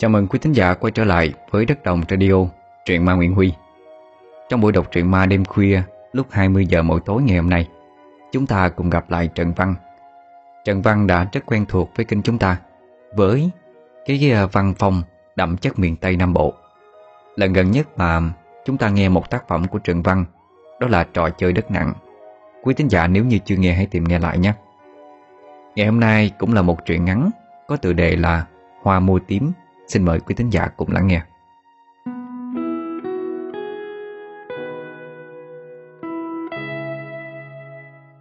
[0.00, 2.32] Chào mừng quý thính giả quay trở lại với Đất Đồng Radio,
[2.84, 3.52] truyện ma Nguyễn Huy.
[4.48, 5.82] Trong buổi đọc truyện ma đêm khuya
[6.12, 7.68] lúc 20 giờ mỗi tối ngày hôm nay,
[8.32, 9.74] chúng ta cùng gặp lại Trần Văn.
[10.64, 12.56] Trần Văn đã rất quen thuộc với kênh chúng ta
[13.16, 13.50] với
[14.06, 15.02] cái à, văn phong
[15.36, 16.54] đậm chất miền Tây Nam Bộ.
[17.36, 18.20] Lần gần nhất mà
[18.64, 20.24] chúng ta nghe một tác phẩm của Trần Văn
[20.80, 21.92] đó là Trò chơi đất nặng.
[22.62, 24.52] Quý thính giả nếu như chưa nghe hãy tìm nghe lại nhé.
[25.74, 27.30] Ngày hôm nay cũng là một truyện ngắn
[27.68, 28.46] có tựa đề là
[28.82, 29.52] Hoa môi tím
[29.90, 31.22] Xin mời quý thính giả cùng lắng nghe.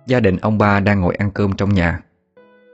[0.08, 2.00] Gia đình ông ba đang ngồi ăn cơm trong nhà,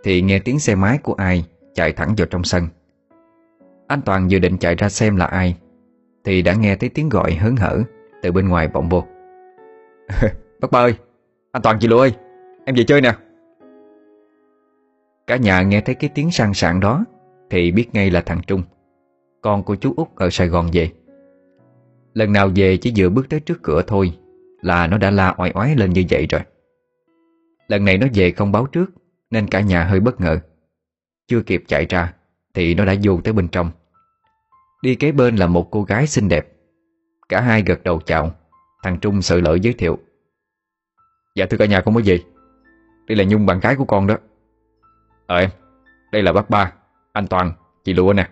[0.03, 2.67] Thì nghe tiếng xe máy của ai chạy thẳng vào trong sân.
[3.87, 5.57] Anh Toàn dự định chạy ra xem là ai,
[6.23, 7.83] Thì đã nghe thấy tiếng gọi hớn hở
[8.21, 9.03] Từ bên ngoài vọng vô.
[10.61, 10.95] Bác ba ơi,
[11.51, 12.13] Anh Toàn chị Lụa ơi,
[12.65, 13.13] Em về chơi nè.
[15.27, 17.05] Cả nhà nghe thấy cái tiếng sang sảng đó
[17.49, 18.63] Thì biết ngay là thằng Trung.
[19.45, 20.91] Con của chú út ở Sài Gòn về.
[22.13, 24.17] Lần nào về chỉ vừa bước tới trước cửa thôi,
[24.61, 26.41] Là nó đã la oai oái lên như vậy rồi.
[27.67, 28.85] Lần này nó về không báo trước,
[29.31, 30.39] Nên cả nhà hơi bất ngờ.
[31.27, 32.13] Chưa kịp chạy ra,
[32.53, 33.71] Thì nó đã vô tới bên trong.
[34.81, 36.47] Đi kế bên là một cô gái xinh đẹp.
[37.29, 38.31] Cả hai gật đầu chào,
[38.83, 39.99] Thằng Trung sợ lỡ giới thiệu.
[41.35, 42.23] Dạ thưa cả nhà không có gì
[43.07, 44.17] Đây là Nhung bạn gái của con đó.
[45.27, 45.49] Ờ em,
[46.11, 46.73] Đây là bác ba,
[47.13, 47.51] Anh Toàn,
[47.83, 48.29] Chị Lụa nè.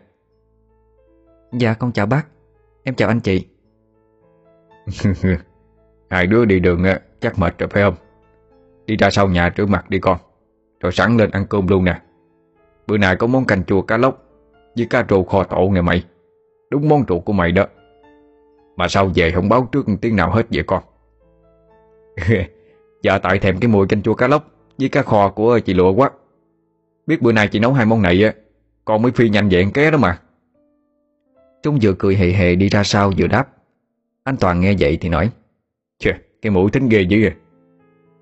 [1.54, 2.28] Dạ con chào bác.
[2.84, 3.48] Em chào anh chị.
[6.09, 6.84] Hai đứa đi đường
[7.22, 7.96] chắc mệt rồi phải không?
[8.86, 10.18] Đi ra sau nhà rửa mặt đi con.
[10.80, 12.02] Rồi sẵn lên ăn cơm luôn nè.
[12.88, 14.24] Bữa nay có món canh chua cá lóc
[14.76, 16.04] Với cá rô kho tổ nè mày.
[16.70, 17.66] Đúng món ruột của mày đó.
[18.76, 20.84] Mà sao về không báo trước tiếng nào hết vậy con?
[23.04, 25.94] Dạ tại thèm cái mùi canh chua cá lóc Với cá kho của chị Lụa
[25.94, 26.12] quá.
[27.08, 28.34] Biết bữa nay chị nấu hai món này á,
[28.86, 30.20] Con mới phi nhanh vậy ké đó mà.
[31.64, 33.47] Trung vừa cười hề hề đi ra sau vừa đáp.
[34.23, 35.31] Anh Toàn nghe vậy thì nói
[36.00, 36.11] Chà,
[36.42, 37.34] cái mũi tính ghê dữ à.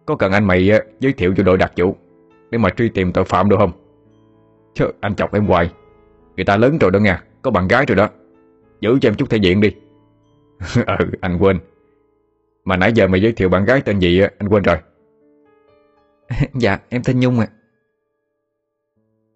[0.05, 1.95] Có cần anh mày giới thiệu cho đội đặc vụ
[2.51, 3.71] Để mà truy tìm tội phạm được không?
[4.73, 5.71] Chứ anh chọc em hoài.
[6.35, 8.09] Người ta lớn rồi đó nha Có bạn gái rồi đó.
[8.81, 9.75] Giữ cho em chút thể diện đi.
[10.85, 11.59] Ừ anh quên.
[12.65, 14.77] Mà nãy giờ mày giới thiệu bạn gái tên gì anh quên rồi.
[16.53, 17.47] Dạ em tên Nhung ạ.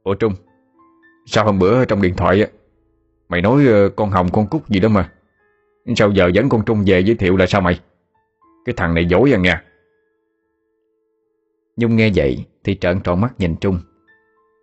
[0.03, 0.33] Ủa Trung
[1.25, 2.47] Sao hôm bữa trong điện thoại
[3.29, 5.11] Mày nói ờ, con Hồng con Cúc gì đó mà.
[5.95, 7.79] Sao giờ dẫn con Trung về giới thiệu là sao mày?
[8.65, 9.63] Cái thằng này dối à nha
[11.77, 13.79] Nhung nghe vậy Thì trợn tròn mắt nhìn Trung.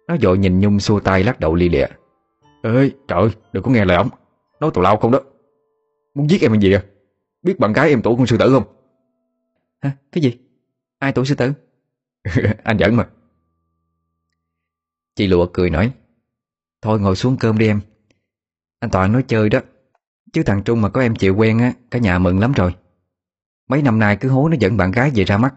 [0.09, 1.87] Nó dội nhìn Nhung xua tay lắc đầu li lịa.
[2.63, 4.09] Ê trời đừng có nghe lời ổng.
[4.61, 5.21] Nói tào lao không đó.
[6.15, 6.83] Muốn giết em làm gì à?
[7.43, 8.65] Biết bạn gái em tuổi con sư tử không?
[9.81, 9.91] Hả?
[10.13, 10.39] Cái gì?
[10.99, 11.53] Ai tuổi sư tử?
[12.65, 13.09] Anh giỡn mà.
[15.15, 15.93] Chị Lụa cười nói
[16.83, 17.81] Thôi ngồi xuống cơm đi em
[18.83, 19.61] Anh Toàn nói chơi đó.
[20.33, 22.75] Chứ thằng Trung mà có em chịu quen á Cả nhà mừng lắm rồi.
[23.69, 25.55] Mấy năm nay cứ hố nó dẫn bạn gái về ra mắt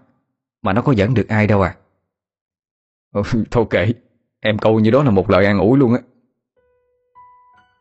[0.62, 1.76] Mà nó có dẫn được ai đâu à.
[3.52, 3.94] Thôi kệ
[4.40, 6.00] Em câu như đó là một lời an ủi luôn á.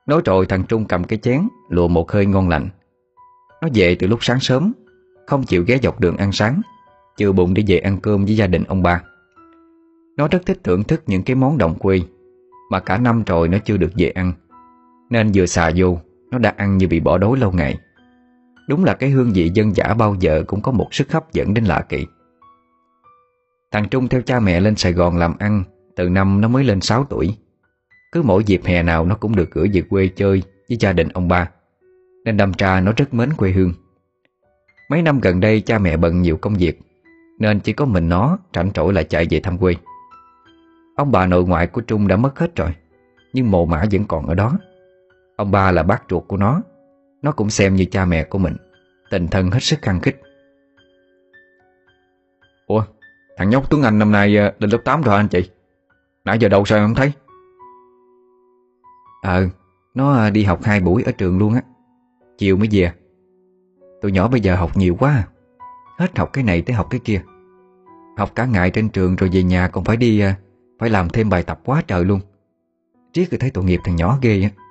[0.07, 2.69] Nói rồi thằng Trung cầm cái chén Lùa một hơi ngon lành.
[3.63, 4.73] Nó về từ lúc sáng sớm
[5.27, 6.61] Không chịu ghé dọc đường ăn sáng
[7.17, 9.03] Chưa bụng đi về ăn cơm với gia đình ông ba.
[10.17, 12.01] Nó rất thích thưởng thức những cái món đồng quê
[12.71, 14.33] Mà cả năm rồi nó chưa được về ăn
[15.15, 15.99] nên vừa xà vô,
[16.31, 17.79] Nó đã ăn như bị bỏ đói lâu ngày.
[18.69, 21.55] Đúng là cái hương vị dân giả bao giờ Cũng có một sức hấp dẫn
[21.55, 22.07] đến lạ kỳ.
[23.73, 25.65] Thằng Trung theo cha mẹ lên Sài Gòn làm ăn,
[25.97, 27.37] Từ năm nó mới lên 6 tuổi.
[28.13, 31.09] Cứ mỗi dịp hè nào nó cũng được gửi về quê chơi Với gia đình
[31.09, 31.51] ông ba,
[32.25, 33.73] Nên đâm tra nó rất mến quê hương.
[34.91, 36.81] Mấy năm gần đây cha mẹ bận nhiều công việc,
[37.39, 39.75] Nên chỉ có mình nó rảnh rỗi lại chạy về thăm quê.
[40.97, 42.71] Ông bà nội ngoại của Trung đã mất hết rồi,
[43.33, 44.59] Nhưng mồ mã vẫn còn ở đó.
[45.37, 46.63] Ông ba là bác ruột của nó.
[47.23, 48.57] Nó cũng xem như cha mẹ của mình.
[49.11, 50.21] Tình thân hết sức khăng khích.
[52.67, 52.85] Ủa,
[53.37, 55.51] Thằng nhóc Tuấn Anh năm nay ờ, lên lớp 8 rồi anh chị?
[56.25, 57.13] Nãy giờ đâu sao em không thấy?
[59.23, 59.47] Ờ
[59.95, 61.63] Nó ờ, đi học hai buổi ở trường luôn á.
[62.39, 62.93] Chiều mới về.
[64.03, 65.11] Tụi nhỏ bây giờ học nhiều quá.
[65.11, 65.29] À.
[65.99, 67.23] Hết học cái này tới học cái kia.
[68.17, 70.33] Học cả ngày trên trường rồi về nhà còn phải đi ờ,
[70.79, 72.21] Phải làm thêm bài tập quá trời luôn.
[73.13, 74.64] Triết cứ thấy tội nghiệp thằng nhỏ ghê á.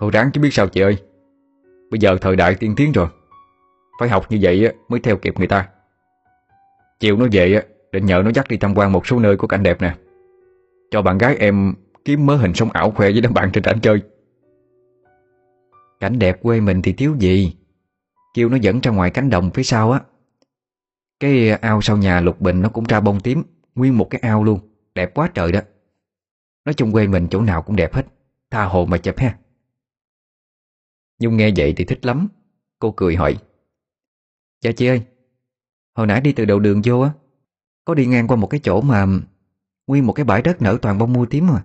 [0.00, 0.96] Thôi ráng chứ biết sao chị ơi.
[1.90, 3.08] Bây giờ thời đại tiên tiến rồi.
[4.00, 5.68] Phải học như vậy mới theo kịp người ta.
[7.00, 7.62] Chiều nó về
[7.92, 9.94] Định nhờ nó dắt đi tham quan một số nơi của cảnh đẹp nè.
[10.90, 11.74] Cho bạn gái em
[12.04, 14.02] Kiếm mớ hình sống ảo khoe với đám bạn trên ảnh chơi.
[16.00, 17.56] Cảnh đẹp quê mình thì thiếu gì?
[18.34, 20.00] Kêu nó dẫn ra ngoài cánh đồng phía sau á.
[21.20, 23.42] Cái ao sau nhà lục bình nó cũng ra bông tím,
[23.74, 24.60] Nguyên một cái ao luôn.
[24.94, 25.60] Đẹp quá trời đó.
[26.64, 28.06] Nói chung quê mình chỗ nào cũng đẹp hết.
[28.50, 29.36] Tha hồ mà chụp ha.
[31.18, 32.28] Nhung nghe vậy thì thích lắm.
[32.78, 33.38] Cô cười hỏi
[34.60, 35.02] Dạ chị ơi,
[35.94, 37.10] Hồi nãy đi từ đầu đường vô á,
[37.84, 39.06] Có đi ngang qua một cái chỗ mà
[39.86, 41.64] Nguyên một cái bãi đất nở toàn bông mua tím mà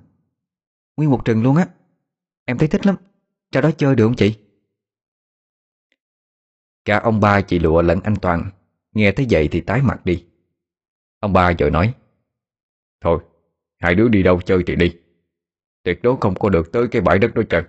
[0.97, 1.67] Nguyên một trừng luôn á.
[2.45, 2.95] Em thấy thích lắm.
[3.51, 4.37] Ra đó chơi được không chị?
[6.85, 8.51] Cả ông ba chị Lụa lẫn anh Toàn
[8.93, 10.25] Nghe thấy vậy thì tái mặt đi.
[11.19, 11.93] Ông ba rồi nói,
[13.01, 13.19] Thôi,
[13.77, 14.95] hai đứa đi đâu chơi thì đi.
[15.83, 17.63] Tuyệt đối không có được tới cái bãi đất đó trời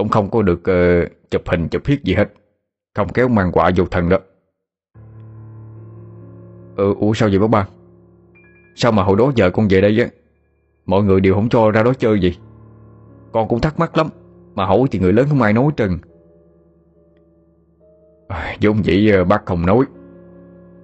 [0.00, 2.32] cũng không có được uh, chụp hình chụp hiết gì hết.
[2.94, 4.18] Không kéo mang quả vô thần đó.
[6.76, 7.68] Ừ ủa sao vậy bác ba?
[8.74, 10.06] Sao mà hồi đó giờ con về đây á
[10.86, 12.38] Mọi người đều không cho ra đó chơi gì?
[13.32, 14.06] Con cũng thắc mắc lắm
[14.54, 15.98] Mà hỏi thì người lớn không ai nói trần.
[18.28, 19.84] À, Giống vậy ờ, bác không nói.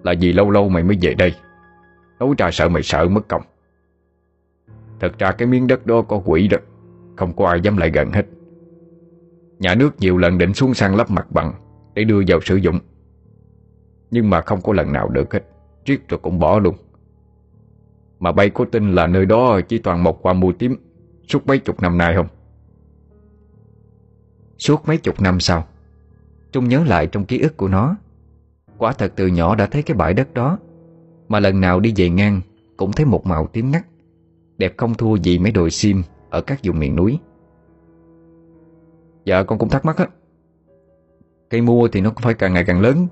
[0.02, 1.34] Là vì lâu lâu mày mới về đây.
[2.19, 3.42] Nói ra sợ mày sợ mất công.
[5.00, 6.58] Thật ra cái miếng đất đó có quỷ đó
[7.16, 8.26] Không có ai dám lại gần hết.
[9.58, 11.53] Nhà nước nhiều lần định xuống sang lắp mặt bằng
[11.94, 12.79] Để đưa vào sử dụng.
[14.11, 15.41] Nhưng mà không có lần nào được hết.
[15.85, 16.75] Riết rồi cũng bỏ luôn.
[18.19, 20.76] Mà bay có tin là nơi đó chỉ toàn một qua mùa tím,
[21.29, 22.26] Suốt mấy chục năm nay không?
[24.58, 25.67] Suốt mấy chục năm sau
[26.53, 27.97] Trung nhớ lại trong ký ức của nó.
[28.79, 30.58] Quả thật từ nhỏ đã thấy cái bãi đất đó,
[31.29, 32.41] Mà lần nào đi về ngang
[32.76, 33.87] Cũng thấy một màu tím ngắt.
[34.58, 37.19] Đẹp không thua gì mấy đồi sim Ở các vùng miền núi.
[39.26, 40.06] Dạ con cũng thắc mắc á.
[41.50, 43.06] Cây mua thì nó phải càng ngày càng lớn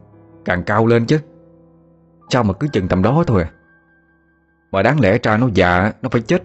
[0.44, 1.19] Càng cao lên chứ.
[2.31, 3.52] Sao mà cứ chừng tầm đó thôi à?
[4.70, 6.43] Mà đáng lẽ ra nó già Nó phải chết.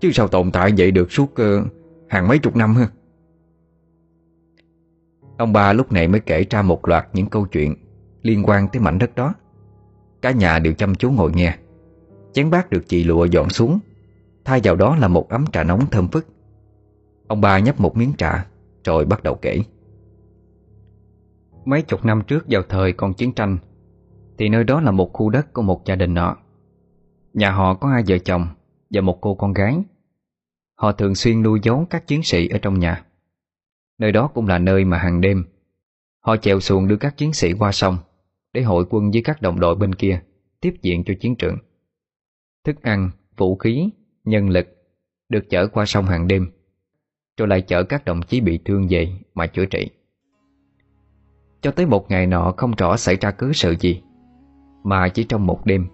[0.00, 1.66] Chứ sao tồn tại vậy được suốt uh,
[2.08, 2.88] hàng mấy chục năm ha?
[5.38, 7.74] Ông ba lúc này mới kể ra một loạt những câu chuyện
[8.22, 9.34] Liên quan tới mảnh đất đó.
[10.22, 11.56] Cả nhà đều chăm chú ngồi nghe.
[12.32, 13.78] Chén bát được chị lụa dọn xuống.
[14.44, 16.26] Thay vào đó là một ấm trà nóng thơm phức.
[17.28, 18.46] Ông ba nhấp một miếng trà.
[18.84, 19.58] Rồi bắt đầu kể.
[21.64, 23.58] Mấy chục năm trước vào thời còn chiến tranh
[24.38, 26.36] Thì nơi đó là một khu đất của một gia đình nọ.
[27.32, 28.46] Nhà họ có hai vợ chồng
[28.90, 29.82] Và một cô con gái.
[30.74, 33.04] Họ thường xuyên nuôi giấu các chiến sĩ ở trong nhà.
[33.98, 35.44] Nơi đó cũng là nơi mà hàng đêm
[36.20, 37.98] Họ chèo xuồng đưa các chiến sĩ qua sông
[38.52, 40.22] Để hội quân với các đồng đội bên kia
[40.60, 41.56] Tiếp diện cho chiến trường.
[42.64, 43.90] Thức ăn, vũ khí,
[44.24, 44.66] nhân lực
[45.28, 46.50] Được chở qua sông hàng đêm.
[47.36, 49.90] Rồi lại chở các đồng chí bị thương về Mà chữa trị.
[51.60, 54.02] Cho tới một ngày nọ không rõ xảy ra cứ sự gì,
[54.84, 55.86] Mà chỉ trong một đêm,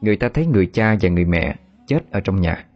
[0.00, 2.66] Người ta thấy người cha và người mẹ Chết ở trong nhà.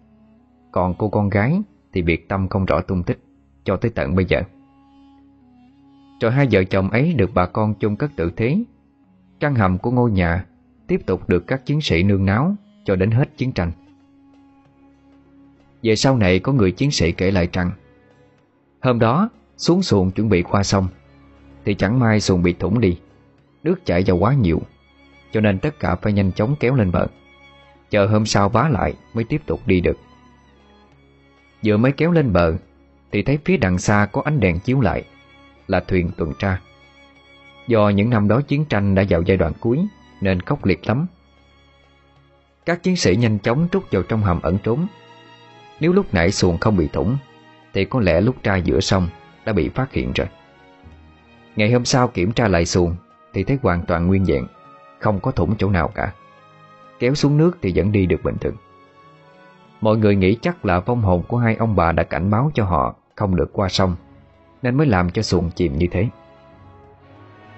[0.73, 1.61] Còn cô con gái
[1.93, 3.19] thì biệt tâm không rõ tung tích
[3.65, 4.43] Cho tới tận bây giờ.
[6.21, 8.65] Rồi hai vợ chồng ấy được bà con chung cất tử thế
[9.41, 10.47] Căn hầm của ngôi nhà
[10.87, 13.73] Tiếp tục được các chiến sĩ nương náo Cho đến hết chiến tranh.
[15.83, 17.71] Về sau này có người chiến sĩ kể lại rằng
[18.83, 20.89] Hôm đó, xuống xuồng chuẩn bị qua sông
[21.65, 22.99] Thì chẳng may xuồng bị thủng đi,
[23.63, 24.63] Nước chảy vào quá nhiều,
[25.33, 27.07] Cho nên tất cả phải nhanh chóng kéo lên bờ
[27.91, 29.99] Chờ hôm sau vá lại mới tiếp tục đi được
[31.65, 32.55] Vừa mới kéo lên bờ,
[33.13, 35.05] Thì thấy phía đằng xa có ánh đèn chiếu lại,
[35.67, 36.61] là thuyền tuần tra.
[37.67, 39.87] Do những năm đó chiến tranh đã vào giai đoạn cuối,
[40.21, 41.07] nên khốc liệt lắm.
[42.67, 44.87] Các chiến sĩ nhanh chóng trút vào trong hầm ẩn trốn.
[45.81, 47.17] Nếu lúc nãy xuồng không bị thủng
[47.75, 49.09] thì có lẽ lúc ra giữa sông
[49.45, 50.27] đã bị phát hiện rồi.
[51.57, 52.97] Ngày hôm sau kiểm tra lại xuồng
[53.33, 54.47] thì thấy hoàn toàn nguyên vẹn,
[54.99, 56.13] không có thủng chỗ nào cả.
[56.99, 58.57] Kéo xuống nước thì vẫn đi được bình thường.
[59.81, 62.65] Mọi người nghĩ chắc là vong hồn của hai ông bà đã cảnh báo cho
[62.65, 63.97] họ không được qua sông
[64.63, 66.09] nên mới làm cho xuồng chìm như thế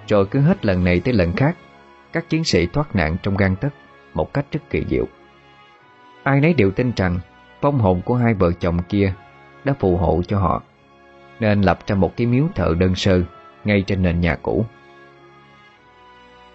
[0.07, 1.57] Rồi cứ hết lần này tới lần khác
[2.13, 3.73] Các chiến sĩ thoát nạn trong gan tấc
[4.13, 5.05] Một cách rất kỳ diệu
[6.23, 7.19] Ai nấy đều tin rằng
[7.61, 9.13] Phong hồn của hai vợ chồng kia
[9.65, 10.63] đã phù hộ cho họ,
[11.39, 13.21] Nên lập ra một cái miếu thờ đơn sơ
[13.63, 14.65] Ngay trên nền nhà cũ.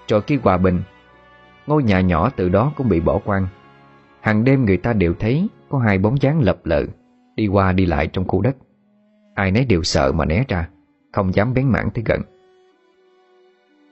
[0.09, 0.83] Rồi khi hòa bình,
[1.67, 3.47] Ngôi nhà nhỏ từ đó cũng bị bỏ quang.
[4.21, 6.85] Hàng đêm người ta đều thấy Có hai bóng dáng lập lợ
[7.37, 8.57] Đi qua đi lại trong khu đất.
[9.35, 10.69] Ai nấy đều sợ mà né ra,
[11.13, 12.21] Không dám bén mảng tới gần.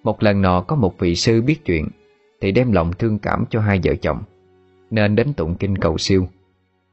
[0.02, 1.88] Một lần nọ có một vị sư biết chuyện,
[2.40, 4.22] Thì đem lòng thương cảm cho hai vợ chồng,
[4.90, 6.28] Nên đến tụng kinh cầu siêu,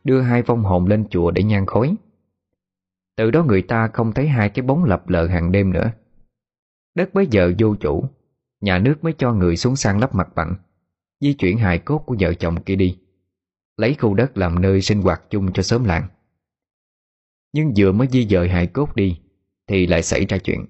[0.03, 1.96] Đưa hai vong hồn lên chùa để nhan khối.
[3.15, 5.91] Từ đó người ta không thấy hai cái bóng lập lờ hàng đêm nữa.
[6.95, 8.10] Đất bấy giờ vô chủ
[8.62, 10.55] Nhà nước mới cho người xuống sang lắp mặt bằng
[11.19, 12.98] Di chuyển hài cốt của vợ chồng kia đi
[13.77, 16.07] Lấy khu đất làm nơi sinh hoạt chung cho xóm làng.
[17.53, 19.19] Nhưng vừa mới di dời hài cốt đi
[19.67, 20.65] Thì lại xảy ra chuyện.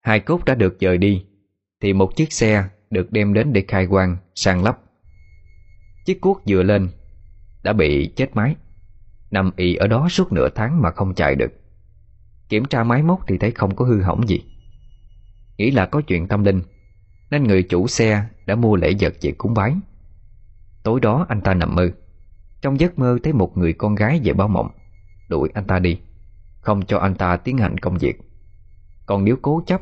[0.00, 1.24] Hài cốt đã được dời đi
[1.80, 4.80] Thì một chiếc xe được đem đến để khai quang, sang lắp
[6.06, 6.90] Chiếc cuốc vừa lên
[7.62, 8.56] Đã bị chết máy.
[9.30, 11.52] Nằm ị ở đó suốt nửa tháng mà không chạy được.
[12.48, 14.40] Kiểm tra máy móc thì thấy không có hư hỏng gì.
[15.56, 16.62] Nghĩ là có chuyện tâm linh,
[17.30, 19.74] Nên người chủ xe đã mua lễ vật về cúng bái.
[20.82, 21.90] Tối đó anh ta nằm mơ.
[22.60, 24.70] Trong giấc mơ thấy một người con gái về báo mộng.
[25.28, 25.98] Đuổi anh ta đi,
[26.60, 28.18] Không cho anh ta tiến hành công việc.
[29.06, 29.80] Còn nếu cố chấp,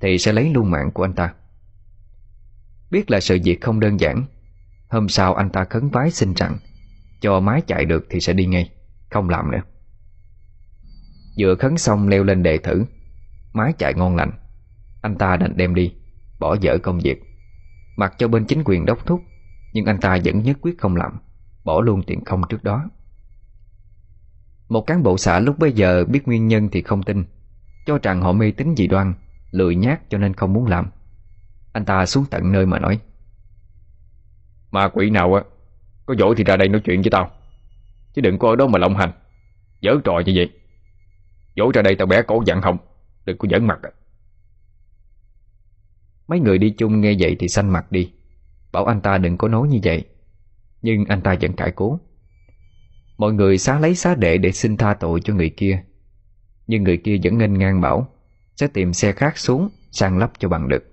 [0.00, 1.34] Thì sẽ lấy luôn mạng của anh ta.
[2.90, 4.24] Biết là sự việc không đơn giản,
[4.88, 6.56] Hôm sau anh ta khấn vái xin rằng
[7.22, 8.70] cho máy chạy được thì sẽ đi ngay,
[9.10, 9.62] Không làm nữa.
[11.38, 12.84] Vừa khấn xong leo lên đề thử,
[13.52, 14.30] Máy chạy ngon lành.
[15.02, 15.92] Anh ta đành đem đi,
[16.38, 17.22] Bỏ dở công việc.
[17.96, 19.20] Mặc cho bên chính quyền đốc thúc,
[19.72, 21.18] Nhưng anh ta vẫn nhất quyết không làm,
[21.64, 22.90] Bỏ luôn tiền không trước đó.
[24.68, 27.24] Một cán bộ xã lúc bấy giờ biết nguyên nhân thì không tin,
[27.86, 29.14] Cho rằng họ mê tín dị đoan,
[29.50, 30.90] Lười nhát cho nên không muốn làm.
[31.72, 33.00] Anh ta xuống tận nơi mà nói.
[34.70, 35.42] Ma quỷ nào á?
[36.06, 37.30] Có dỗi thì ra đây nói chuyện với tao.
[38.14, 39.12] Chứ đừng có ở đó mà lộng hành.
[39.82, 40.50] Giỡn trò như vậy.
[41.56, 42.78] Dỗ ra đây tao bé cổ dặn hồng
[43.24, 43.78] Đừng có giỡn mặt
[46.28, 48.12] Mấy người đi chung nghe vậy thì xanh mặt đi.
[48.72, 50.04] Bảo anh ta đừng có nói như vậy.
[50.82, 52.00] Nhưng anh ta vẫn cãi cố.
[53.18, 55.82] Mọi người xá lấy xá đệ để xin tha tội cho người kia.
[56.66, 58.08] Nhưng người kia vẫn nghênh ngang bảo
[58.56, 60.84] Sẽ tìm xe khác xuống Sang lắp cho bằng được.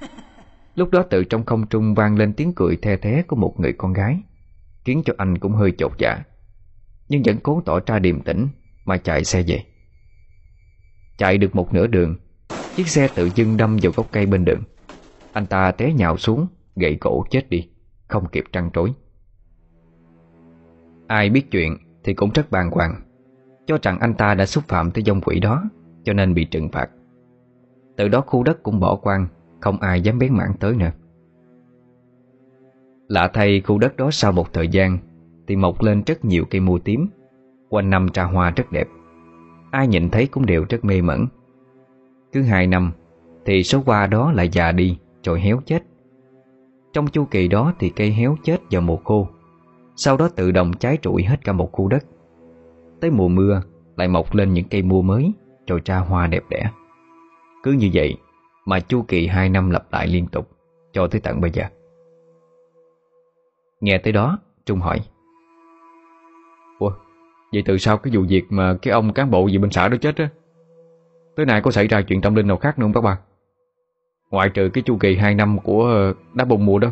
[0.74, 3.72] Lúc đó từ trong không trung vang lên tiếng cười the thế của một người
[3.72, 4.20] con gái
[4.88, 6.22] Khiến cho anh cũng hơi chột dạ.
[7.08, 8.48] Nhưng vẫn cố tỏ ra điềm tĩnh
[8.84, 9.62] Mà chạy xe về.
[11.18, 12.16] Chạy được một nửa đường
[12.76, 14.62] Chiếc xe tự dưng đâm vào gốc cây bên đường.
[15.32, 17.68] Anh ta té nhào xuống Gãy cổ chết đi
[18.08, 18.92] Không kịp trăn trối.
[21.06, 23.00] Ai biết chuyện thì cũng rất bàng hoàng
[23.66, 25.64] Cho rằng anh ta đã xúc phạm tới dông quỷ đó
[26.04, 26.90] Cho nên bị trừng phạt.
[27.96, 29.26] Từ đó khu đất cũng bỏ quan,
[29.60, 30.90] Không ai dám bén mảng tới nữa.
[33.08, 34.98] Lạ thay khu đất đó sau một thời gian
[35.46, 37.06] Thì mọc lên rất nhiều cây mua tím.
[37.68, 38.88] Quanh năm trà hoa rất đẹp.
[39.70, 41.26] Ai nhìn thấy cũng đều rất mê mẩn.
[42.32, 42.92] Cứ hai năm
[43.44, 45.82] Thì số hoa đó lại già đi, Rồi héo chết.
[46.92, 49.28] Trong chu kỳ đó thì cây héo chết vào mùa khô.
[49.96, 52.04] Sau đó tự động cháy trụi hết cả một khu đất.
[53.00, 53.62] Tới mùa mưa
[53.96, 55.32] Lại mọc lên những cây mua mới,
[55.66, 56.70] Rồi ra hoa đẹp đẽ.
[57.62, 58.16] Cứ như vậy
[58.66, 60.50] Mà chu kỳ hai năm lặp lại liên tục
[60.92, 61.64] Cho tới tận bây giờ.
[63.80, 65.00] Nghe tới đó Trung hỏi.
[66.78, 66.92] Ủa
[67.52, 69.96] Vậy từ sau cái vụ việc mà cái ông cán bộ gì bên xã đó
[70.00, 70.28] chết á
[71.36, 73.16] Tới nay có xảy ra chuyện tâm linh nào khác nữa không các bạn
[74.30, 76.88] Ngoại trừ cái chu kỳ 2 năm của ờ, đá bông mùa đó.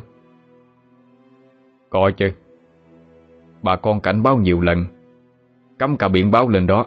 [1.90, 2.32] Coi chứ
[3.62, 4.84] Bà con cảnh báo nhiều lần
[5.78, 6.86] Cắm cả biển báo lên đó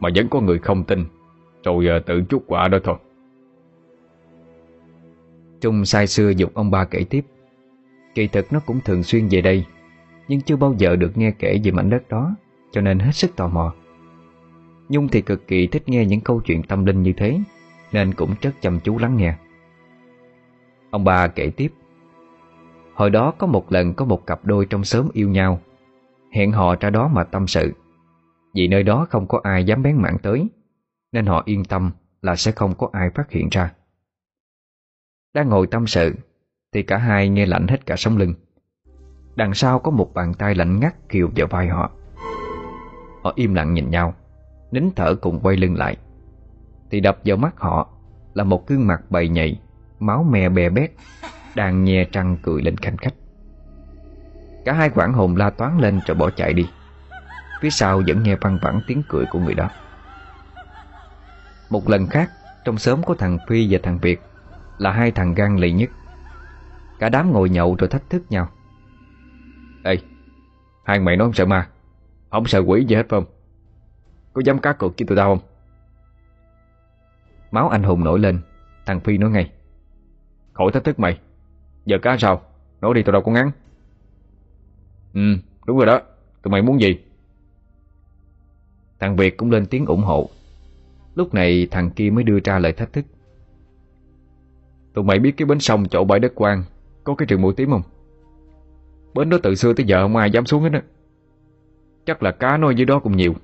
[0.00, 1.04] Mà vẫn có người không tin
[1.64, 2.96] Rồi ờ, tự chút quả đó thôi.
[5.60, 7.24] Trung sai xưa dục ông ba kể tiếp
[8.14, 9.66] Kỳ thực nó cũng thường xuyên về đây,
[10.28, 12.36] Nhưng chưa bao giờ được nghe kể về mảnh đất đó,
[12.70, 13.74] cho nên hết sức tò mò.
[14.88, 17.40] Nhung thì cực kỳ thích nghe những câu chuyện tâm linh như thế,
[17.92, 19.34] Nên cũng rất chăm chú lắng nghe.
[20.90, 21.72] Ông bà kể tiếp.
[22.94, 25.60] Hồi đó có một lần có một cặp đôi trong xóm yêu nhau.
[26.32, 27.72] Hẹn họ ra đó mà tâm sự.
[28.54, 30.46] Vì nơi đó không có ai dám bén mảng tới,
[31.12, 31.90] Nên họ yên tâm
[32.22, 33.74] là sẽ không có ai phát hiện ra.
[35.34, 36.14] Đang ngồi tâm sự
[36.72, 38.34] thì cả hai nghe lạnh hết cả sống lưng.
[39.34, 41.90] Đằng sau có một bàn tay lạnh ngắt kiều vào vai họ.
[43.22, 44.14] Họ im lặng nhìn nhau,
[44.70, 45.96] Nín thở cùng quay lưng lại.
[46.90, 47.88] Thì đập vào mắt họ
[48.34, 49.58] Là một gương mặt bầy nhầy,
[50.00, 50.90] Máu me bè bét,
[51.54, 53.14] Đang nhe trăng cười lên khanh khách.
[54.64, 56.68] Cả hai quảng hồn la toán lên rồi bỏ chạy đi.
[57.60, 59.70] Phía sau vẫn nghe văng vẳng tiếng cười của người đó.
[61.70, 62.30] Một lần khác,
[62.64, 64.20] Trong xóm có thằng Phi và thằng Việt
[64.78, 65.90] Là hai thằng gan lì nhất.
[67.02, 68.48] Cả đám ngồi nhậu rồi thách thức nhau.
[69.84, 69.96] Ê,
[70.84, 71.68] Hai mày nói không sợ ma?
[72.30, 73.30] Không sợ quỷ gì hết phải không?
[74.32, 75.48] Có dám cá cược với tụi tao không?
[77.50, 78.40] Máu anh hùng nổi lên,
[78.86, 79.50] Thằng Phi nói ngay.
[80.52, 81.20] Khỏi thách thức mày.
[81.86, 82.42] Giờ cá sao?
[82.80, 83.50] Nói đi, tụi đâu có ngắn.
[85.14, 86.00] Ừ đúng rồi đó.
[86.42, 86.98] Tụi mày muốn gì?
[89.00, 90.30] Thằng Việt cũng lên tiếng ủng hộ.
[91.14, 93.04] Lúc này thằng kia mới đưa ra lời thách thức.
[94.94, 96.64] Tụi mày biết cái bến sông chỗ bãi đất quan?
[97.04, 97.82] Có cái trường mũi tím không?
[99.14, 100.82] Bến đó từ xưa tới giờ không ai dám xuống hết á.
[102.06, 103.34] Chắc là cá nuôi dưới đó cũng nhiều.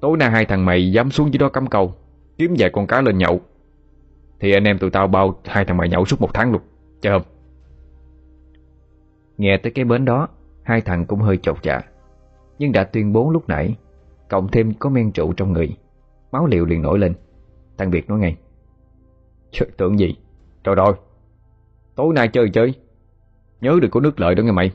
[0.00, 1.94] Tối nay hai thằng mày dám xuống dưới đó cắm câu,
[2.38, 3.40] Kiếm vài con cá lên nhậu.
[4.40, 6.62] Thì anh em tụi tao bao hai thằng mày nhậu suốt một tháng luôn
[7.00, 7.28] Chờ không?
[9.38, 10.28] Nghe tới cái bến đó,
[10.62, 11.80] Hai thằng cũng hơi chột dạ.
[12.58, 13.76] Nhưng đã tuyên bố lúc nãy,
[14.28, 15.76] Cộng thêm có men rượu trong người,
[16.32, 17.14] Máu liều liền nổi lên.
[17.78, 18.36] Thằng Việt nói ngay,
[19.52, 20.16] Trời, tưởng gì?
[20.64, 20.94] Trời rồi
[21.96, 22.74] Tối nay chơi chơi.
[23.60, 24.70] Nhớ đừng có nước lợi đó nghe mày.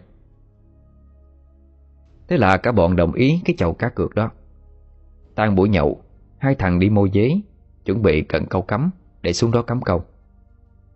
[2.27, 4.31] Thế là cả bọn đồng ý cái chầu cá cược đó.
[5.35, 6.01] Tan buổi nhậu,
[6.37, 7.41] Hai thằng đi môi giấy
[7.85, 10.03] Chuẩn bị cận câu cắm Để xuống đó cắm câu.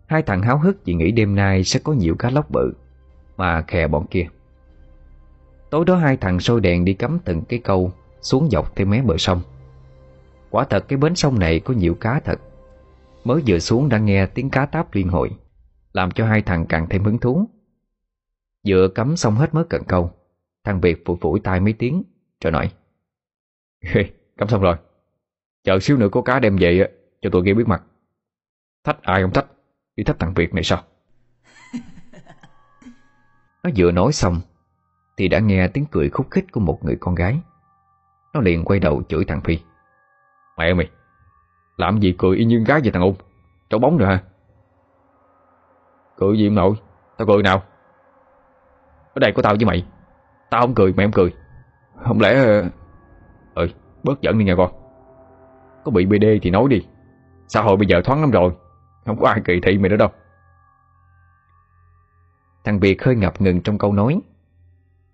[0.06, 2.72] Hai thằng háo hức vì nghĩ đêm nay sẽ có nhiều cá lóc bự
[3.36, 4.26] Mà khè bọn kia.
[5.70, 9.02] Tối đó hai thằng sôi đèn đi cắm từng cái câu Xuống dọc theo mé
[9.02, 9.40] bờ sông.
[10.50, 12.40] Quả thật cái bến sông này có nhiều cá thật.
[13.24, 15.30] Mới vừa xuống đã nghe tiếng cá táp liên hồi.
[15.96, 17.48] Làm cho hai thằng càng thêm hứng thú.
[18.68, 20.12] Vừa cắm xong hết mớ cận câu
[20.64, 22.02] Thằng Việt phủi phủi tay mấy tiếng
[22.44, 22.72] Rồi nói
[24.38, 24.76] Cắm xong rồi.
[25.64, 26.88] Chờ xíu nữa có cá đem về
[27.20, 27.82] Cho tụi kia biết mặt.
[28.84, 29.46] Thách ai không thách
[29.96, 30.82] Đi thách thằng Việt này sao?
[33.62, 34.40] Nó vừa nói xong
[35.16, 37.40] Thì đã nghe tiếng cười khúc khích của một người con gái.
[38.34, 39.58] Nó liền quay đầu chửi thằng Phi
[40.58, 40.90] Mẹ mày
[41.76, 43.14] Làm gì cười y như gái vậy thằng ôn
[43.70, 44.22] Cháu bóng rồi hả
[46.16, 46.74] Cười gì nội?
[47.16, 47.62] Tao cười nào?
[49.14, 49.86] Ở đây có tao với mày.
[50.50, 51.34] Tao không cười mày không cười.
[52.04, 52.62] Không lẽ
[53.54, 53.68] Ừ
[54.06, 54.70] bớt giận đi nha con.
[55.84, 56.86] Có bị BD thì nói đi.
[57.48, 58.52] Xã hội bây giờ thoáng lắm rồi.
[59.06, 60.08] Không có ai kỳ thị mày nữa đâu.
[62.64, 64.20] Thằng Việt hơi ngập ngừng trong câu nói.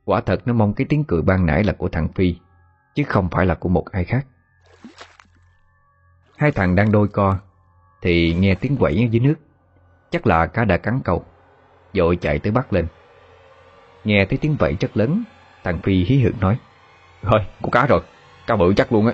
[0.04, 2.36] Quả thật nó mong cái tiếng cười ban nãy là của thằng Phi
[2.94, 4.26] Chứ không phải là của một ai khác.
[6.36, 7.36] Hai thằng đang đôi co
[8.02, 9.34] Thì nghe tiếng quẩy ở dưới nước
[10.12, 11.24] Chắc là cá đã cắn câu
[11.94, 12.86] Dội chạy tới bắt lên.
[14.04, 15.22] Nghe thấy tiếng vẫy rất lớn
[15.64, 16.58] Thằng Phi hí hưởng nói
[17.22, 18.00] Thôi, có cá rồi,
[18.46, 19.12] cá bự chắc luôn á.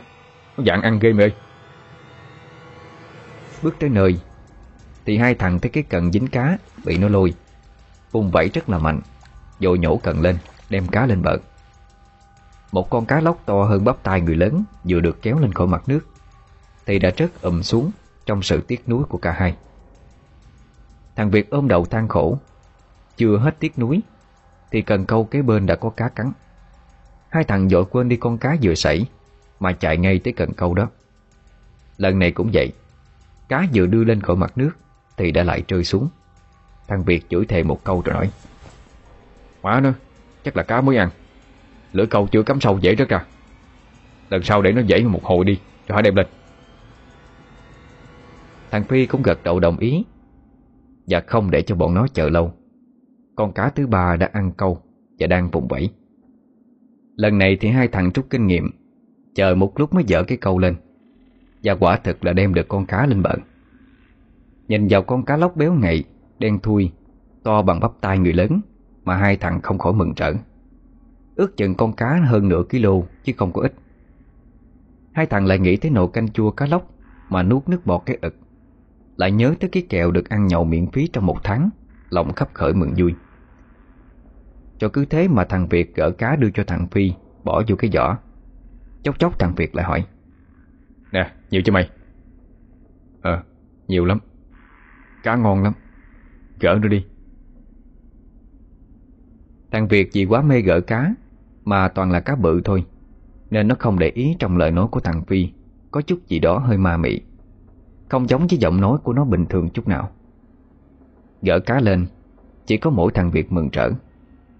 [0.56, 1.30] Nó dạng ăn ghê mê
[3.62, 4.20] Bước tới nơi
[5.04, 7.34] Thì hai thằng thấy cái cần dính cá Bị nó lôi.
[8.12, 9.00] Vùng vẫy rất là mạnh
[9.60, 10.38] dội nhổ cần lên
[10.70, 11.36] Đem cá lên bờ.
[12.72, 15.66] Một con cá lóc to hơn bắp tay người lớn Vừa được kéo lên khỏi
[15.66, 16.00] mặt nước.
[16.86, 17.90] Thì đã rớt ầm xuống
[18.26, 19.54] Trong sự tiếc nuối của cả hai.
[21.18, 22.38] Thằng Việt ôm đầu than khổ.
[23.16, 24.00] Chưa hết tiếc núi,
[24.70, 26.32] Thì cần câu kế bên đã có cá cắn.
[27.28, 29.06] Hai thằng dội quên đi con cá vừa sảy
[29.60, 30.88] Mà chạy ngay tới cần câu đó.
[31.96, 32.72] Lần này cũng vậy
[33.48, 34.70] Cá vừa đưa lên khỏi mặt nước
[35.16, 36.08] Thì đã lại rơi xuống.
[36.88, 38.30] Thằng Việt chửi thề một câu rồi nói
[39.62, 39.92] Má nó
[40.44, 41.10] Chắc là cá mới ăn.
[41.92, 43.26] Lưỡi câu chưa cắm sâu dễ rất ra à.
[44.30, 46.26] Lần sau để nó dễ một hồi đi Cho hãy đem lên.
[48.70, 50.04] Thằng Phi cũng gật đầu đồng ý
[51.08, 52.52] và không để cho bọn nó chờ lâu.
[53.36, 54.78] Con cá thứ ba đã ăn câu
[55.18, 55.90] Và đang vùng vẫy.
[57.16, 58.70] Lần này thì hai thằng rút kinh nghiệm,
[59.34, 60.76] Chờ một lúc mới dở cái câu lên.
[61.62, 63.34] Và quả thực là đem được con cá lên bờ.
[64.68, 66.04] Nhìn vào con cá lóc béo ngậy
[66.38, 66.90] Đen thui,
[67.42, 68.60] To bằng bắp tay người lớn,
[69.04, 70.34] Mà hai thằng không khỏi mừng trở.
[71.36, 72.86] Ước chừng con cá hơn nửa kg
[73.24, 73.74] Chứ không có ít.
[75.12, 76.90] Hai thằng lại nghĩ tới nồi canh chua cá lóc
[77.28, 78.34] Mà nuốt nước bọt cái ực.
[79.18, 81.70] Lại nhớ tới cái kẹo được ăn nhậu miễn phí trong một tháng
[82.10, 83.14] Lòng khắp khởi mừng vui.
[84.78, 87.12] Cho cứ thế mà thằng Việt gỡ cá đưa cho thằng Phi
[87.44, 88.16] Bỏ vô cái giỏ.
[89.02, 90.06] Chốc chốc thằng Việt lại hỏi
[91.12, 91.90] Nè, nhiều cho mày?
[93.22, 93.42] Ờ,
[93.88, 94.18] nhiều lắm.
[95.22, 95.72] Cá ngon lắm.
[96.60, 97.06] Gỡ nó đi.
[99.70, 101.14] Thằng Việt vì quá mê gỡ cá
[101.64, 102.84] Mà toàn là cá bự thôi
[103.50, 105.48] Nên nó không để ý trong lời nói của thằng Phi.
[105.90, 107.20] Có chút gì đó hơi ma mị
[108.08, 110.10] Không giống với giọng nói của nó bình thường chút nào.
[111.42, 112.06] Gỡ cá lên
[112.66, 113.90] Chỉ có mỗi thằng Việt mừng trở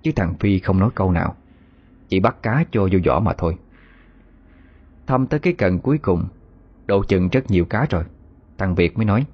[0.03, 1.35] Chứ thằng Phi không nói câu nào
[2.09, 3.57] Chỉ bắt cá cho vô vỏ mà thôi.
[5.07, 6.25] Thăm tới cái cần cuối cùng
[6.87, 8.05] Độ chừng rất nhiều cá rồi
[8.59, 9.27] Thằng Việt mới nói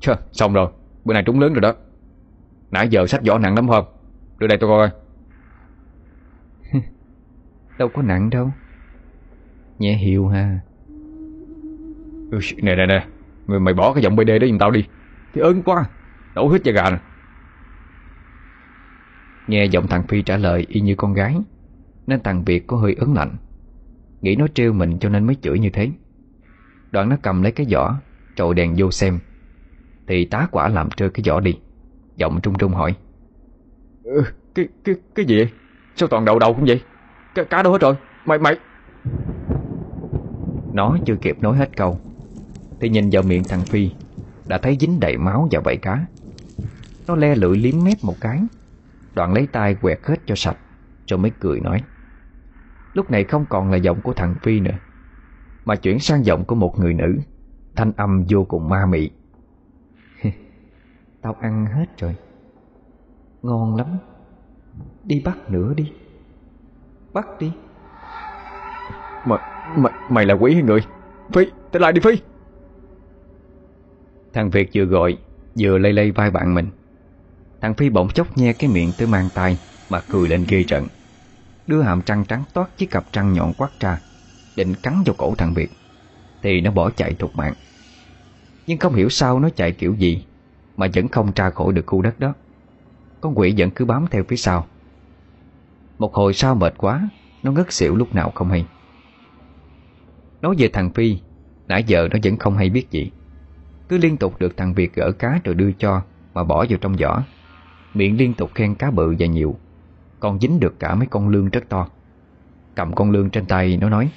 [0.00, 0.70] Chà, xong rồi,
[1.04, 1.74] bữa nay trúng lớn rồi đó.
[2.70, 3.84] Nãy giờ sách vỏ nặng lắm không?
[4.38, 4.90] Đưa đây tôi coi
[7.78, 8.50] Đâu có nặng đâu.
[9.78, 10.60] Nhẹ hiệu ha
[12.30, 13.06] ừ, Nè nè nè.
[13.46, 14.84] Mày, mày bỏ cái giọng BD đó giùm tao đi.
[15.34, 15.84] Thì ơn quá.
[16.34, 16.98] Đổ hết da gà nè.
[19.46, 21.36] Nghe giọng thằng Phi trả lời y như con gái
[22.06, 23.36] Nên thằng Việt có hơi ớn lạnh.
[24.20, 25.90] Nghĩ nó trêu mình cho nên mới chửi như thế.
[26.90, 27.94] Đoạn nó cầm lấy cái giỏ
[28.36, 29.18] Trội đèn vô xem.
[30.06, 31.58] Thì tá quả làm trơ cái giỏ đi.
[32.16, 32.94] Giọng trung trung hỏi.
[34.04, 34.22] Ừ,
[34.54, 35.48] Cái cái cái gì vậy?
[35.96, 36.82] Sao toàn đầu đầu cũng vậy?
[37.34, 37.94] Cá, cá đâu hết rồi.
[38.24, 38.56] Mày mày.
[40.72, 42.00] Nó chưa kịp nói hết câu
[42.80, 43.90] thì nhìn vào miệng thằng Phi
[44.46, 46.06] Đã thấy dính đầy máu và vảy cá.
[47.06, 48.40] Nó le lưỡi liếm mép một cái
[49.14, 50.56] Đoạn lấy tay quẹt hết cho sạch
[51.06, 51.82] Rồi mới cười nói.
[52.92, 54.78] Lúc này không còn là giọng của thằng Phi nữa
[55.64, 57.18] Mà chuyển sang giọng của một người nữ
[57.78, 59.10] Thanh âm vô cùng ma mị.
[61.22, 62.16] Tao ăn hết rồi.
[63.42, 63.86] Ngon lắm.
[65.04, 65.92] Đi bắt nữa đi.
[67.12, 67.52] Bắt đi.
[69.24, 69.38] Mày,
[69.76, 70.80] mày, mày là quỷ hay người?
[71.32, 72.22] Phi, tới lại đi Phi.
[74.38, 75.18] Thằng Việt vừa gọi,
[75.58, 76.70] Vừa lây lây vai bạn mình.
[77.60, 79.58] Thằng Phi bỗng chốc nghe cái miệng tới mang tay
[79.90, 80.86] Mà cười lên ghê trận.
[81.66, 84.00] Đưa hàm trăng trắng toát chiếc cặp trăng nhọn quát ra,
[84.56, 85.70] Định cắn vào cổ thằng Việt.
[86.42, 87.54] Thì nó bỏ chạy thục mạng.
[88.66, 90.24] Nhưng không hiểu sao nó chạy kiểu gì,
[90.76, 92.34] Mà vẫn không tra khỏi được khu đất đó.
[93.20, 94.66] Con quỷ vẫn cứ bám theo phía sau.
[95.98, 97.08] Một hồi sau mệt quá,
[97.42, 98.66] Nó ngất xỉu lúc nào không hay.
[100.40, 101.18] Nói về thằng Phi,
[101.66, 103.10] Nãy giờ nó vẫn không hay biết gì.
[103.88, 106.02] Cứ liên tục được thằng Việt gỡ cá rồi đưa cho
[106.34, 107.22] Mà bỏ vào trong giỏ
[107.94, 109.56] Miệng liên tục khen cá bự và nhiều,
[110.20, 111.88] Còn dính được cả mấy con lương rất to.
[112.74, 114.10] Cầm con lương trên tay nó nói,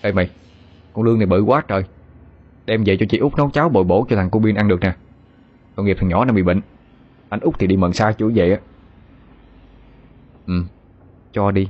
[0.00, 0.30] Ê mày,
[0.92, 1.84] Con lương này bự quá trời.
[2.66, 4.80] Đem về cho chị út nấu cháo bồi bổ cho thằng cô Biên ăn được
[4.80, 4.94] nè.
[5.74, 6.60] Tội nghiệp thằng nhỏ nó bị bệnh.
[7.28, 8.58] Anh út thì đi mần xa chủ về á.
[10.46, 10.64] Ừ
[11.32, 11.68] Cho đi.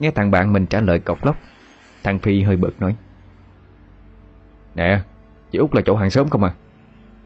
[0.00, 1.36] Nghe thằng bạn mình trả lời cọc lóc,
[2.02, 2.96] Thằng Phi hơi bực nói
[4.80, 5.00] Nè,
[5.50, 6.54] Chị út là chỗ hàng xóm không à?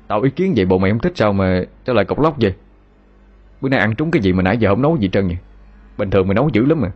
[0.07, 2.55] Tao ý kiến vậy bộ mày không thích sao mà Trả lời cọc lóc vậy?
[3.61, 5.39] Bữa nay ăn trúng cái gì mà nãy giờ không nấu gì trơn vậy
[5.99, 6.93] Bình thường mày nấu dữ lắm mà.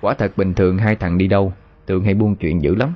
[0.00, 1.52] Quả thật bình thường hai thằng đi đâu,
[1.86, 2.94] Thường hay buôn chuyện dữ lắm.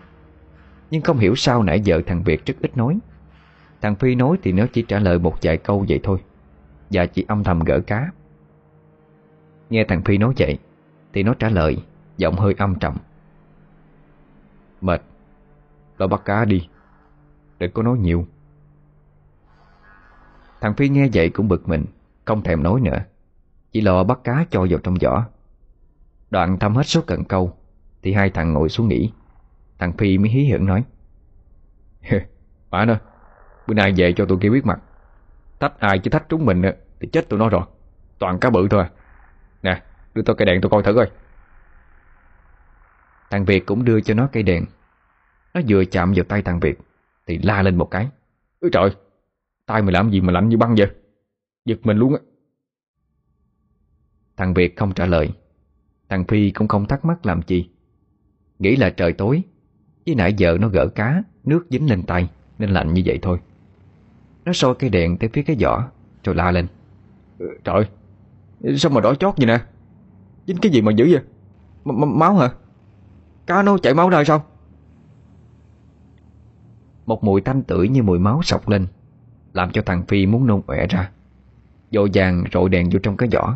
[0.91, 2.99] Nhưng không hiểu sao nãy giờ thằng Việt rất ít nói.
[3.81, 6.19] Thằng Phi nói thì nó chỉ trả lời một vài câu vậy thôi.
[6.91, 8.11] Và chỉ âm thầm gỡ cá.
[9.71, 10.59] Nghe thằng Phi nói vậy,
[11.13, 11.77] Thì nó trả lời
[12.17, 12.97] Giọng hơi âm trầm.
[14.81, 15.03] Mệt.
[15.99, 16.69] Lo bắt cá đi.
[17.59, 18.27] Đừng có nói nhiều.
[20.61, 21.85] Thằng Phi nghe vậy cũng bực mình,
[22.25, 22.99] Không thèm nói nữa.
[23.73, 25.25] Chỉ lo bắt cá cho vào trong giỏ.
[26.31, 27.57] Đoạn thăm hết số cần câu,
[28.03, 29.13] Thì hai thằng ngồi xuống nghỉ.
[29.79, 30.85] Thằng Phi mới hí hưởng nói
[32.71, 32.95] Bà nó,
[33.67, 34.81] Bữa nay về cho tụi kia biết mặt.
[35.61, 36.63] Thách ai chứ thách trúng mình
[37.01, 37.63] Thì chết tụi nó rồi.
[38.19, 38.91] Toàn cá bự thôi à.
[39.63, 39.83] Nè,
[40.15, 41.11] đưa tôi cây đèn tôi coi thử coi.
[43.31, 44.65] Thằng Việt cũng đưa cho nó cây đèn.
[45.57, 46.79] Nó vừa chạm vào tay thằng Việt,
[47.27, 48.09] Thì la lên một cái.
[48.61, 48.91] Ôi trời,
[49.67, 50.87] Tay mày làm gì mà lạnh như băng vậy?
[51.65, 52.21] Giật mình luôn á.
[54.37, 55.31] Thằng Việt không trả lời.
[56.09, 57.69] Thằng Phi cũng không thắc mắc làm chi.
[58.59, 59.43] Nghĩ là trời tối,
[60.07, 63.39] Với nãy giờ nó gỡ cá, Nước dính lên tay, Nên lạnh như vậy thôi.
[64.45, 65.89] Nó soi cây đèn tới phía cái giỏ,
[66.25, 66.67] Rồi la lên.
[67.39, 67.85] Ừ, trời,
[68.77, 69.61] Sao mà đỏ chót vậy nè?
[70.47, 71.23] Dính cái gì mà dữ vậy?
[71.85, 72.51] M, -m, Máu hả?
[73.47, 74.45] Cá nó chảy máu ra sao?
[77.07, 78.87] Một mùi thanh tưởi như mùi máu sọc lên,
[79.53, 81.11] Làm cho thằng Phi muốn nôn ọe ra.
[81.91, 83.55] Dội vàng rội đèn vô trong cái giỏ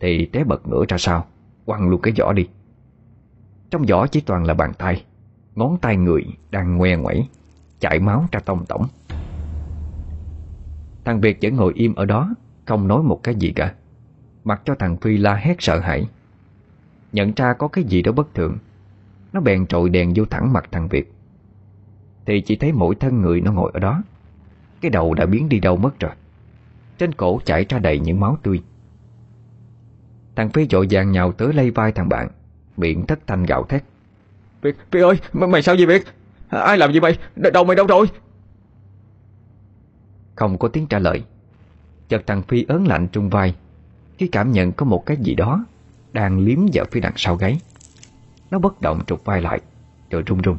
[0.00, 1.26] Thì té bật ngửa ra sao
[1.64, 2.48] Quăng luôn cái giỏ đi.
[3.70, 5.04] Trong giỏ chỉ toàn là bàn tay,
[5.54, 7.28] Ngón tay người đang ngoe ngoẩy,
[7.80, 8.86] chảy máu ra tông tổng.
[11.04, 12.34] Thằng Việt vẫn ngồi im ở đó,
[12.66, 13.74] Không nói một cái gì cả.
[14.44, 16.08] Mặc cho thằng Phi la hét sợ hãi.
[17.12, 18.58] Nhận ra có cái gì đó bất thường,
[19.32, 21.13] Nó bèn trội đèn vô thẳng mặt thằng Việt.
[22.26, 24.02] Thì chỉ thấy mỗi thân người nó ngồi ở đó.
[24.80, 26.12] Cái đầu đã biến đi đâu mất rồi.
[26.98, 28.62] Trên cổ chảy ra đầy những máu tươi.
[30.36, 32.28] Thằng Phi dội vàng nhào tới lay vai thằng bạn
[32.76, 33.84] Miệng thất thanh gạo thét.
[34.62, 36.02] Việt, Phi ơi, mày, mày sao vậy Việt?
[36.48, 37.18] Ai làm gì mày,
[37.52, 38.06] đầu mày đâu rồi?
[40.34, 41.24] Không có tiếng trả lời.
[42.08, 43.54] Chợt thằng Phi ớn lạnh trung vai.
[44.18, 45.64] Khi cảm nhận có một cái gì đó
[46.12, 47.60] Đang liếm vào phía đằng sau gáy
[48.50, 49.60] Nó bất động trục vai lại
[50.10, 50.56] Rồi run run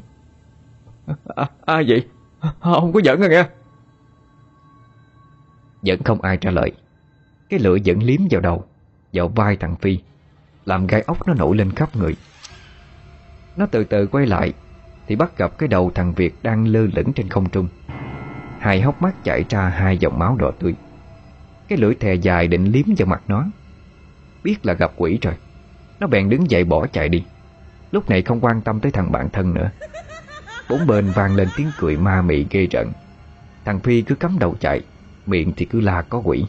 [1.35, 2.05] à, Ai vậy?
[2.59, 3.45] Không có giỡn à nghe?
[5.81, 6.71] Vẫn không ai trả lời.
[7.49, 8.65] Cái lửa vẫn liếm vào đầu
[9.13, 9.99] Vào vai thằng Phi
[10.65, 12.15] Làm gai ốc nó nổi lên khắp người.
[13.57, 14.53] Nó từ từ quay lại
[15.07, 17.67] Thì bắt gặp cái đầu thằng Việt Đang lơ lửng trên không trung.
[18.59, 20.75] Hai hốc mắt chảy ra hai dòng máu đỏ tươi.
[21.67, 23.45] Cái lưỡi thè dài định liếm vào mặt nó.
[24.43, 25.33] Biết là gặp quỷ rồi.
[25.99, 27.23] Nó bèn đứng dậy bỏ chạy đi.
[27.91, 29.71] Lúc này không quan tâm tới thằng bạn thân nữa.
[30.69, 32.91] Bốn bên vang lên tiếng cười ma mị ghê rợn.
[33.65, 34.81] Thằng Phi cứ cắm đầu chạy,
[35.25, 36.45] Miệng thì cứ la có quỷ.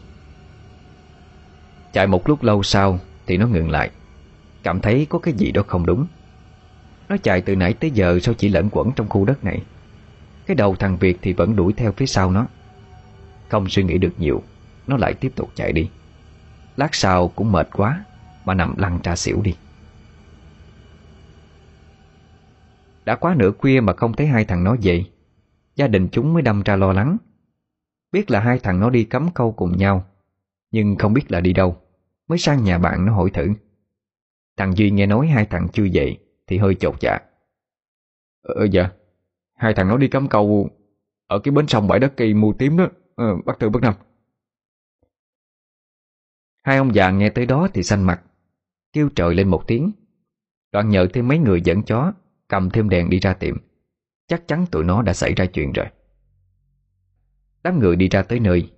[1.93, 3.91] Chạy một lúc lâu sau Thì nó ngừng lại,
[4.63, 6.07] Cảm thấy có cái gì đó không đúng.
[7.09, 9.63] Nó chạy từ nãy tới giờ Sao chỉ lẫn quẩn trong khu đất này?
[10.45, 12.45] Cái đầu thằng Việt thì vẫn đuổi theo phía sau nó.
[13.49, 14.43] Không suy nghĩ được nhiều,
[14.87, 15.89] Nó lại tiếp tục chạy đi.
[16.77, 18.05] Lát sau cũng mệt quá,
[18.45, 19.55] Mà nằm lăn ra xỉu đi.
[23.07, 25.05] Đã quá nửa khuya mà không thấy hai thằng nó về
[25.75, 27.17] Gia đình chúng mới đâm ra lo lắng.
[28.11, 30.05] Biết là hai thằng nó đi cắm câu cùng nhau
[30.71, 31.81] Nhưng không biết là đi đâu
[32.27, 33.47] Mới sang nhà bạn nó hỏi thử.
[34.57, 36.17] Thằng Duy nghe nói hai thằng chưa về
[36.47, 37.19] Thì hơi chột dạ.
[38.41, 38.89] Ờ dạ.
[39.53, 40.69] Hai thằng nó đi cắm câu
[41.27, 43.93] Ở cái bến sông bãi đất cây mù tím đó ờ, Bác Tư bác Năm
[46.63, 48.21] Hai ông già nghe tới đó thì xanh mặt
[48.93, 49.91] Kêu trời lên một tiếng.
[50.71, 52.13] Đoạn nhờ thêm mấy người dẫn chó
[52.47, 53.57] Cầm thêm đèn đi ra tiệm.
[54.27, 55.85] Chắc chắn tụi nó đã xảy ra chuyện rồi.
[57.63, 58.71] Đám người đi ra tới nơi,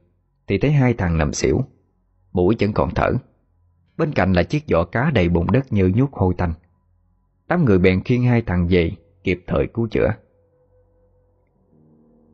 [0.47, 1.62] Thì thấy hai thằng nằm xỉu,
[2.32, 3.12] Mũi vẫn còn thở.
[3.97, 6.53] Bên cạnh là chiếc giỏ cá đầy bụng đất như nhút hôi tanh.
[7.47, 8.91] Đám người bèn khiêng hai thằng về,
[9.23, 10.13] Kịp thời cứu chữa.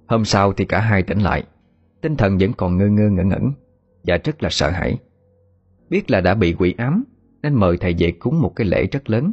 [0.07, 1.43] Hôm sau thì cả hai tỉnh lại,
[2.01, 3.51] Tinh thần vẫn còn ngơ ngơ ngẩn ngẩn,
[4.03, 4.97] Và rất là sợ hãi.
[5.89, 7.03] Biết là đã bị quỷ ám,
[7.41, 9.31] Nên mời thầy về cúng một cái lễ rất lớn.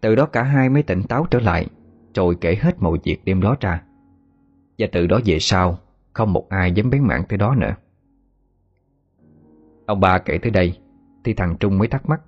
[0.00, 1.66] Từ đó cả hai mới tỉnh táo trở lại
[2.14, 3.82] Rồi kể hết mọi việc đêm đó ra.
[4.78, 5.78] Và từ đó về sau,
[6.12, 7.74] Không một ai dám bén mảng tới đó nữa.
[9.86, 10.78] Ông ba kể tới đây,
[11.24, 12.20] Thì thằng Trung mới thắc mắc.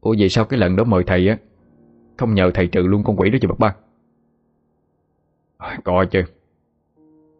[0.00, 1.38] Ủa, vậy sao cái lần đó mời thầy á?
[2.16, 3.74] Không nhờ thầy trừ luôn con quỷ đó cho bác ba.
[5.58, 6.22] À, có chứ.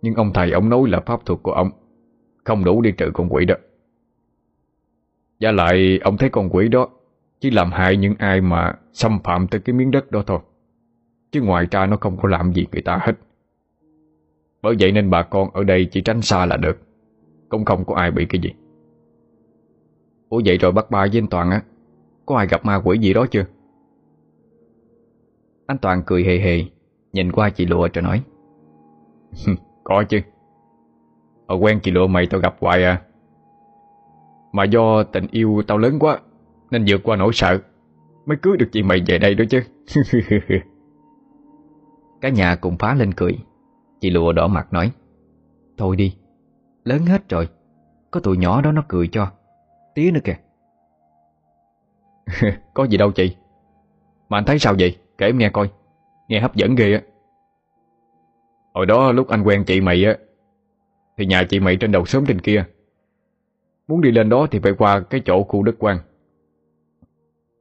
[0.02, 1.70] Nhưng ông thầy, ông nói là pháp thuật của ông
[2.44, 3.54] Không đủ đi trừ con quỷ đó.
[5.40, 6.88] Và lại, ông thấy con quỷ đó
[7.42, 10.38] chỉ làm hại những ai mà Xâm phạm tới cái miếng đất đó thôi.
[11.32, 13.12] Chứ ngoài ra nó không có làm gì người ta hết.
[14.62, 16.78] Bởi vậy nên bà con ở đây chỉ tránh xa là được.
[17.48, 18.50] Cũng không có ai bị cái gì.
[20.28, 21.62] Ủa vậy rồi bác ba với anh Toàn á,
[22.26, 23.44] Có ai gặp ma quỷ gì đó chưa?
[25.66, 26.64] Anh Toàn cười hề hề,
[27.12, 28.22] Nhìn qua chị Lụa rồi nói.
[29.84, 30.20] Có chứ.
[31.46, 33.02] Ở quen chị Lụa mày tao gặp hoài à.
[34.52, 36.20] Mà do tình yêu tao lớn quá
[36.72, 37.58] nên vượt qua nỗi sợ.
[38.26, 39.62] Mới cưới được chị mày về đây đó chứ.
[42.20, 43.38] Cả nhà cùng phá lên cười.
[44.00, 44.92] Chị Lụa đỏ mặt nói
[45.78, 46.16] Thôi đi
[46.84, 47.48] Lớn hết rồi.
[48.10, 49.30] Có tụi nhỏ đó nó cười cho.
[49.94, 50.36] Tía nữa kìa.
[52.74, 53.36] Có gì đâu chị.
[54.28, 54.96] Mà anh thấy sao vậy?
[55.18, 55.70] Kể em nghe coi.
[56.28, 57.00] Nghe hấp dẫn ghê á.
[58.74, 60.16] Hồi đó lúc anh quen chị mày á
[61.18, 62.64] Thì nhà chị mày trên đầu sớm trên kia.
[63.88, 65.98] Muốn đi lên đó thì phải qua cái chỗ khu đất quan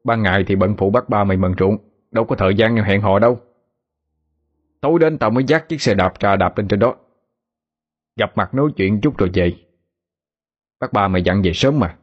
[0.04, 1.78] Ban ngày thì bận phụ bắt ba mày mần ruộng.
[2.12, 3.40] Đâu có thời gian hẹn hò đâu.
[4.82, 6.96] Tối đến tao mới dắt chiếc xe đạp ra đạp lên trên đó.
[8.16, 9.54] Gặp mặt nói chuyện chút rồi về.
[10.80, 11.96] Bác ba mày dặn về sớm mà.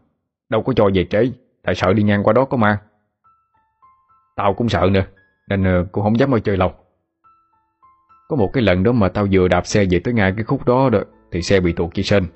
[0.49, 1.31] Đâu có cho về trễ.
[1.63, 2.81] Tại sợ đi ngang qua đó có ma.
[4.37, 5.05] Tao cũng sợ nữa
[5.49, 6.73] Nên ờ, cũng không dám ở chơi lâu.
[8.29, 10.65] Có một cái lần đó mà tao vừa đạp xe về tới ngay cái khúc
[10.65, 11.01] đó, đó
[11.33, 12.27] Thì xe bị tuột chi sên.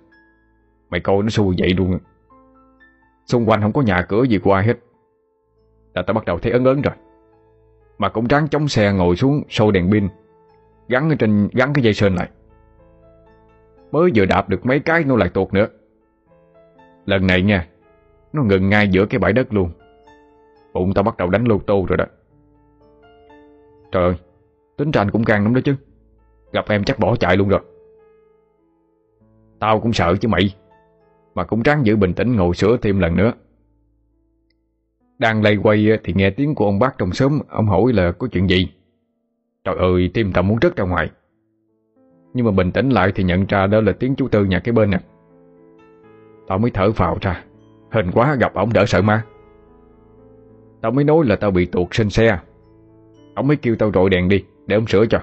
[0.90, 1.98] Mày coi nó xui vậy luôn.
[3.27, 4.79] Xung quanh không có nhà cửa gì của ai hết.
[5.95, 6.95] Là tao bắt đầu thấy ấn ấn rồi.
[7.99, 10.09] Mà cũng ráng chống xe ngồi xuống sôi đèn pin,
[10.89, 12.29] Gắn ở trên, gắn cái dây sên lại.
[13.93, 15.67] Mới vừa đạp được mấy cái nó lại tuột nữa.
[17.07, 17.69] Lần này nha,
[18.33, 19.71] Nó ngừng ngay giữa cái bãi đất luôn.
[20.73, 22.05] Bụng tao bắt đầu đánh lô tô rồi đó.
[23.93, 24.15] Trời ơi,
[24.77, 25.75] Tính ra anh cũng gan lắm đó chứ.
[26.53, 27.61] Gặp em chắc bỏ chạy luôn rồi.
[29.59, 30.55] Tao cũng sợ chứ mày.
[31.35, 33.33] Mà cũng ráng giữ bình tĩnh ngồi sửa thêm lần nữa.
[35.23, 38.27] Đang lây quay thì nghe tiếng của ông bác trong xóm, Ông hỏi là có
[38.33, 38.69] chuyện gì?
[39.65, 41.11] Trời ơi tim tao muốn rớt ra ngoài.
[42.35, 44.73] Nhưng mà bình tĩnh lại thì nhận ra đó là tiếng chú Tư nhà cái
[44.73, 44.99] bên nè.
[46.49, 47.45] Tao mới thở phào ra.
[47.91, 49.25] Hình quá, gặp ổng đỡ sợ ma.
[50.81, 52.39] Tao mới nói là tao bị tuột sinh xe.
[53.35, 55.19] Ông mới kêu tao rọi đèn đi, Để ông sửa cho.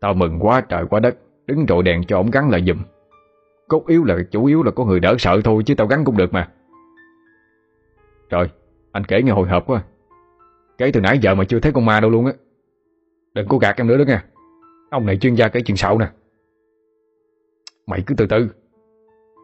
[0.00, 1.16] Tao mừng quá, trời quá đất.
[1.46, 2.78] Đứng rọi đèn cho ông gắn lại giùm.
[3.68, 6.16] Cốt yếu là, chủ yếu là có người đỡ sợ thôi, Chứ tao gắn cũng
[6.16, 6.48] được mà.
[8.32, 8.48] Trời,
[8.92, 9.84] anh kể nghe hồi hộp quá.
[10.78, 12.32] Kể từ nãy giờ mà chưa thấy con ma đâu luôn á.
[13.34, 14.24] Đừng có gạt em nữa đó nha
[14.90, 16.10] Ông này chuyên gia kể chuyện xạo nè.
[17.86, 18.48] Mày cứ từ từ.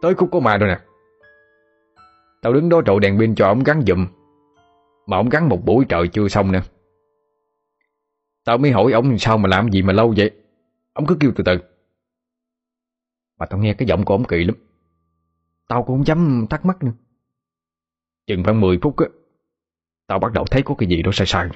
[0.03, 0.79] Tới khúc có ma rồi nè.
[2.43, 4.07] Tao đứng đó trộn đèn pin cho ông gắn dùm
[5.07, 6.61] Mà ông gắn một buổi trời chưa xong nè.
[8.45, 10.31] Tao mới hỏi ông sao mà làm gì mà lâu vậy?
[10.93, 11.59] Ông cứ kêu từ từ.
[13.39, 14.57] Mà tao nghe cái giọng của ông kỳ lắm.
[15.69, 16.93] Tao cũng không dám thắc mắc nữa.
[18.29, 19.07] Chừng khoảng 10 phút á,
[20.07, 21.49] Tao bắt đầu thấy có cái gì đó sai sai.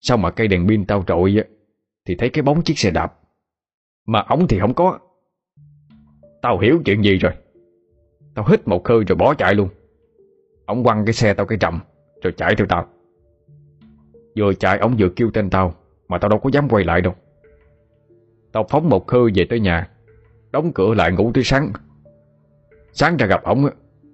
[0.00, 1.44] Sao mà cây đèn pin tao trội á
[2.06, 3.18] Thì thấy cái bóng chiếc xe đạp.
[4.06, 4.98] Mà ống thì không có.
[6.42, 7.32] Tao hiểu chuyện gì rồi.
[8.34, 9.68] Tao hít một hơi rồi bỏ chạy luôn.
[10.66, 11.80] Ông quăng cái xe tao cái trầm,
[12.22, 12.88] Rồi chạy theo tao.
[14.36, 15.74] Vừa chạy, ông vừa kêu tên tao,
[16.08, 17.14] Mà tao đâu có dám quay lại đâu.
[18.52, 19.88] Tao phóng một hơi về tới nhà,
[20.50, 21.72] Đóng cửa lại ngủ tới sáng.
[22.92, 23.68] Sáng ra gặp ông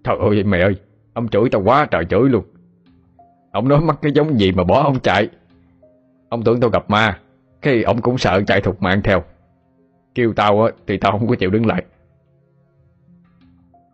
[0.04, 0.76] Trời ơi, mẹ ơi.
[1.18, 2.44] Ông chửi tao quá trời chửi luôn.
[3.50, 5.28] Ông nói mắc cái giống gì mà bỏ ông chạy.
[6.28, 7.18] Ông tưởng tao gặp ma
[7.62, 9.22] Cái ông cũng sợ chạy thục mạng theo.
[10.14, 11.84] Kêu tao á thì tao không có chịu đứng lại.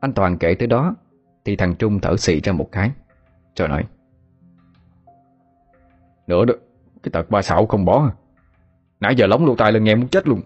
[0.00, 0.94] Anh Toàn kể tới đó
[1.44, 2.90] Thì thằng Trung thở xị ra một cái.
[3.56, 3.84] Rồi nói
[6.26, 6.54] Nữa đó
[7.02, 8.10] Cái tật ba xạo không bỏ.
[9.00, 10.40] Nãy giờ lóng lô tai lên nghe muốn chết luôn.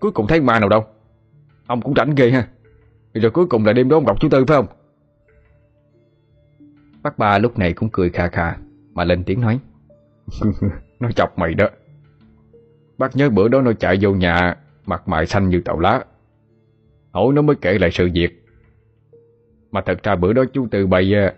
[0.00, 0.84] Cuối cùng thấy ma nào đâu.
[1.66, 2.48] Ông cũng rảnh ghê ha.
[3.14, 4.66] Rồi cuối cùng là đêm đó ông gặp chú Tư phải không
[7.04, 8.56] Bác ba lúc này cũng cười khà khà,
[8.94, 9.58] Mà lên tiếng nói,
[11.00, 11.68] Nó chọc mày đó.
[12.98, 16.04] Bác nhớ bữa đó nó chạy vô nhà, Mặt mày xanh như tàu lá.
[17.10, 18.44] Hỏi nó mới kể lại sự việc.
[19.70, 21.34] Mà thật ra bữa đó chú Từ bày à,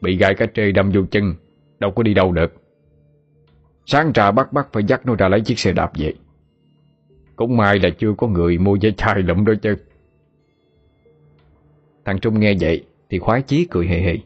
[0.00, 1.34] Bị gai cá trê đâm vô chân,
[1.78, 2.54] Đâu có đi đâu được.
[3.86, 6.14] Sáng ra bác bắt phải dắt nó ra lấy chiếc xe đạp về.
[7.36, 9.76] Cũng may là chưa có người mua dây chai lụm đó chứ.
[12.04, 14.16] Thằng Trung nghe vậy Thì khoái chí cười hề hề.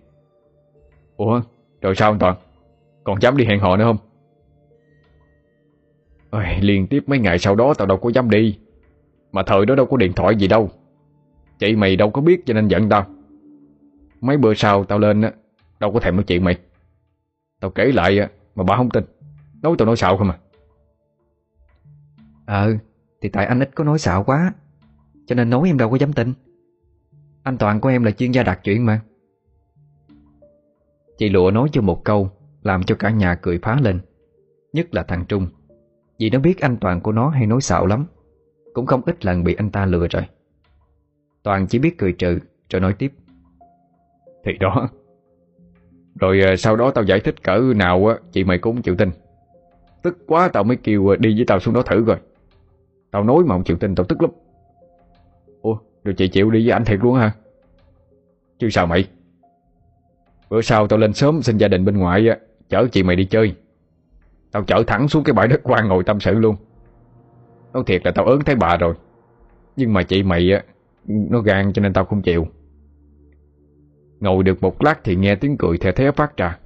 [1.16, 1.40] Ủa
[1.82, 2.36] rồi sao anh Toàn
[3.04, 3.96] Còn dám đi hẹn hò nữa không?
[6.30, 8.58] Ôi, Liên tiếp mấy ngày sau đó tao đâu có dám đi.
[9.32, 10.70] Mà thời đó đâu có điện thoại gì đâu.
[11.58, 13.06] Chị mày đâu có biết cho nên giận tao.
[14.20, 15.32] Mấy bữa sau tao lên á,
[15.80, 16.58] Đâu có thèm nói chuyện mày.
[17.60, 19.04] Tao kể lại mà bà không tin.
[19.62, 20.38] Nói tao nói xạo không à?
[22.46, 22.76] Ờ
[23.20, 24.52] Thì tại anh ít có nói xạo quá
[25.26, 26.32] Cho nên nói em đâu có dám tin.
[27.42, 29.00] Anh Toàn của em là chuyên gia đặt chuyện mà.
[31.18, 32.30] Chị Lụa nói cho một câu,
[32.62, 34.00] Làm cho cả nhà cười phá lên.
[34.72, 35.46] Nhất là thằng Trung.
[36.18, 38.06] Vì nó biết anh Toàn của nó hay nói xạo lắm.
[38.72, 40.22] Cũng không ít lần bị anh ta lừa rồi.
[41.42, 42.38] Toàn chỉ biết cười trừ,
[42.70, 43.12] Rồi nói tiếp.
[44.44, 44.88] Thì đó.
[46.20, 49.10] Rồi ờ, sau đó tao giải thích cỡ nào á, Chị mày cũng chịu tin.
[50.02, 52.16] Tức quá tao mới kêu ờ, đi với tao xuống đó thử rồi
[53.10, 54.30] Tao nói mà không chịu tin, tao tức lắm.
[55.62, 57.32] Ủa, rồi chị chịu đi với anh thiệt luôn hả?
[58.58, 59.04] Chứ sao mày?
[60.50, 62.26] Bữa sau tao lên sớm xin gia đình bên ngoại
[62.68, 63.54] Chở chị mày đi chơi.
[64.52, 66.56] Tao chở thẳng xuống cái bãi đất quan ngồi tâm sự luôn.
[67.72, 68.94] Nói thiệt là tao ớn thấy bà rồi.
[69.76, 70.62] Nhưng mà chị mày á,
[71.04, 72.46] Nó gan cho nên tao không chịu.
[74.20, 76.58] Ngồi được một lát thì nghe tiếng cười thè thế phát ra.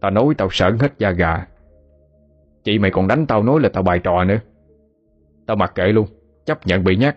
[0.00, 1.46] Tao nói tao sởn hết da gà.
[2.64, 4.38] Chị mày còn đánh tao nói là tao bài trò nữa.
[5.46, 6.06] Tao mặc kệ luôn,
[6.46, 7.16] Chấp nhận bị nhắc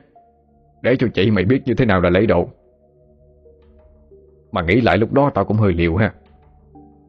[0.82, 2.50] Để cho chị mày biết như thế nào là lấy độ
[4.52, 6.14] mà nghĩ lại lúc đó tao cũng hơi liều ha.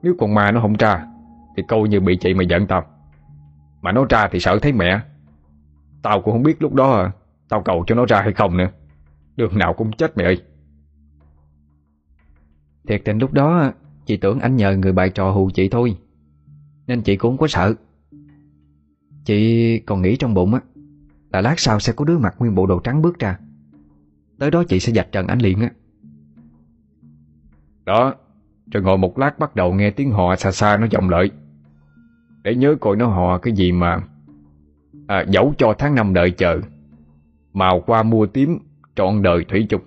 [0.03, 1.07] Nếu con ma nó không tra
[1.57, 2.85] Thì coi như bị chị mày giận tao.
[3.83, 5.01] Mà nó ra thì sợ thấy mẹ.
[6.03, 7.12] Tao cũng không biết lúc đó à,
[7.48, 8.68] Tao cầu cho nó ra hay không nữa.
[9.37, 10.42] Đường nào cũng chết mẹ ơi.
[12.88, 13.72] Thiệt tình lúc đó à,
[14.07, 15.96] Chị tưởng anh nhờ người bài trò hù chị thôi.
[16.87, 17.74] Nên chị cũng không có sợ.
[19.24, 20.61] Chị còn nghĩ trong bụng á
[21.33, 23.38] Là lát sau sẽ có đứa mặc nguyên bộ đồ trắng bước ra.
[24.38, 25.70] Tới đó chị sẽ dạch trần anh liền á.
[27.88, 28.14] Đó.
[28.72, 31.31] Rồi ngồi một lát bắt đầu nghe tiếng hò xa xa nó vọng lợi.
[32.42, 34.01] Để nhớ coi nó hò cái gì mà
[35.07, 36.61] à, Dẫu cho tháng năm đợi chờ
[37.53, 38.59] Màu qua mua tím
[38.94, 39.81] Trọn đời thủy chung.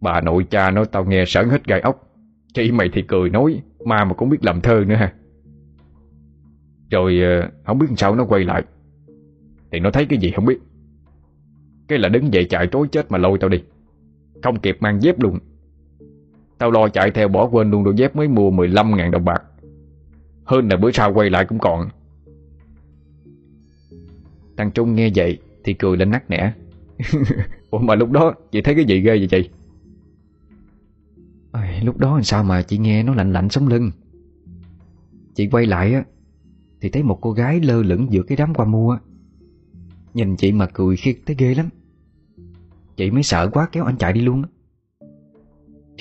[0.00, 2.08] Bà nội cha nói tao nghe sởn hết gai ốc.
[2.54, 5.12] Chị mày thì cười nói Ma mà cũng biết làm thơ nữa ha.
[6.90, 8.62] Rồi ờ, không biết sao nó quay lại.
[9.72, 10.58] Thì nó thấy cái gì không biết.
[11.88, 13.62] Cái là đứng dậy chạy trối chết mà lôi tao đi.
[14.42, 15.38] Không kịp mang dép luôn.
[16.60, 19.42] Tao lo chạy theo bỏ quên luôn đôi dép mới mua 15.000 đồng bạc.
[20.44, 21.88] Hơn là bữa sau quay lại cũng còn.
[24.56, 26.52] Thằng Trung nghe vậy Thì cười lên nắc nẻ.
[27.70, 29.50] Ủa mà lúc đó chị thấy cái gì ghê vậy chị?
[31.52, 33.90] Ôi, Lúc đó làm sao mà chị nghe nó lạnh lạnh sống lưng?
[35.34, 36.04] Chị quay lại á
[36.80, 38.98] Thì thấy một cô gái lơ lửng giữa cái đám qua mua.
[40.14, 41.68] Nhìn chị mà cười khiết thấy ghê lắm.
[42.96, 44.48] Chị mới sợ quá kéo anh chạy đi luôn á.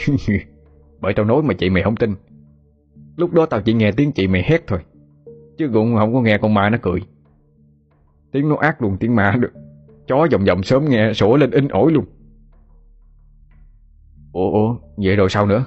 [1.01, 2.15] Bởi tao nói mà chị mày không tin.
[3.17, 4.79] Lúc đó tao chỉ nghe tiếng chị mày hét thôi,
[5.57, 7.01] Chứ cũng không có nghe con ma nó cười.
[8.31, 9.51] Tiếng nó ác luôn, tiếng ma được.
[10.07, 12.05] Chó vòng vòng sớm nghe, sủa lên in ổi luôn.
[14.33, 15.65] Ủa ủa, Vậy rồi sao nữa?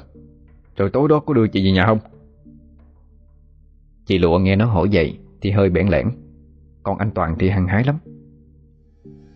[0.76, 1.98] Rồi tối đó có đưa chị về nhà không?
[4.06, 6.10] Chị Lụa nghe nó hỏi vậy Thì hơi bẽn lẽn.
[6.82, 7.98] Còn anh Toàn thì hăng hái lắm.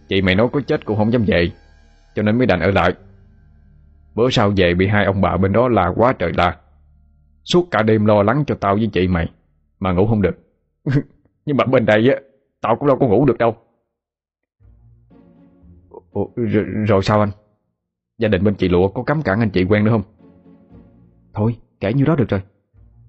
[0.08, 1.50] Chị mày nói có chết cũng không dám về,
[2.14, 2.94] Cho nên mới đành ở lại.
[4.16, 6.58] Bữa sau về bị hai ông bà bên đó la quá trời la.
[7.44, 9.32] Suốt cả đêm lo lắng cho tao với chị mày
[9.80, 10.36] Mà ngủ không được.
[11.46, 12.20] Nhưng mà bên đây á
[12.60, 13.56] Tao cũng đâu có ngủ được đâu.
[16.10, 17.30] Ủa, rồi, rồi sao anh?
[18.18, 20.02] Gia đình bên chị Lụa có cấm cản anh chị quen nữa không?
[21.34, 22.42] Thôi kể như đó được rồi.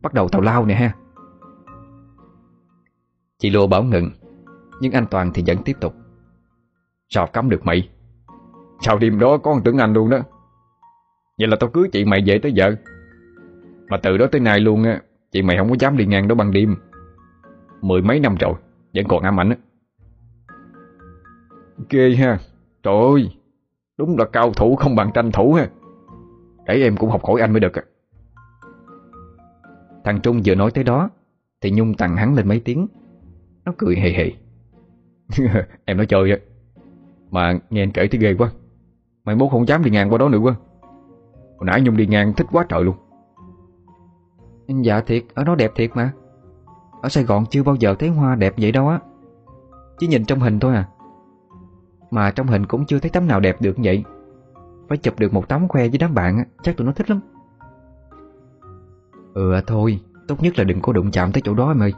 [0.01, 0.95] Bắt đầu tào lao nè ha.
[3.39, 4.11] Chị Lụa bảo ngừng
[4.81, 5.93] Nhưng anh Toàn thì vẫn tiếp tục.
[7.09, 7.89] Sao cấm được mày?
[8.81, 10.19] Sao đêm đó có con tưởng anh luôn đó?
[11.39, 12.75] Vậy là tao cưới chị mày về tới giờ.
[13.89, 16.35] Mà từ đó tới nay luôn á, Chị mày không có dám đi ngang đó
[16.35, 16.75] ban đêm.
[17.81, 18.53] Mười mấy năm rồi,
[18.93, 19.55] Vẫn còn ám ảnh á.
[21.89, 22.39] Ghê ha.
[22.83, 23.29] Trời ơi,
[23.97, 25.69] Đúng là cao thủ không bằng tranh thủ ha.
[26.65, 27.83] Để em cũng học hỏi anh mới được à.
[30.03, 31.09] Thằng Trung vừa nói tới đó,
[31.61, 32.87] Thì Nhung tặng hắn lên mấy tiếng.
[33.65, 34.31] Nó cười hề hề.
[35.85, 36.37] Em nói chơi á.
[37.31, 38.51] Mà nghe anh kể thấy ghê quá.
[39.23, 40.55] Mày mốt không dám đi ngang qua đó nữa quá.
[41.57, 42.95] Hồi nãy Nhung đi ngang thích quá trời luôn.
[44.67, 46.11] Dạ thiệt Ở đó đẹp thiệt mà.
[47.01, 48.99] Ở Sài Gòn chưa bao giờ thấy hoa đẹp vậy đâu á.
[49.99, 50.87] Chỉ nhìn trong hình thôi à.
[52.11, 54.03] Mà trong hình cũng chưa thấy tấm nào đẹp được như vậy.
[54.89, 57.19] Phải chụp được một tấm khoe với đám bạn Chắc tụi nó thích lắm.
[59.33, 61.93] Ừ à thôi Tốt nhất là đừng có đụng chạm tới chỗ đó em ơi.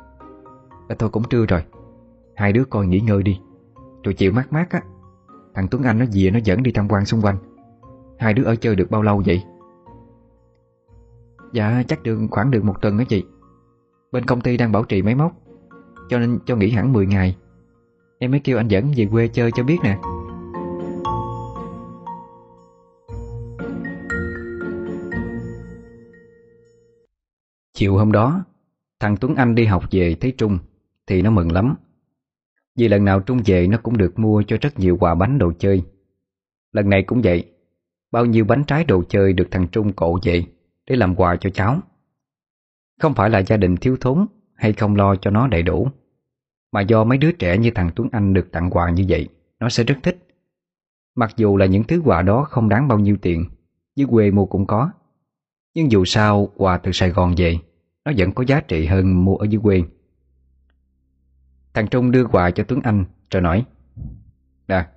[0.88, 1.64] À, Thôi cũng trưa rồi.
[2.36, 3.40] Hai đứa coi nghỉ ngơi đi.
[4.04, 4.82] Rồi chiều mát mát á.
[5.56, 7.38] Thằng Tuấn Anh nó về nó dẫn đi tham quan xung quanh.
[8.20, 9.44] Hai đứa ở chơi được bao lâu vậy?
[11.54, 13.24] Dạ chắc được khoảng được một tuần đó chị.
[14.12, 15.32] Bên công ty đang bảo trì máy móc,
[16.10, 17.38] Cho nên cho nghỉ hẳn 10 ngày.
[18.20, 19.98] Em mới kêu anh dẫn về quê chơi cho biết nè.
[27.74, 28.44] Chiều hôm đó,
[29.00, 30.58] Thằng Tuấn Anh đi học về thấy Trung,
[31.08, 31.76] Thì nó mừng lắm.
[32.78, 35.52] Vì lần nào Trung về nó cũng được mua cho rất nhiều quà bánh đồ
[35.60, 35.84] chơi.
[36.72, 37.52] Lần này cũng vậy
[38.12, 40.44] Bao nhiêu bánh trái đồ chơi được thằng Trung cổ về
[40.88, 41.80] Để làm quà cho cháu?
[43.00, 45.88] Không phải là gia đình thiếu thốn Hay không lo cho nó đầy đủ,
[46.72, 49.30] Mà do mấy đứa trẻ như thằng Tuấn Anh được tặng quà như vậy,
[49.60, 50.28] Nó sẽ rất thích.
[51.16, 53.46] Mặc dù là những thứ quà đó không đáng bao nhiêu tiền,
[53.96, 54.92] Dưới quê mua cũng có.
[55.74, 57.58] Nhưng dù sao, quà từ Sài Gòn về,
[58.06, 59.84] Nó vẫn có giá trị hơn mua ở dưới quê.
[61.74, 63.66] Thằng Trung đưa quà cho Tuấn Anh, Rồi nói,
[64.68, 64.88] Nè,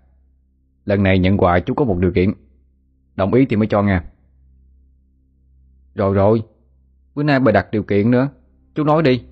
[0.84, 2.32] Lần này nhận quà chú có một điều kiện.
[3.16, 4.00] Đồng ý thì mới cho nghe.
[5.94, 6.42] Rồi rồi.
[7.14, 8.28] Bữa nay bà đặt điều kiện nữa.
[8.74, 9.24] Chú nói đi.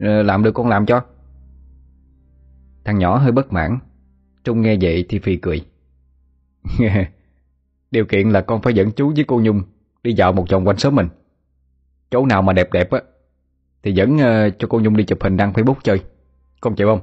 [0.00, 1.04] Ờ, làm được con làm cho.
[2.84, 3.78] Thằng nhỏ hơi bất mãn.
[4.44, 5.66] Trung nghe vậy thì phi cười.
[7.90, 9.62] Điều kiện là con phải dẫn chú với cô Nhung
[10.02, 11.08] Đi dạo một vòng quanh xóm mình.
[12.10, 13.00] Chỗ nào mà đẹp đẹp á
[13.82, 16.02] Thì dẫn uh, cho cô Nhung đi chụp hình đăng Facebook chơi.
[16.60, 17.00] Con chịu không?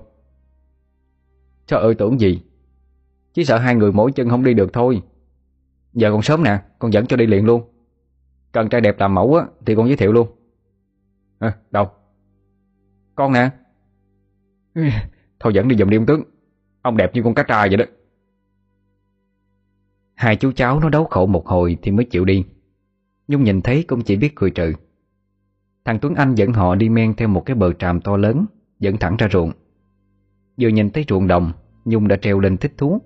[1.67, 2.41] Trời ơi tưởng gì.
[3.33, 5.01] Chỉ sợ hai người mỗi chân không đi được thôi.
[5.95, 7.63] Giờ còn sớm nè Con dẫn cho đi liền luôn.
[8.51, 10.27] Cần trai đẹp làm mẫu á Thì con giới thiệu luôn.
[11.39, 11.89] À, Đâu?
[13.15, 13.49] Con nè.
[15.39, 16.23] Thôi dẫn đi dùm đi ông tướng
[16.81, 17.85] Ông đẹp như con cá tra vậy đó.
[20.15, 22.45] Hai chú cháu nó đấu khẩu một hồi Thì mới chịu đi.
[23.27, 24.73] Nhung nhìn thấy cũng chỉ biết cười trừ.
[25.85, 28.45] Thằng Tuấn Anh dẫn họ đi men theo một cái bờ tràm to lớn
[28.79, 29.51] Dẫn thẳng ra ruộng.
[30.61, 31.51] Vừa nhìn thấy ruộng đồng
[31.85, 33.01] Nhung đã treo lên thích thú.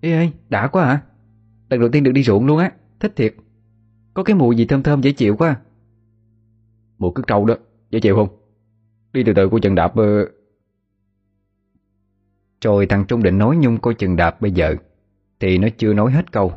[0.00, 1.02] Ê ê, đã quá hả?
[1.70, 2.72] Lần đầu tiên được đi ruộng luôn á.
[3.00, 3.34] Thích thiệt.
[4.14, 5.60] Có cái mùi gì thơm thơm dễ chịu quá.
[6.98, 7.54] Mùi cứt trâu đó,
[7.90, 8.28] dễ chịu không?
[9.12, 10.28] Đi từ từ cô chừng đạp uh...
[12.60, 14.76] Rồi thằng Trung định nói Nhung coi chừng đạp bây giờ
[15.40, 16.52] Thì nó chưa nói hết câu.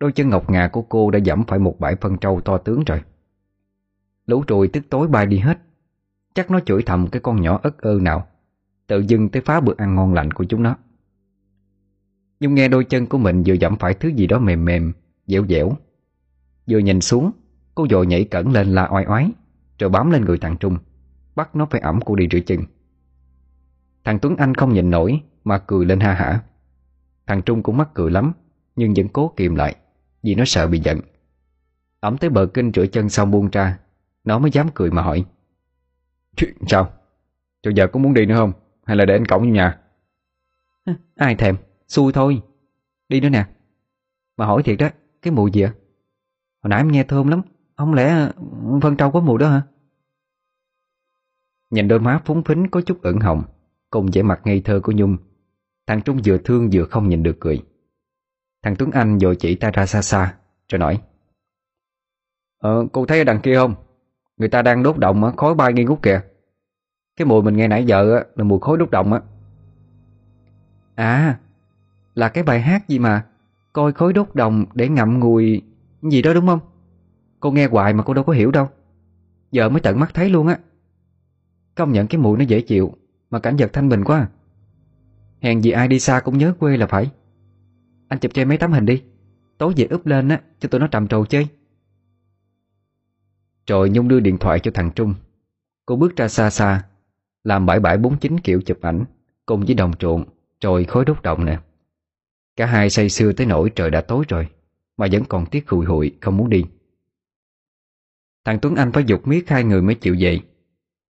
[0.00, 2.84] Đôi chân ngọc ngà của cô đã dẫm phải một bãi phân trâu to tướng
[2.84, 3.02] rồi.
[4.26, 5.58] Lũ trùi tức tối bay đi hết.
[6.34, 8.26] Chắc nó chửi thầm cái con nhỏ ất ơ nào
[8.86, 10.76] Tự dưng tới phá bữa ăn ngon lành của chúng nó.
[12.40, 14.92] Nhung nghe đôi chân của mình vừa dẫm phải thứ gì đó mềm mềm,
[15.26, 15.72] Dẻo dẻo.
[16.66, 17.30] Vừa nhìn xuống,
[17.74, 19.30] Cô dội nhảy cẩn lên la oai oái,
[19.78, 20.78] Rồi bám lên người thằng Trung,
[21.34, 22.60] Bắt nó phải ẩm cô đi rửa chân.
[24.04, 26.40] Thằng Tuấn Anh không nhìn nổi Mà cười lên ha hả.
[27.26, 28.32] Thằng Trung cũng mắc cười lắm,
[28.76, 29.76] Nhưng vẫn cố kìm lại,
[30.22, 31.00] Vì nó sợ bị giận.
[32.00, 33.78] Ẩm tới bờ kinh rửa chân xong buông ra,
[34.24, 35.24] Nó mới dám cười mà hỏi.
[36.36, 36.92] Chuyện sao?
[37.62, 38.52] Rồi giờ có muốn đi nữa không?
[38.84, 39.78] Hay là để anh cổng vô nhà?
[41.16, 41.56] Ai thèm?
[41.88, 42.42] Xui thôi.
[43.08, 43.46] Đi nữa nè.
[44.36, 44.88] Mà hỏi thiệt đó,
[45.22, 45.74] Cái mùi gì ạ?
[46.62, 47.42] Hồi nãy em nghe thơm lắm.
[47.76, 49.62] Không lẽ ừ, phân trâu có mùi đó hả?
[51.70, 53.42] Nhìn đôi má phúng phính có chút ửng hồng,
[53.90, 55.16] Cùng vẻ mặt ngây thơ của Nhung.
[55.86, 57.62] Thằng Trung vừa thương vừa không nhìn được cười.
[58.62, 60.34] Thằng Tuấn Anh vội chỉ ta ra xa xa,
[60.68, 61.02] Rồi nói.
[62.58, 63.74] Ờ cô thấy ở đằng kia không?
[64.36, 66.20] Người ta đang đốt đồng khói bay nghi ngút kìa.
[67.16, 69.20] Cái mùi mình nghe nãy giờ là mùi khói đốt động á.
[70.94, 71.38] À
[72.16, 73.26] là cái bài hát gì mà
[73.72, 75.62] Coi khói đốt đồng để ngậm ngùi
[76.02, 76.60] Gì đó đúng không?
[77.40, 78.68] Cô nghe hoài mà cô đâu có hiểu đâu.
[79.50, 80.58] Giờ mới tận mắt thấy luôn á.
[81.74, 82.92] Công nhận cái mùi nó dễ chịu,
[83.30, 84.28] Mà cảnh vật thanh bình quá à.
[85.40, 87.10] Hèn gì ai đi xa cũng nhớ quê là phải.
[88.08, 89.02] Anh chụp cho em mấy tấm hình đi.
[89.58, 91.48] Tối về úp lên á, Cho tụi nó trầm trồ chơi.
[93.66, 95.14] Rồi Nhung đưa điện thoại cho thằng Trung.
[95.86, 96.84] Cô bước ra xa xa,
[97.44, 99.04] Làm bãi bãi 49 kiểu chụp ảnh
[99.46, 100.24] Cùng với đồng trộn
[100.60, 101.58] Rồi khối đốt động nè.
[102.56, 104.48] Cả hai say sưa tới nỗi trời đã tối rồi
[104.96, 106.64] Mà vẫn còn tiếc hùi hụi không muốn đi.
[108.44, 110.40] Thằng Tuấn Anh phải dục miết hai người mới chịu về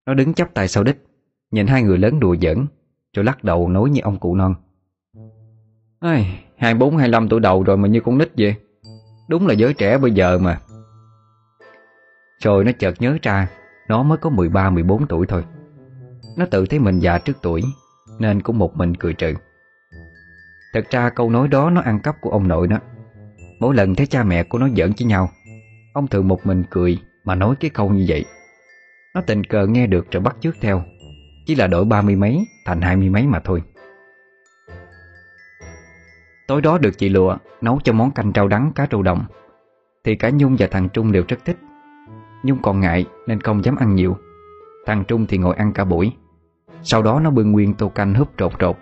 [0.07, 0.97] Nó đứng chắp tay sau đích
[1.51, 2.67] Nhìn hai người lớn đùa giỡn
[3.17, 4.55] Rồi lắc đầu nói như ông cụ non.
[6.01, 8.55] Ai, 24, 25 tuổi đầu rồi mà như con nít vậy?
[9.29, 10.61] Đúng là giới trẻ bây giờ mà.
[12.43, 13.49] Rồi nó chợt nhớ ra
[13.89, 15.45] Nó mới có 13, 14 tuổi thôi.
[16.37, 17.63] Nó tự thấy mình già trước tuổi
[18.19, 19.35] Nên cũng một mình cười trừ.
[20.75, 22.79] Thật ra câu nói đó nó ăn cắp của ông nội nó
[23.61, 25.31] Mỗi lần thấy cha mẹ của nó giỡn với nhau,
[25.93, 28.25] Ông thường một mình cười Mà nói cái câu như vậy.
[29.15, 30.83] Nó tình cờ nghe được rồi bắt chước theo.
[31.47, 33.63] Chỉ là đổi ba mươi mấy Thành hai mươi mấy mà thôi.
[36.47, 39.25] Tối đó được chị Lụa nấu cho món canh rau đắng cá trâu đồng.
[40.05, 41.57] Thì cả Nhung và thằng Trung đều rất thích.
[42.43, 44.17] Nhung còn ngại nên không dám ăn nhiều.
[44.87, 46.13] Thằng Trung thì ngồi ăn cả buổi.
[46.83, 48.77] Sau đó nó bưng nguyên tô canh húp trột trột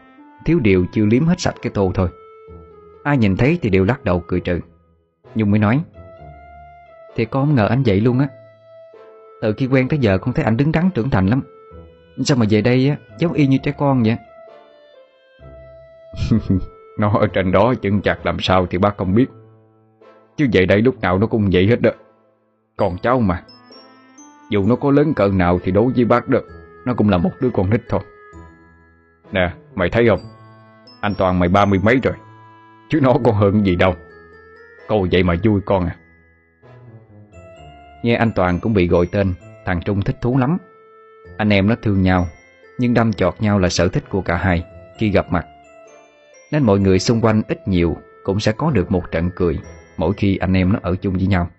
[0.45, 2.09] Thiếu điều chưa liếm hết sạch cái tô thôi.
[3.03, 4.61] Ai nhìn thấy thì đều lắc đầu cười trừ.
[5.35, 5.83] Nhung mới nói,
[7.17, 8.29] Thì con không ngờ anh vậy luôn á.
[9.43, 11.43] Từ khi quen tới giờ con thấy anh đứng đắn trưởng thành lắm.
[12.25, 14.17] Sao mà về đây á, Giống y như trẻ con vậy?
[16.99, 19.27] Nó ở trên đó chân chặt làm sao thì bác không biết.
[20.37, 21.91] Chứ về đây lúc nào nó cũng vậy hết đó.
[22.77, 23.43] Còn cháu mà.
[24.51, 26.39] Dù nó có lớn cỡ nào thì đối với bác đó,
[26.87, 28.01] Nó cũng là một đứa con nít thôi.
[29.33, 30.21] Nè, mày thấy không?
[31.03, 32.15] Anh Toàn mày ba mươi mấy rồi.
[32.89, 33.95] Chứ nó còn hơn gì đâu.
[34.89, 35.97] Câu vậy mà vui con à.
[38.03, 39.35] Nghe anh Toàn cũng bị gọi tên,
[39.65, 40.59] Thằng Trung thích thú lắm.
[41.37, 42.29] Anh em nó thương nhau,
[42.79, 44.65] Nhưng đâm chọt nhau là sở thích của cả hai
[44.99, 45.47] Khi gặp mặt.
[46.53, 49.59] Nên mọi người xung quanh ít nhiều Cũng sẽ có được một trận cười
[49.97, 51.51] Mỗi khi anh em nó ở chung với nhau.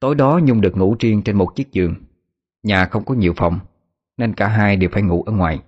[0.00, 1.94] Tối đó Nhung được ngủ riêng trên một chiếc giường.
[2.62, 3.58] Nhà không có nhiều phòng,
[4.16, 5.60] Nên cả hai đều phải ngủ ở ngoài.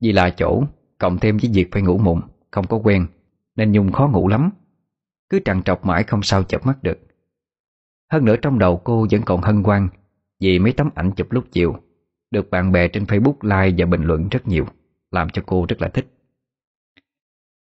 [0.00, 0.62] Vì là chỗ,
[0.98, 2.20] Cộng thêm với việc phải ngủ mụn
[2.50, 3.06] Không có quen,
[3.56, 4.50] Nên Nhung khó ngủ lắm.
[5.30, 6.98] Cứ trằn trọc mãi không sao chợp mắt được.
[8.12, 9.88] Hơn nữa trong đầu cô vẫn còn hân hoan
[10.40, 11.76] Vì mấy tấm ảnh chụp lúc chiều,
[12.30, 14.66] Được bạn bè trên Facebook like và bình luận rất nhiều,
[15.10, 16.06] Làm cho cô rất là thích.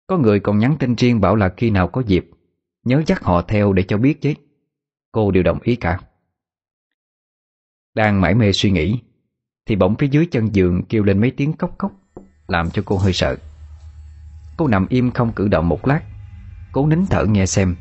[0.06, 2.30] Có người còn nhắn tin riêng bảo là khi nào có dịp,
[2.84, 4.34] Nhớ dắt họ theo để cho biết chứ.
[5.12, 5.98] Cô đều đồng ý cả.
[7.94, 9.00] Đang mải mê suy nghĩ,
[9.66, 12.01] Thì bỗng phía dưới chân giường kêu lên mấy tiếng cốc cốc
[12.48, 13.36] làm cho cô hơi sợ.
[14.56, 16.00] Cô nằm im không cử động một lát.
[16.72, 17.76] Cố nín thở nghe xem,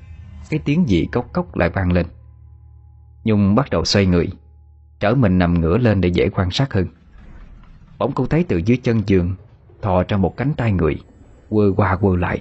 [0.50, 2.06] Cái tiếng gì cốc cốc lại vang lên.
[3.24, 4.30] Nhung bắt đầu xoay người,
[5.00, 6.88] Trở mình nằm ngửa lên để dễ quan sát hơn.
[7.98, 9.36] Bỗng cô thấy từ dưới chân giường,
[9.82, 11.02] Thò ra một cánh tay người,
[11.50, 12.40] Quơ qua quơ lại.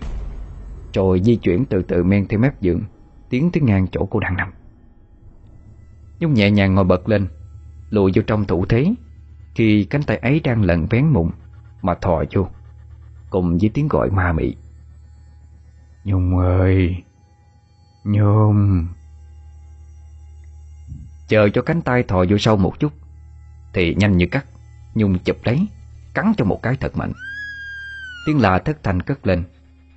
[0.95, 2.83] Rồi di chuyển từ từ men theo mép giường,
[3.31, 4.53] Tiến tới ngang chỗ cô đang nằm.
[6.21, 7.29] Nhung nhẹ nhàng ngồi bật lên,
[7.91, 8.95] Lùi vô trong thủ thế.
[9.55, 11.31] Khi cánh tay ấy đang lận vén mụn
[11.83, 12.49] mà thò vô
[13.31, 14.57] Cùng với tiếng gọi ma mị.
[16.05, 16.97] Nhung ơi
[18.05, 18.87] Nhung.
[21.29, 22.93] Chờ cho cánh tay thò vô sâu một chút
[23.73, 24.47] Thì nhanh như cắt
[24.95, 25.69] Nhung chụp lấy
[26.15, 27.13] Cắn cho một cái thật mạnh.
[28.27, 29.45] Tiếng lạ thất thanh cất lên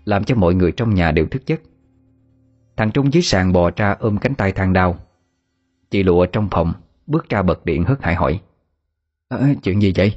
[0.05, 1.61] Làm cho mọi người trong nhà đều thức giấc.
[2.77, 4.97] Thằng Trung dưới sàn bò ra ôm cánh tay thang đau.
[5.91, 6.73] Chị lụa trong phòng
[7.07, 8.41] Bước ra bật điện hớt hải hỏi.
[9.29, 10.15] À, Chuyện gì vậy?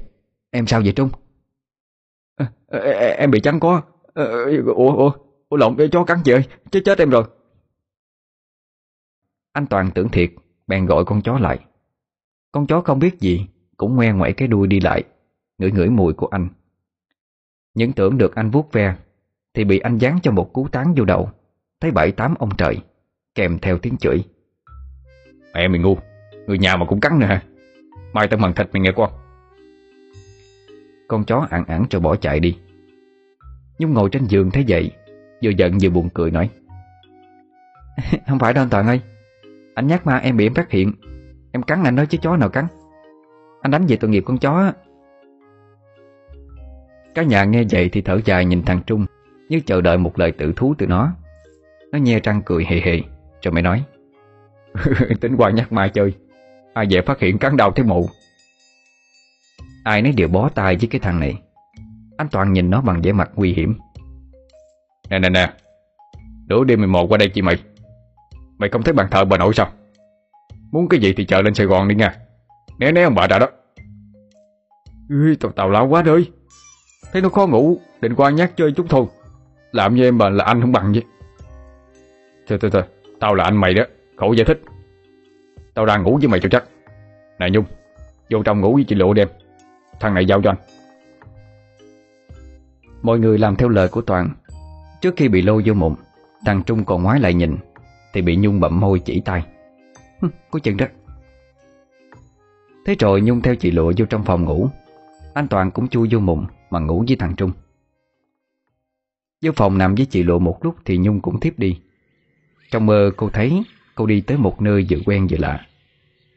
[0.50, 1.10] Em sao vậy Trung?
[2.36, 2.50] À,
[3.18, 3.82] em bị chắn có.
[4.74, 5.10] Ủa, ủa,
[5.48, 7.24] ủa lộn, chó cắn chị ơi Chết chết em rồi.
[9.52, 10.30] Anh Toàn tưởng thiệt
[10.66, 11.58] Bèn gọi con chó lại.
[12.52, 15.04] Con chó không biết gì Cũng ngoe ngoẩy cái đuôi đi lại
[15.58, 16.48] Ngửi ngửi mùi của anh.
[17.74, 18.96] Những tưởng được anh vuốt ve
[19.54, 21.30] Thì bị anh dán cho một cú tán vô đầu.
[21.80, 22.78] Thấy bảy tám ông trời
[23.34, 24.24] Kèm theo tiếng chửi.
[25.54, 25.96] Mẹ mày ngu
[26.46, 27.42] Người nhà mà cũng cắn nữa hả?
[28.12, 29.25] Mai tao mần thịt mày nghe con.
[31.08, 32.58] Con chó ẳng ẳng rồi bỏ chạy đi.
[33.78, 34.90] Nhung ngồi trên giường thấy vậy,
[35.42, 36.50] Vừa giận vừa buồn cười nói,
[38.28, 39.00] Không phải đâu anh Toàn ơi,
[39.74, 40.92] Anh nhắc ma em bị em phát hiện,
[41.52, 42.66] Em cắn anh nói chứ chó nào cắn.
[43.62, 44.72] Anh đánh về tội nghiệp con chó
[47.14, 49.06] Cả nhà nghe vậy thì thở dài nhìn thằng Trung,
[49.48, 51.12] Như chờ đợi một lời tự thú từ nó.
[51.92, 53.00] Nó nhe răng cười hề hề,
[53.42, 53.84] Rồi mới nói,
[55.20, 56.14] Tính qua nhắc ma chơi,
[56.74, 58.08] Ai dễ phát hiện cắn đầu thấy mụ.
[59.86, 61.42] Ai nấy đều bó tay với cái thằng này.
[62.16, 63.78] Anh Toàn nhìn nó bằng vẻ mặt nguy hiểm.
[65.10, 65.52] Nè nè nè.
[66.46, 67.56] Đứa đêm 11 qua đây chị mày.
[68.58, 69.68] Mày không thấy bàn thờ bà nội sao?
[70.72, 72.16] Muốn cái gì thì chờ lên Sài Gòn đi nha.
[72.78, 73.48] Né né ông bà đã đó.
[75.08, 76.30] Ui, tao tào lao quá đời
[77.12, 79.06] Thấy nó khó ngủ Định qua nhát chơi chút thôi.
[79.72, 81.02] Làm như em bà là anh không bằng vậy.
[82.48, 82.82] Thôi thôi thôi.
[83.20, 83.84] Tao là anh mày đó.
[84.16, 84.60] Khổ giải thích.
[85.74, 86.64] Tao đang ngủ với mày cho chắc.
[87.38, 87.64] Nè Nhung
[88.30, 89.28] Vô trong ngủ với chị Lộ đêm.
[90.00, 90.58] Thằng này giao cho anh.
[93.02, 94.30] Mọi người làm theo lời của Toàn.
[95.00, 95.94] Trước khi bị lôi vô mụn
[96.46, 97.56] Thằng Trung còn ngoái lại nhìn,
[98.12, 99.44] Thì bị Nhung bậm môi chỉ tay.
[100.50, 100.86] Có chừng đó.
[102.86, 104.68] Thế rồi Nhung theo chị Lụa vô trong phòng ngủ.
[105.34, 107.52] Anh Toàn cũng chui vô mụn Mà ngủ với thằng Trung.
[109.42, 111.80] Vô phòng nằm với chị Lụa một lúc Thì Nhung cũng tiếp đi.
[112.70, 113.62] Trong mơ cô thấy
[113.94, 115.66] Cô đi tới một nơi vừa quen vừa lạ.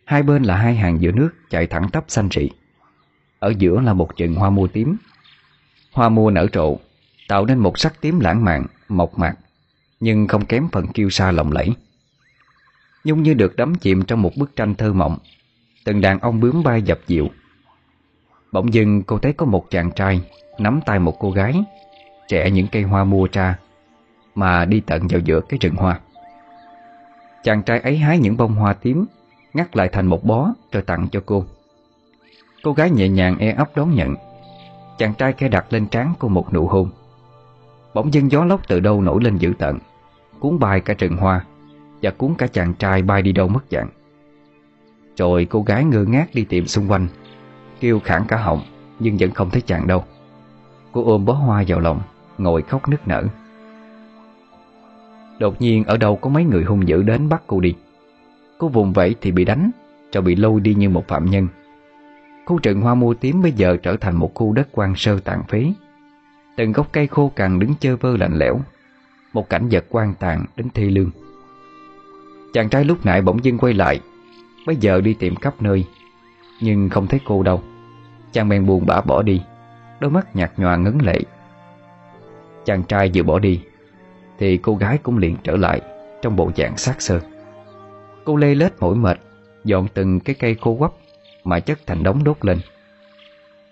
[0.05, 2.49] Hai bên là hai hàng giữa nước chạy thẳng tắp xanh rị.
[3.39, 4.97] Ở giữa là một chừng hoa mua tím.
[5.91, 6.77] Hoa mua nở rộ
[7.27, 9.35] Tạo nên một sắc tím lãng mạn, mộc mạc
[9.99, 11.69] Nhưng không kém phần kiêu sa lộng lẫy.
[13.03, 15.17] Nhung như được đắm chìm trong một bức tranh thơ mộng
[15.83, 17.29] Từng đàn ông bướm bay dập dịu.
[18.51, 20.21] Bỗng dưng cô thấy có một chàng trai
[20.59, 21.63] Nắm tay một cô gái
[22.27, 23.57] Trẻ những cây hoa mua ra
[24.35, 25.99] Mà đi tận vào giữa cái rừng hoa.
[27.43, 29.05] Chàng trai ấy hái những bông hoa tím
[29.53, 31.45] Ngắt lại thành một bó Rồi tặng cho cô.
[32.63, 34.15] Cô gái nhẹ nhàng e ấp đón nhận.
[34.97, 36.89] Chàng trai khẽ đặt lên trán cô một nụ hôn.
[37.93, 39.79] Bỗng dưng gió lốc từ đâu nổi lên dữ tận
[40.39, 41.45] Cuốn bay cả rừng hoa
[42.01, 43.89] Và cuốn cả chàng trai bay đi đâu mất dạng.
[45.17, 47.07] Rồi cô gái ngơ ngác đi tìm xung quanh,
[47.79, 48.61] Kêu khản cả họng
[48.99, 50.03] Nhưng vẫn không thấy chàng đâu.
[50.91, 52.01] Cô ôm bó hoa vào lòng,
[52.37, 53.23] Ngồi khóc nức nở.
[55.39, 57.75] Đột nhiên ở đâu có mấy người hung dữ đến bắt cô đi.
[58.57, 59.71] Cô vùng vẫy thì bị đánh
[60.13, 61.47] Rồi bị lôi đi như một phạm nhân.
[62.49, 65.43] Khu rừng hoa mua tím bây giờ trở thành một khu đất quan sơ tàn
[65.47, 65.73] phế.
[66.57, 68.59] Từng gốc cây khô cằn đứng chơ vơ lạnh lẽo.
[69.33, 71.11] Một cảnh vật quan tàn đến thi lương.
[72.53, 73.99] Chàng trai lúc nãy bỗng dưng quay lại.
[74.65, 75.85] Bây giờ đi tìm khắp nơi,
[76.61, 77.61] Nhưng không thấy cô đâu.
[78.31, 79.41] Chàng bèn buồn bã bỏ đi.
[79.99, 81.19] Đôi mắt nhạt nhòa ngấn lệ.
[82.65, 83.61] Chàng trai vừa bỏ đi,
[84.39, 85.81] Thì cô gái cũng liền trở lại
[86.21, 87.19] Trong bộ dạng xác sơ.
[88.25, 89.19] Cô lê lết mỏi mệt,
[89.63, 90.91] Dọn từng cái cây khô quắp
[91.43, 92.59] mà chất thành đống đốt lên.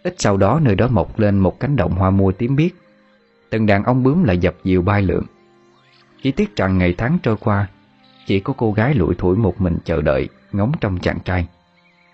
[0.03, 2.71] Ít sau đó nơi đó mọc lên một cánh đồng hoa mua tím biếc.
[3.49, 5.23] Từng đàn ong bướm lại dập dìu bay lượn.
[6.21, 7.67] Chỉ tiếc rằng ngày tháng trôi qua,
[8.25, 11.47] Chỉ có cô gái lủi thủi một mình chờ đợi, Ngóng trong chàng trai.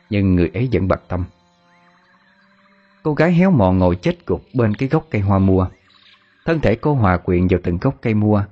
[0.10, 1.24] Nhưng người ấy vẫn bạc tâm.
[3.04, 5.68] Cô gái héo mòn ngồi chết gục bên cái gốc cây hoa mua.
[6.46, 8.44] Thân thể cô hòa quyện vào từng gốc cây mua,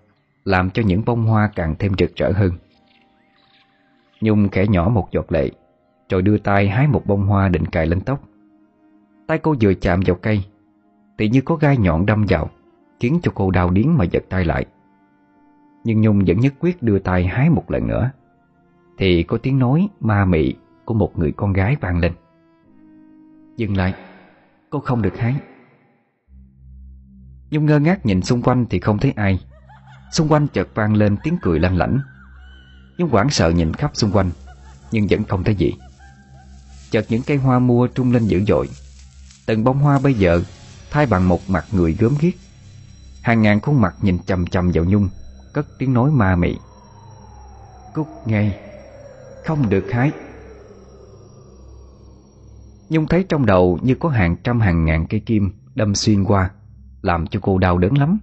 [0.45, 2.52] Làm cho những bông hoa càng thêm rực rỡ hơn.
[4.22, 5.49] Nhung khẽ nhỏ một giọt lệ
[6.12, 8.24] rồi đưa tay hái một bông hoa định cài lên tóc.
[9.28, 10.43] Tay cô vừa chạm vào cây,
[11.18, 12.49] Thì như có gai nhọn đâm vào,
[12.99, 14.66] Khiến cho cô đau điếng mà giật tay lại.
[15.84, 18.12] Nhưng Nhung vẫn nhất quyết đưa tay hái một lần nữa.
[18.97, 20.53] Thì có tiếng nói ma mị
[20.86, 22.14] Của một người con gái vang lên.
[23.57, 23.93] Dừng lại,
[24.70, 25.36] Cô không được hái.
[27.51, 29.39] Nhung ngơ ngác nhìn xung quanh thì không thấy ai.
[30.12, 31.99] Xung quanh chợt vang lên tiếng cười lanh lảnh.
[32.97, 34.30] Nhung hoảng sợ nhìn khắp xung quanh,
[34.91, 35.74] Nhưng vẫn không thấy gì.
[36.91, 38.69] Chợt những cây hoa mua trung lên dữ dội.
[39.45, 40.43] Từng bông hoa bây giờ,
[40.91, 42.33] Thay bằng một mặt người gớm ghiếc.
[43.21, 45.09] Hàng ngàn khuôn mặt nhìn chầm chầm vào Nhung,
[45.53, 46.57] Cất tiếng nói ma mị.
[47.93, 48.59] Cúc ngay
[49.45, 50.11] Không được hái.
[52.89, 56.51] Nhung thấy trong đầu như có hàng trăm hàng ngàn cây kim Đâm xuyên qua,
[57.01, 58.19] Làm cho cô đau đớn lắm.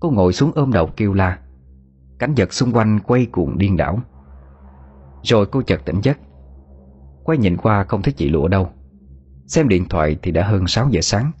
[0.00, 1.38] Cô ngồi xuống ôm đầu kêu la.
[2.18, 4.00] Cảnh vật xung quanh quay cuồng điên đảo.
[5.22, 6.18] Rồi cô chợt tỉnh giấc.
[7.26, 8.70] Quay nhìn qua không thấy chị Lụa đâu.
[9.46, 11.32] Xem điện thoại thì đã hơn 6 giờ sáng.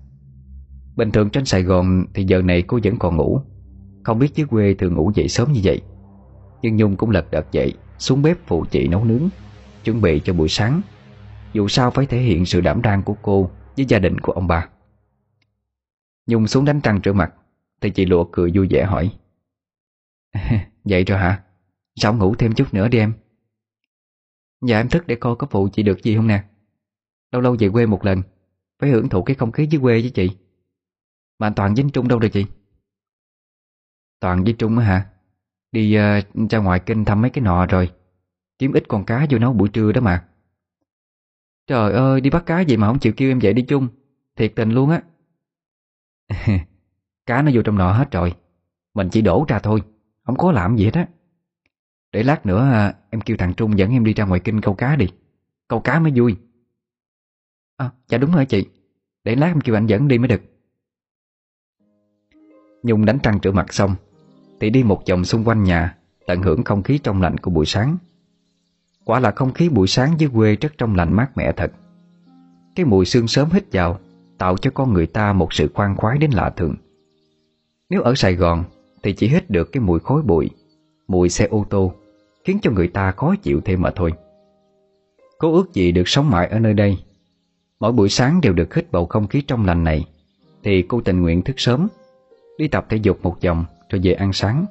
[0.96, 3.40] Bình thường trên Sài Gòn Thì giờ này cô vẫn còn ngủ.
[4.04, 5.80] Không biết dưới quê thường ngủ dậy sớm như vậy.
[6.62, 9.28] Nhưng Nhung cũng lật đật dậy, Xuống bếp phụ chị nấu nướng,
[9.84, 10.80] Chuẩn bị cho buổi sáng.
[11.52, 14.46] Dù sao phải thể hiện sự đảm đang của cô Với gia đình của ông
[14.46, 14.68] bà.
[16.26, 17.34] Nhung xuống đánh răng rửa mặt,
[17.80, 19.10] Thì chị Lụa cười vui vẻ hỏi.
[20.84, 21.42] Vậy rồi hả?
[21.96, 23.12] Sao ngủ thêm chút nữa đi em?
[24.60, 26.44] Dạ em thức để coi có phụ chị được gì không nè.
[27.32, 28.22] Lâu lâu về quê một lần
[28.78, 30.30] Phải hưởng thụ cái không khí dưới quê với chị.
[31.38, 32.46] Mà anh Toàn với Trung đâu rồi chị?
[34.20, 35.06] Toàn với Trung á hả?
[35.72, 37.92] Đi uh, ra ngoài kinh thăm mấy cái nọ rồi
[38.58, 40.24] Kiếm ít con cá vô nấu buổi trưa đó mà.
[41.66, 43.88] Trời ơi đi bắt cá gì mà không chịu kêu em dậy đi chung
[44.36, 45.02] Thiệt tình luôn á.
[47.26, 48.34] Cá nó vô trong nọ hết rồi
[48.94, 49.82] Mình chỉ đổ ra thôi
[50.22, 51.08] Không có làm gì hết á.
[52.12, 54.74] Để lát nữa à, em kêu thằng Trung dẫn em đi ra ngoài kinh câu
[54.74, 55.06] cá đi.
[55.68, 56.36] Câu cá mới vui.
[57.76, 58.66] À dạ đúng rồi chị.
[59.24, 60.40] Để lát em kêu anh dẫn đi mới được.
[62.82, 63.94] Nhung đánh trăng rửa mặt xong
[64.60, 65.96] Thì đi một vòng xung quanh nhà
[66.26, 67.96] Tận hưởng không khí trong lạnh của buổi sáng.
[69.04, 71.72] Quả là không khí buổi sáng dưới quê rất trong lành mát mẻ thật.
[72.74, 73.98] Cái mùi sương sớm hít vào
[74.38, 76.76] Tạo cho con người ta một sự khoan khoái đến lạ thường.
[77.90, 78.64] Nếu ở Sài Gòn
[79.02, 80.50] Thì chỉ hít được cái mùi khói bụi
[81.08, 81.92] Mùi xe ô tô,
[82.44, 84.12] Khiến cho người ta khó chịu thêm mà thôi.
[85.38, 86.98] Cố ước gì được sống mãi ở nơi đây.
[87.80, 90.06] Mỗi buổi sáng đều được hít bầu không khí trong lành này,
[90.62, 91.88] Thì cô tình nguyện thức sớm,
[92.58, 94.66] Đi tập thể dục một vòng Rồi về ăn sáng.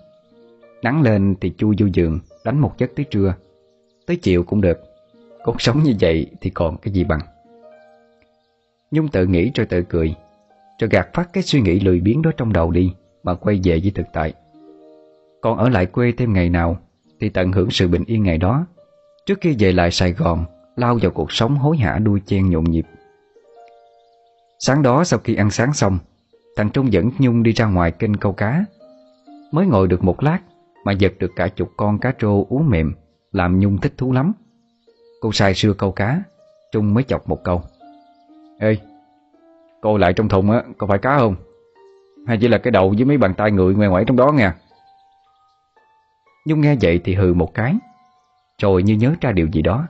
[0.81, 3.35] Nắng lên thì chui vô giường Đánh một giấc tới trưa.
[4.05, 4.79] Tới chiều cũng được,
[5.43, 7.19] Cuộc sống như vậy thì còn cái gì bằng.
[8.91, 10.15] Nhung tự nghĩ rồi tự cười,
[10.79, 13.79] Rồi gạt phát cái suy nghĩ lười biếng đó trong đầu đi, Mà quay về
[13.79, 14.33] với thực tại.
[15.45, 16.77] Còn ở lại quê thêm ngày nào
[17.19, 18.65] Thì tận hưởng sự bình yên ngày đó.
[19.25, 22.63] Trước khi về lại Sài Gòn Lao vào cuộc sống hối hả đuôi chen nhộn
[22.63, 22.85] nhịp.
[24.59, 25.97] Sáng đó sau khi ăn sáng xong
[26.55, 28.65] Thằng Trung dẫn Nhung đi ra ngoài kênh câu cá.
[29.51, 30.39] Mới ngồi được một lát
[30.85, 32.93] Mà giật được cả chục con cá trô uống mềm
[33.31, 34.33] Làm Nhung thích thú lắm.
[35.21, 36.21] Cô sai sưa câu cá
[36.71, 37.61] Trung mới chọc một câu.
[38.59, 38.77] Ê
[39.81, 41.35] Cô lại trong thùng á, có phải cá không?
[42.27, 44.55] Hay chỉ là cái đầu với mấy bàn tay người ngoe ngoài trong đó nha
[46.45, 47.75] Nhung nghe vậy thì hừ một cái.
[48.61, 49.87] Rồi như nhớ ra điều gì đó,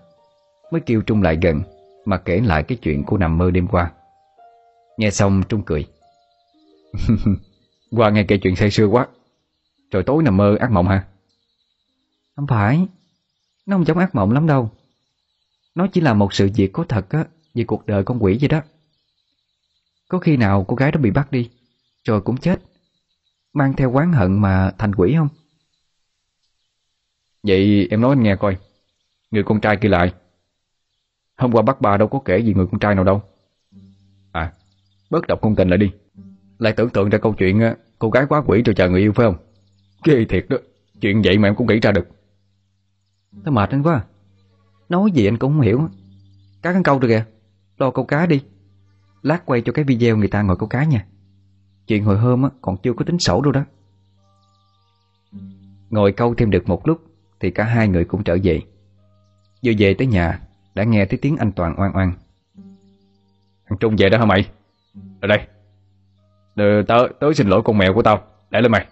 [0.72, 1.62] Mới kêu Trung lại gần,
[2.06, 3.91] Mà kể lại cái chuyện cô nằm mơ đêm qua.
[4.97, 5.88] Nghe xong Trung cười.
[7.08, 7.18] cười
[7.91, 9.08] Qua nghe kể chuyện say sưa quá.
[9.91, 11.06] Rồi tối nằm mơ ác mộng ha.
[12.36, 12.88] Không phải.
[13.66, 14.70] Nó không giống ác mộng lắm đâu.
[15.76, 18.47] Nó chỉ là một sự việc có thật á Về cuộc đời con quỷ vậy
[18.47, 18.62] đó.
[20.10, 21.49] Có khi nào cô gái đó bị bắt đi,
[22.03, 22.62] Rồi cũng chết.
[23.53, 25.30] Mang theo quán hận mà thành quỷ không?
[27.47, 28.57] Vậy em nói anh nghe coi.
[29.31, 30.13] Người con trai kia lại.
[31.37, 33.21] Hôm qua bắt bà đâu có kể gì người con trai nào đâu.
[34.31, 34.53] À
[35.09, 35.91] Bớt đọc công tình lại đi.
[36.59, 37.61] Lại tưởng tượng ra câu chuyện
[37.99, 39.35] Cô gái quá quỷ rồi chờ người yêu phải không?
[40.03, 40.57] Ghê thiệt đó.
[41.01, 42.07] Chuyện vậy mà em cũng nghĩ ra được.
[43.43, 44.05] Tôi mệt anh quá à.
[44.89, 45.89] Nói gì anh cũng không hiểu.
[46.61, 47.25] Cá ăn câu rồi kìa.
[47.77, 48.43] Lo câu cá đi.
[49.21, 51.05] Lát quay cho cái video người ta ngồi câu cá nha.
[51.87, 53.63] Chuyện hồi hôm còn chưa có tính sổ đâu đó.
[55.89, 57.14] Ngồi câu thêm được một lúc.
[57.39, 58.61] Thì cả hai người cũng trở về.
[59.63, 60.39] Vừa về tới nhà
[60.75, 62.11] Đã nghe thấy tiếng anh Toàn oan oan
[63.67, 64.49] Thằng Trung về đó hả mày?
[65.21, 65.47] Ở đây.
[66.55, 68.23] Đờ, tớ, tớ xin lỗi con mèo của tao.
[68.49, 68.88] Để lên mày.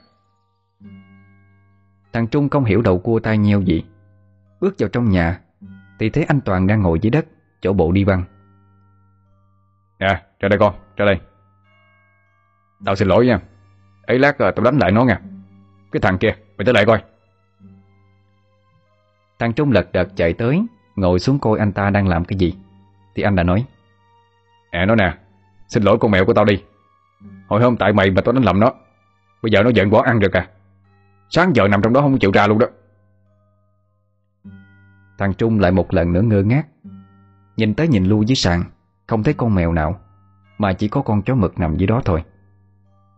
[2.13, 3.83] Thằng Trung không hiểu đầu cua tai nheo gì.
[4.59, 5.41] Bước vào trong nhà
[5.99, 7.25] Thì thấy anh Toàn đang ngồi dưới đất
[7.61, 8.23] Chỗ bộ đi băng
[9.99, 11.19] Nè ra đây con ra đây.
[12.85, 13.39] Tao xin lỗi nha.
[14.01, 15.21] Ấy lát tao đánh lại nó nha.
[15.91, 17.03] Cái thằng kia mày tới lại coi
[19.43, 20.65] Thằng Trung lật đật chạy tới
[20.95, 22.53] Ngồi xuống coi anh ta đang làm cái gì.
[23.15, 23.65] Thì anh đã nói
[24.71, 25.17] Nè nó nè
[25.67, 26.63] Xin lỗi con mèo của tao đi.
[27.47, 28.71] Hồi hôm tại mày mà tao đánh lầm nó
[29.41, 30.47] Bây giờ nó giận bỏ ăn được à.
[31.29, 32.67] Sáng giờ nằm trong đó không chịu ra luôn đó.
[35.17, 36.67] Thằng Trung lại một lần nữa ngơ ngác
[37.57, 38.63] Nhìn tới nhìn lui dưới sàn
[39.07, 39.99] Không thấy con mèo nào
[40.57, 42.23] Mà chỉ có con chó mực nằm dưới đó thôi.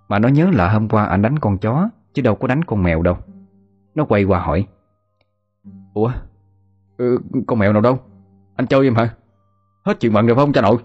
[0.08, 2.84] Mà nó nhớ là hôm qua anh đánh con chó Chứ đâu có đánh con
[2.84, 3.18] mèo đâu.
[3.96, 4.68] Nó quay qua hỏi
[5.96, 6.12] Ủa?
[6.98, 7.18] Ừ,
[7.48, 8.00] Con mèo nào đâu?
[8.56, 9.16] Anh chơi em hả?
[9.86, 10.78] Hết chuyện mận rồi phải không cha nội?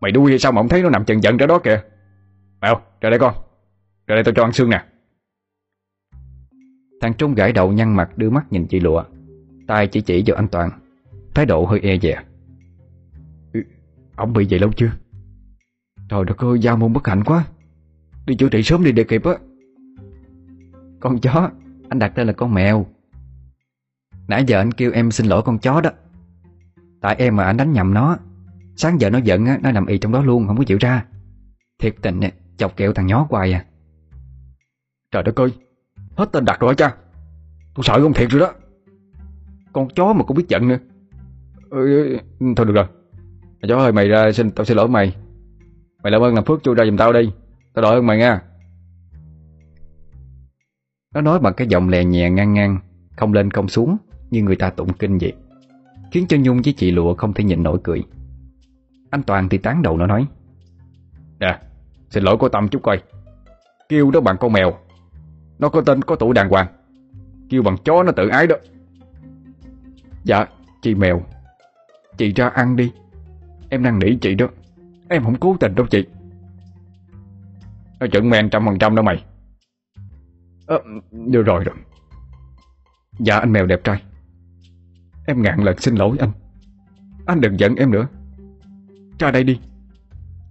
[0.00, 1.82] Mày đuôi hay sao mà không thấy nó nằm chần chần ra đó kìa?
[2.60, 3.34] Mèo ra đây con.
[4.06, 4.84] Ra đây tao cho ăn xương nè.
[7.00, 9.04] Thằng Trung gãi đầu nhăn mặt đưa mắt nhìn chị lụa.
[9.66, 10.70] Tay chỉ chỉ vào anh Toàn.
[11.34, 12.16] Thái độ hơi e dè.
[13.52, 13.60] Ừ,
[14.16, 14.90] Ông bị vậy lâu chưa?
[16.08, 17.44] Trời đất ơi giao môn bất hạnh quá.
[18.26, 19.32] Đi chữa trị sớm đi để kịp á.
[21.00, 21.50] Con chó
[21.88, 22.86] Anh đặt tên là con mèo.
[24.30, 25.90] Nãy giờ anh kêu em xin lỗi con chó đó.
[27.00, 28.16] Tại em mà anh đánh nhầm nó
[28.76, 31.04] Sáng giờ nó giận á, nó nằm y trong đó luôn Không có chịu ra.
[31.78, 32.20] Thiệt tình
[32.56, 33.64] chọc kẹo thằng nhó hoài à.
[35.10, 35.52] Trời đất ơi
[36.16, 36.94] Hết tên đặt rồi cha.
[37.74, 38.52] Tôi sợ không thiệt rồi đó.
[39.72, 40.78] Con chó mà cũng biết giận nữa.
[41.70, 42.16] Ừ,
[42.56, 42.86] Thôi được rồi.
[43.68, 45.16] Chó ơi mày ra xin tao xin lỗi mày.
[46.02, 47.32] Mày làm ơn làm phước chui ra giùm tao đi
[47.74, 48.42] Tao đợi ơn mày nha.
[51.14, 52.78] Nó nói bằng cái giọng lè nhẹ ngang ngang
[53.16, 53.96] Không lên không xuống.
[54.30, 55.32] Như người ta tụng kinh vậy.
[56.12, 58.04] Khiến cho Nhung với chị Lụa không thể nhịn nổi cười.
[59.10, 60.26] Anh Toàn thì tán đầu nó nói
[61.40, 61.58] Nè
[62.10, 63.02] Xin lỗi cô Tâm chút coi.
[63.88, 64.72] Kêu đó bằng con mèo.
[65.58, 66.66] Nó có tên có tuổi đàng hoàng.
[67.48, 68.56] Kêu bằng chó nó tự ái đó.
[70.24, 70.46] Dạ
[70.82, 71.22] chị mèo.
[72.16, 72.92] Chị ra ăn đi.
[73.68, 74.46] Em đang nỉ chị đó.
[75.08, 76.06] Em không cố tình đâu chị.
[78.00, 79.24] Nó chuẩn men trăm phần trăm đó mày.
[80.66, 80.76] À,
[81.10, 81.74] Được rồi rồi
[83.18, 84.02] Dạ anh mèo đẹp trai
[85.30, 86.30] Em ngàn lần xin lỗi anh.
[87.26, 88.06] Anh đừng giận em nữa.
[89.18, 89.60] Ra đây đi.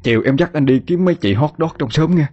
[0.03, 2.29] Chiều em dắt anh đi kiếm mấy chị hot dog trong sớm nha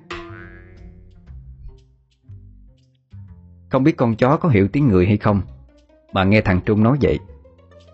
[3.69, 5.41] Không biết con chó có hiểu tiếng người hay không.
[6.13, 7.19] Mà nghe thằng Trung nói vậy,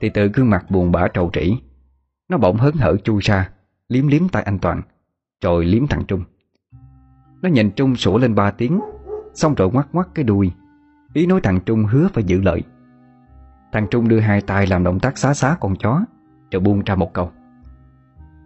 [0.01, 1.57] Thì tự gương mặt buồn bã trầu trĩ,
[2.29, 3.51] Nó bỗng hớn hở chui ra,
[3.89, 4.83] Liếm liếm tay anh Toàn,
[5.43, 6.25] Rồi liếm thằng Trung.
[7.43, 8.81] Nó nhìn Trung sủa lên ba tiếng,
[9.35, 10.53] Xong rồi ngoắt ngoắt cái đuôi.
[11.15, 12.63] Ý nói thằng Trung hứa phải giữ lợi
[13.73, 16.01] Thằng Trung đưa hai tay làm động tác xá xá con chó
[16.51, 17.31] Rồi buông ra một câu.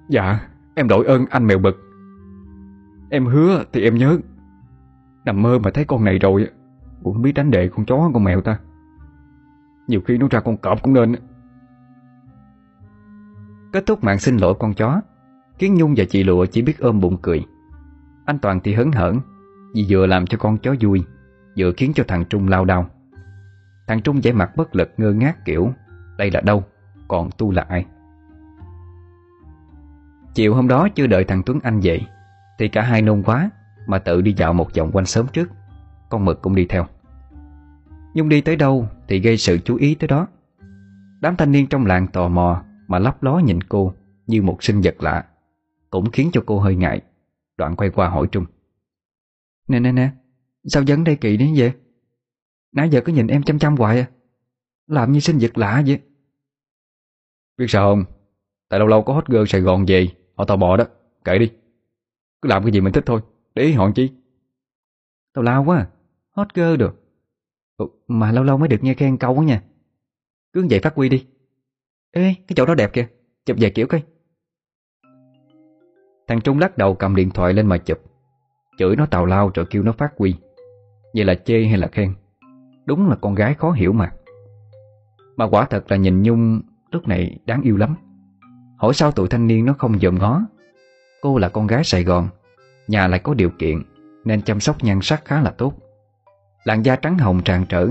[0.09, 0.41] Dạ
[0.75, 1.77] Em đổi ơn anh mèo bực.
[3.11, 4.19] Em hứa thì em nhớ.
[5.25, 6.51] Nằm mơ mà thấy con này rồi
[7.03, 8.59] Cũng biết đánh đệ con chó con mèo ta.
[9.89, 11.15] Nhiều khi nó ra con cọp cũng nên.
[13.73, 15.01] Kết thúc mạng xin lỗi con chó
[15.59, 17.45] Khiến Nhung và chị Lụa chỉ biết ôm bụng cười.
[18.25, 19.21] Anh Toàn thì hớn hởn
[19.75, 21.05] Vì vừa làm cho con chó vui
[21.59, 22.91] Vừa khiến cho thằng Trung lao đau
[23.87, 25.73] Thằng Trung vẻ mặt bất lực, ngơ ngác kiểu,
[26.19, 26.65] Đây là đâu?
[27.09, 27.87] Còn tu là ai?
[30.35, 32.07] Chiều hôm đó chưa đợi thằng Tuấn Anh dậy
[32.59, 33.51] Thì cả hai nôn quá
[33.87, 35.51] Mà tự đi dạo một vòng quanh sớm trước.
[36.09, 36.87] Con mực cũng đi theo.
[38.15, 40.27] Nhung đi tới đâu thì gây sự chú ý tới đó.
[41.21, 43.93] Đám thanh niên trong làng tò mò Mà lấp ló nhìn cô
[44.27, 45.25] Như một sinh vật lạ,
[45.91, 47.01] Cũng khiến cho cô hơi ngại.
[47.57, 48.45] Đoạn quay qua hỏi Trung.
[49.69, 50.11] Nè nè nè,
[50.65, 51.73] Sao vấn đây kỳ đến vậy?
[52.77, 54.07] Nãy giờ cứ nhìn em chăm chăm hoài à.
[54.87, 56.01] Làm như sinh vật lạ vậy.
[57.59, 58.05] Biết sao không?
[58.69, 60.85] Tại lâu lâu có hot girl Sài Gòn về Họ tò mò đó.
[61.25, 61.51] Kệ đi.
[62.43, 63.21] Cứ làm cái gì mình thích thôi.
[63.55, 64.13] Để ý họ chi.
[65.35, 65.89] Tào lao quá à.
[66.31, 67.03] Hot girl được
[67.77, 69.63] ừ, Mà lâu lâu mới được nghe khen câu quá nha.
[70.53, 71.27] Cứ vậy phát huy đi.
[72.11, 73.09] Ê cái chỗ đó đẹp kìa.
[73.47, 74.03] Chụp vài kiểu coi.
[76.27, 77.99] Thằng Trung lắc đầu cầm điện thoại lên mà chụp.
[78.79, 80.35] Chửi nó tào lao rồi kêu nó phát huy.
[81.15, 82.15] Vậy là chê hay là khen
[82.87, 84.13] Đúng là con gái khó hiểu mà.
[85.37, 86.61] Mà quả thật là nhìn Nhung
[86.91, 87.95] Lúc này đáng yêu lắm.
[88.77, 90.43] Hỏi sao tụi thanh niên nó không dòm ngó?
[91.23, 92.29] Cô là con gái Sài Gòn,
[92.89, 93.83] Nhà lại có điều kiện
[94.25, 95.75] Nên chăm sóc nhan sắc khá là tốt.
[96.65, 97.89] Làn da trắng hồng tràn trở,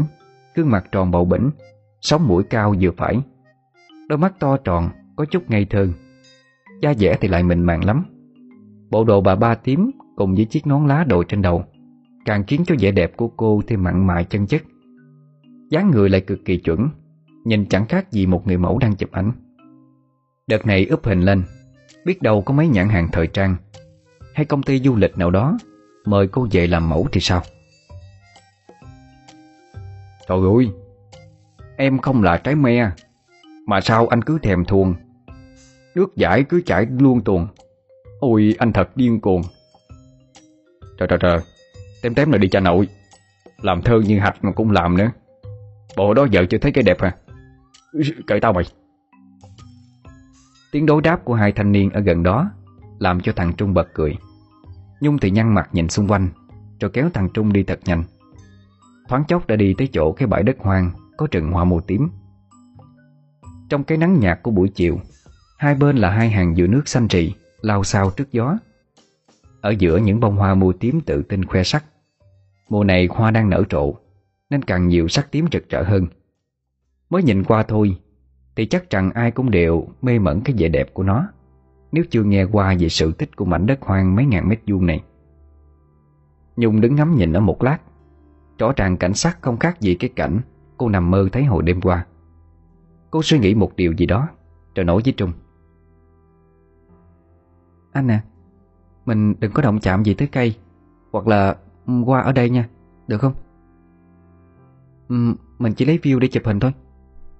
[0.55, 1.49] Gương mặt tròn bầu bỉnh,
[2.01, 3.19] Sống mũi cao vừa phải.
[4.09, 5.87] Đôi mắt to tròn, Có chút ngây thơ.
[6.81, 8.05] Da dẻ thì lại mịn màng lắm.
[8.89, 11.63] Bộ đồ bà ba tím Cùng với chiếc nón lá đội trên đầu
[12.25, 14.61] Càng khiến cho vẻ đẹp của cô thêm mặn mại chân chất
[15.69, 16.89] dáng người lại cực kỳ chuẩn,
[17.45, 19.31] Nhìn chẳng khác gì một người mẫu đang chụp ảnh.
[20.47, 21.43] Đợt này úp hình lên,
[22.05, 23.55] Biết đâu có mấy nhãn hàng thời trang.
[24.33, 25.57] Hay công ty du lịch nào đó,
[26.05, 27.41] Mời cô về làm mẫu thì sao?
[30.27, 30.69] Trời ơi,
[31.77, 32.91] Em không là trái me,
[33.67, 34.93] Mà sao anh cứ thèm thuồng?
[35.95, 37.47] Nước giải cứ chảy luôn tuồng.
[38.19, 39.41] Ôi, anh thật điên cuồng.
[40.97, 41.39] Trời trời trời,
[42.01, 42.87] Tém tém là đi cha nội.
[43.61, 45.11] Làm thơ như hạch mà cũng làm nữa.
[45.97, 47.15] Bộ đó vợ chưa thấy cái đẹp hả?
[48.27, 48.63] Cởi tao mày.
[50.71, 52.51] Tiếng đối đáp của hai thanh niên ở gần đó
[52.99, 54.17] Làm cho thằng Trung bật cười.
[55.01, 56.29] Nhung thì nhăn mặt nhìn xung quanh,
[56.79, 58.03] Rồi kéo thằng Trung đi thật nhanh.
[59.07, 62.09] Thoáng chốc đã đi tới chỗ cái bãi đất hoang, Có rừng hoa màu tím.
[63.69, 64.99] Trong cái nắng nhạt của buổi chiều,
[65.57, 68.57] Hai bên là hai hàng dừa nước xanh trì, Lao sao trước gió.
[69.61, 71.83] Ở giữa những bông hoa màu tím tự tin khoe sắc.
[72.69, 73.93] Mùa này hoa đang nở rộ
[74.49, 76.07] nên càng nhiều sắc tím rực rỡ hơn.
[77.09, 77.97] Mới nhìn qua thôi,
[78.55, 81.27] Thì chắc rằng ai cũng đều mê mẩn cái vẻ đẹp của nó,
[81.91, 84.85] Nếu chưa nghe qua về sự tích của mảnh đất hoang mấy ngàn mét vuông
[84.85, 85.03] này.
[86.55, 87.77] Nhung đứng ngắm nhìn ở một lát,
[88.59, 90.39] Rõ ràng cảnh sắc không khác gì cái cảnh
[90.77, 92.05] Cô nằm mơ thấy hồi đêm qua.
[93.11, 94.27] Cô suy nghĩ một điều gì đó,
[94.75, 95.31] Rồi nói với Trung.
[97.91, 98.19] Anh nè
[99.05, 100.55] Mình đừng có động chạm gì tới cây,
[101.11, 101.55] Hoặc là
[102.05, 102.69] qua ở đây nha,
[103.07, 103.33] Được không?
[105.09, 106.71] Mình chỉ lấy view để chụp hình thôi.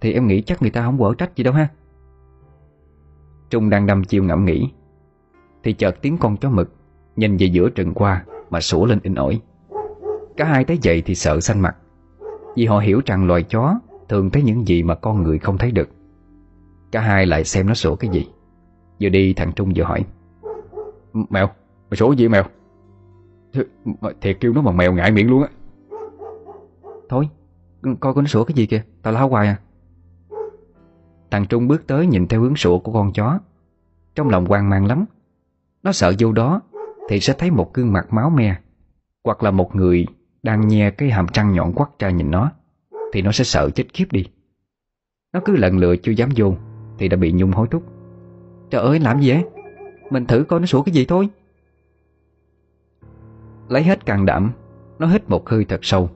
[0.02, 1.68] Thì em nghĩ chắc người ta không quở trách gì đâu ha.
[3.50, 4.70] Trung đang đâm chiêu ngẫm nghĩ.
[5.64, 6.76] Thì chợt tiếng con chó mực
[7.16, 9.42] Nhìn về giữa rừng qua Mà sủa lên in ỏi.
[10.38, 11.76] Cả hai thấy vậy thì sợ xanh mặt.
[12.56, 15.72] Vì họ hiểu rằng loài chó Thường thấy những gì mà con người không thấy
[15.72, 15.90] được.
[16.92, 18.28] Cả hai lại xem nó sủa cái gì.
[19.02, 20.06] Vừa đi thằng Trung vừa hỏi.
[21.14, 21.48] Mèo,
[21.90, 22.44] mày sủa gì mèo?
[24.22, 25.50] Thiệt kêu nó bằng mèo ngại miệng luôn á.
[27.10, 27.30] Thôi,
[27.96, 28.84] coi con sủa cái gì kìa?
[29.02, 29.60] Tao lao hoài à.
[31.32, 33.40] Thằng Trung bước tới nhìn theo hướng sủa của con chó.
[34.16, 35.06] Trong lòng hoang mang lắm.
[35.84, 36.62] Nó sợ vô đó
[37.10, 38.60] Thì sẽ thấy một gương mặt máu me.
[39.24, 40.06] Hoặc là một người
[40.44, 42.52] đang nhe cái hàm trăng nhọn quắt ra nhìn nó,
[43.14, 44.26] Thì nó sẽ sợ chết khiếp đi.
[45.34, 46.56] Nó cứ lần lựa chưa dám vô
[46.98, 47.84] Thì đã bị Nhung hối thúc.
[48.70, 49.46] Trời ơi, làm gì vậy?
[50.10, 51.30] Mình thử coi nó sủa cái gì thôi.
[53.68, 54.52] Lấy hết can đảm,
[55.00, 56.10] Nó hít một hơi thật sâu.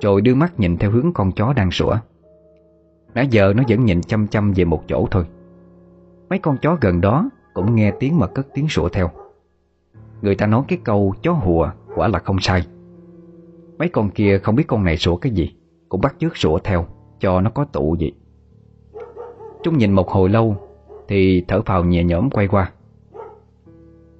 [0.00, 1.96] Rồi đưa mắt nhìn theo hướng con chó đang sủa.
[3.14, 5.24] Nãy giờ nó vẫn nhìn chăm chăm về một chỗ thôi.
[6.30, 9.10] Mấy con chó gần đó Cũng nghe tiếng mà cất tiếng sủa theo.
[10.22, 12.66] Người ta nói cái câu chó hùa Quả là không sai.
[13.78, 15.56] Mấy con kia không biết con này sủa cái gì,
[15.88, 16.86] Cũng bắt chước sủa theo,
[17.20, 18.12] Cho nó có tụ vậy.
[19.62, 20.56] Trung nhìn một hồi lâu,
[21.08, 22.72] Thì thở phào nhẹ nhõm quay qua.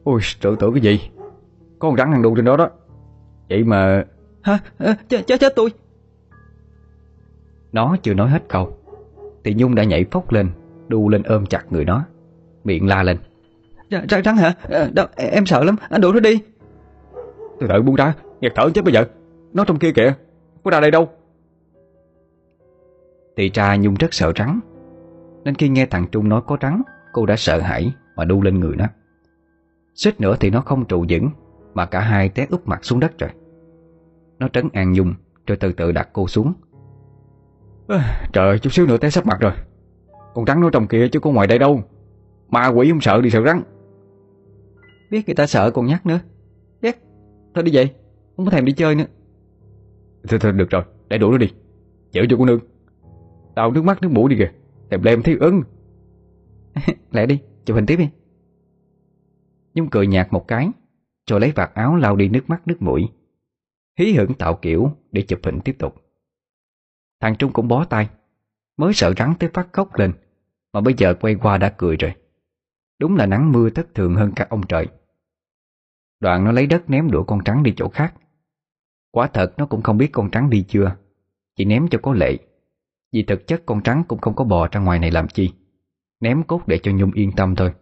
[0.04, 1.10] Ôi, tự tưởng cái gì?
[1.78, 2.68] Có con rắn ăn đu trên đó đó.
[3.48, 4.04] Vậy mà
[4.46, 4.58] Hả?
[4.78, 5.70] À, chết, chết chết tôi.
[7.72, 8.78] Nó chưa nói hết câu.
[9.44, 10.50] Thì Nhung đã nhảy phốc lên
[10.88, 12.04] Đu lên ôm chặt người nó.
[12.64, 13.18] Miệng la lên.
[13.90, 14.52] Rắn, rắn hả?
[14.70, 16.42] À, đâu, em sợ lắm, anh đuổi nó đi.
[17.60, 19.04] Từ từ buông ra, nghẹt thở chết bây giờ.
[19.52, 20.14] Nó trong kia kìa,
[20.64, 21.08] có ra đây đâu.
[23.36, 24.60] Thì ra Nhung rất sợ rắn.
[25.44, 26.82] Nên khi nghe thằng Trung nói có rắn
[27.12, 28.86] Cô đã sợ hãi mà đu lên người nó.
[29.94, 31.30] Suýt nữa thì nó không trụ vững
[31.74, 33.30] Mà cả hai té úp mặt xuống đất rồi
[34.38, 35.14] Nó trấn an Nhung
[35.46, 36.52] Rồi từ từ đặt cô xuống.
[37.88, 39.52] À, Trời chút xíu nữa té sắp mặt rồi.
[40.34, 41.82] Con rắn nó trong kia chứ có ngoài đây đâu.
[42.48, 43.62] Ma quỷ không sợ đi sợ rắn.
[45.10, 46.20] Biết người ta sợ còn nhắc nữa.
[46.82, 46.98] Ghét
[47.54, 47.90] Thôi đi vậy
[48.36, 49.04] Không có thèm đi chơi nữa.
[50.28, 51.52] Thôi thôi được rồi Để đuổi nó đi.
[52.12, 52.60] Chở cho cô nương.
[53.54, 54.50] Tao nước mắt nước mũi đi kìa
[54.90, 55.62] Thèm lem thấy ưng.
[57.12, 58.08] Lẹ đi Chụp hình tiếp đi.
[59.74, 60.70] Nhung cười nhạt một cái
[61.30, 63.08] Rồi lấy vạt áo lau đi nước mắt nước mũi
[63.98, 65.94] Hí hưởng tạo kiểu để chụp hình tiếp tục.
[67.20, 68.08] Thằng Trung cũng bó tay,
[68.76, 70.12] Mới sợ rắn tới phát khóc lên,
[70.72, 72.14] Mà bây giờ quay qua đã cười rồi.
[72.98, 74.86] Đúng là nắng mưa thất thường hơn cả ông trời.
[76.20, 78.14] Đoạn nó lấy đất ném đũa con trắng đi chỗ khác.
[79.10, 80.96] Quả thật nó cũng không biết con trắng đi chưa,
[81.56, 82.38] Chỉ ném cho có lệ.
[83.12, 85.52] Vì thực chất con trắng cũng không có bò ra ngoài này làm chi,
[86.20, 87.72] Ném cốt để cho Nhung yên tâm thôi.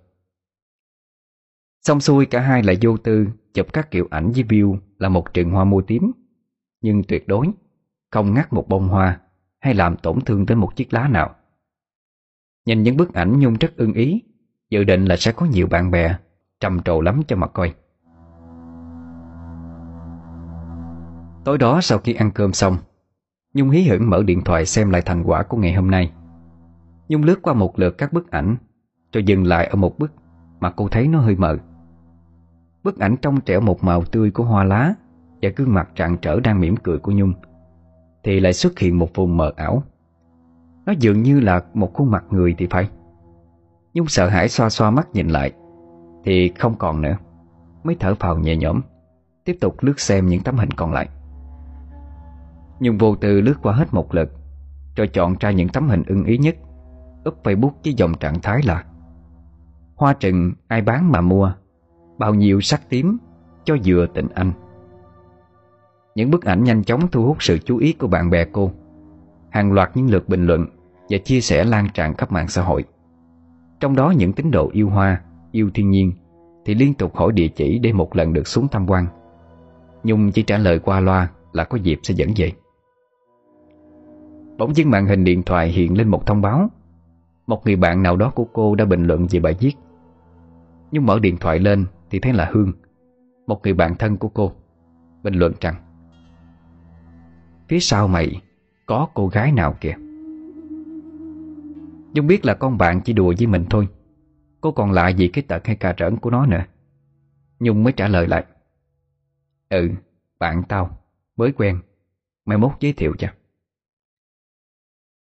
[1.85, 5.35] Xong xuôi cả hai lại vô tư Chụp các kiểu ảnh với view Là một
[5.35, 6.12] trường hoa mua tím.
[6.82, 7.47] Nhưng tuyệt đối
[8.11, 9.20] Không ngắt một bông hoa
[9.61, 11.35] Hay làm tổn thương tới một chiếc lá nào.
[12.66, 14.22] Nhìn những bức ảnh Nhung rất ưng ý,
[14.70, 16.16] Dự định là sẽ có nhiều bạn bè
[16.61, 17.74] Trầm trồ lắm cho mặt coi.
[21.45, 22.76] Tối đó sau khi ăn cơm xong,
[23.55, 26.12] Nhung hí hửng mở điện thoại xem lại thành quả của ngày hôm nay.
[27.09, 28.57] Nhung lướt qua một lượt các bức ảnh,
[29.12, 30.12] Rồi dừng lại ở một bức
[30.61, 31.59] Mà cô thấy nó hơi mờ.
[32.85, 34.95] Bức ảnh trong trẻo một màu tươi của hoa lá
[35.43, 37.32] Và gương mặt trạng trở đang mỉm cười của Nhung
[38.24, 39.82] Thì lại xuất hiện một vùng mờ ảo.
[40.87, 42.89] Nó dường như là một khuôn mặt người thì phải.
[43.95, 45.53] Nhung sợ hãi xoa xoa mắt nhìn lại
[46.24, 47.16] Thì không còn nữa,
[47.85, 48.80] Mới thở phào nhẹ nhõm,
[49.45, 51.09] Tiếp tục lướt xem những tấm hình còn lại.
[52.80, 54.30] Nhung vô tư lướt qua hết một lượt
[54.97, 56.57] Rồi chọn ra những tấm hình ưng ý nhất
[57.24, 58.85] Úp Facebook với dòng trạng thái là
[59.97, 61.53] Hoa trừng ai bán mà mua.
[62.18, 63.18] Bao nhiêu sắc tím
[63.64, 64.52] Cho vừa tình anh.
[66.14, 68.70] Những bức ảnh nhanh chóng thu hút sự chú ý của bạn bè cô.
[69.50, 70.66] Hàng loạt những lượt bình luận
[71.08, 72.84] Và chia sẻ lan tràn khắp mạng xã hội.
[73.80, 75.20] Trong đó những tín đồ yêu hoa,
[75.52, 76.12] Yêu thiên nhiên
[76.64, 79.06] Thì liên tục hỏi địa chỉ để một lần được xuống tham quan.
[80.04, 82.52] Nhung chỉ trả lời qua loa Là có dịp sẽ dẫn về.
[84.58, 86.68] Bỗng dưng màn hình điện thoại hiện lên một thông báo.
[87.46, 89.72] Một người bạn nào đó của cô đã bình luận về bài viết.
[90.92, 92.72] Nhưng mở điện thoại lên thì thấy là Hương
[93.46, 94.52] Một người bạn thân của cô
[95.22, 95.74] Bình luận rằng
[97.68, 98.42] Phía sau mày
[98.86, 99.94] có cô gái nào kìa?
[102.12, 103.88] Dung biết là con bạn chỉ đùa với mình thôi
[104.60, 106.64] Cô còn lại gì cái tật hay cà rỡn của nó nữa.
[107.60, 108.44] Nhung mới trả lời lại
[109.68, 109.90] Ừ,
[110.38, 110.98] bạn tao
[111.36, 111.80] Mới quen
[112.44, 113.28] Mày mốt giới thiệu cho.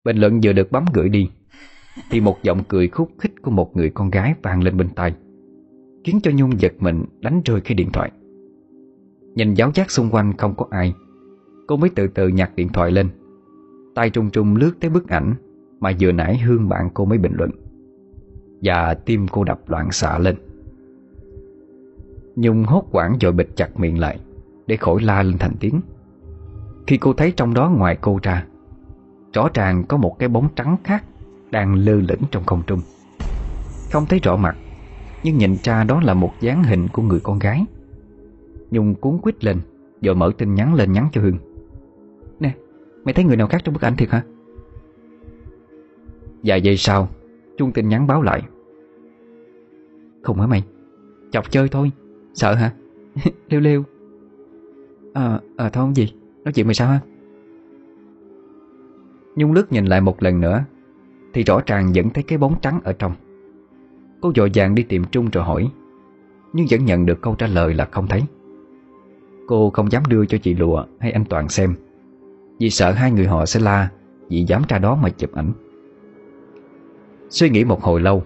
[0.03, 1.32] Bình luận vừa được bấm gửi đi
[2.09, 5.13] Thì một giọng cười khúc khích của một người con gái vang lên bên tai.
[6.08, 8.12] Khiến cho Nhung giật mình đánh rơi cái điện thoại.
[9.36, 10.93] Nhìn giáo giác xung quanh không có ai,
[11.68, 13.10] Cô mới từ từ nhặt điện thoại lên.
[13.95, 15.34] Tay trung trung lướt tới bức ảnh
[15.80, 17.51] Mà vừa nãy Hương bạn cô mới bình luận.
[18.62, 20.36] Và tim cô đập loạn xạ lên.
[22.36, 24.20] Nhung hốt quảng rồi bịt chặt miệng lại
[24.68, 25.82] Để khỏi la lên thành tiếng.
[26.88, 28.45] Khi cô thấy trong đó ngoài cô ra,
[29.34, 31.03] Rõ ràng có một cái bóng trắng khác
[31.51, 32.80] Đang lơ lửng trong không trung.
[33.91, 34.58] Không thấy rõ mặt
[35.24, 37.65] nhưng nhìn ra đó là một dáng hình của người con gái.
[38.72, 39.57] Nhung cuốn quýt lên
[40.01, 41.38] Rồi mở tin nhắn lên nhắn cho Hương
[42.39, 42.55] Nè,
[43.03, 44.24] mày thấy người nào khác trong bức ảnh thiệt hả?
[46.43, 47.09] Vài giây sau
[47.57, 48.41] Chuông tin nhắn báo lại.
[50.22, 50.63] Không hả mày?
[51.32, 51.91] Chọc chơi thôi.
[52.34, 52.74] Sợ hả?
[53.49, 53.84] lêu lêu.
[55.13, 56.13] Ờ, à, thôi không gì.
[56.43, 56.99] Nói chuyện mày sao ha?
[59.36, 60.63] Nhung lướt nhìn lại một lần nữa
[61.34, 63.13] Thì rõ ràng vẫn thấy cái bóng trắng ở trong.
[64.22, 65.72] Cô dội dàng đi tìm Trung rồi hỏi,
[66.53, 68.24] Nhưng vẫn nhận được câu trả lời là không thấy.
[69.47, 71.76] Cô không dám đưa cho chị Lụa hay anh Toàn xem,
[72.59, 73.89] Vì sợ hai người họ sẽ la,
[74.30, 75.51] Vì dám ra đó mà chụp ảnh.
[77.30, 78.24] Suy nghĩ một hồi lâu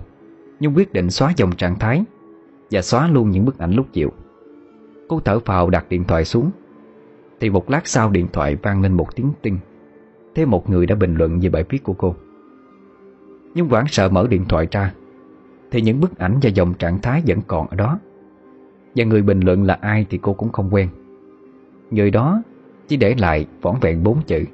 [0.60, 2.04] Nhung quyết định xóa dòng trạng thái
[2.72, 4.10] Và xóa luôn những bức ảnh lúc chiều.
[5.08, 6.52] Cô thở phào đặt điện thoại xuống,
[7.40, 9.58] Thì một lát sau điện thoại vang lên một tiếng tinh.
[10.36, 12.16] Thêm một người đã bình luận về bài viết của cô.
[13.56, 14.94] Nhưng quảng sợ mở điện thoại ra
[15.72, 18.00] thì những bức ảnh và dòng trạng thái vẫn còn ở đó.
[18.96, 20.90] Và người bình luận là ai thì cô cũng không quen.
[21.92, 22.44] Người đó
[22.88, 24.46] chỉ để lại vỏn vẹn bốn chữ.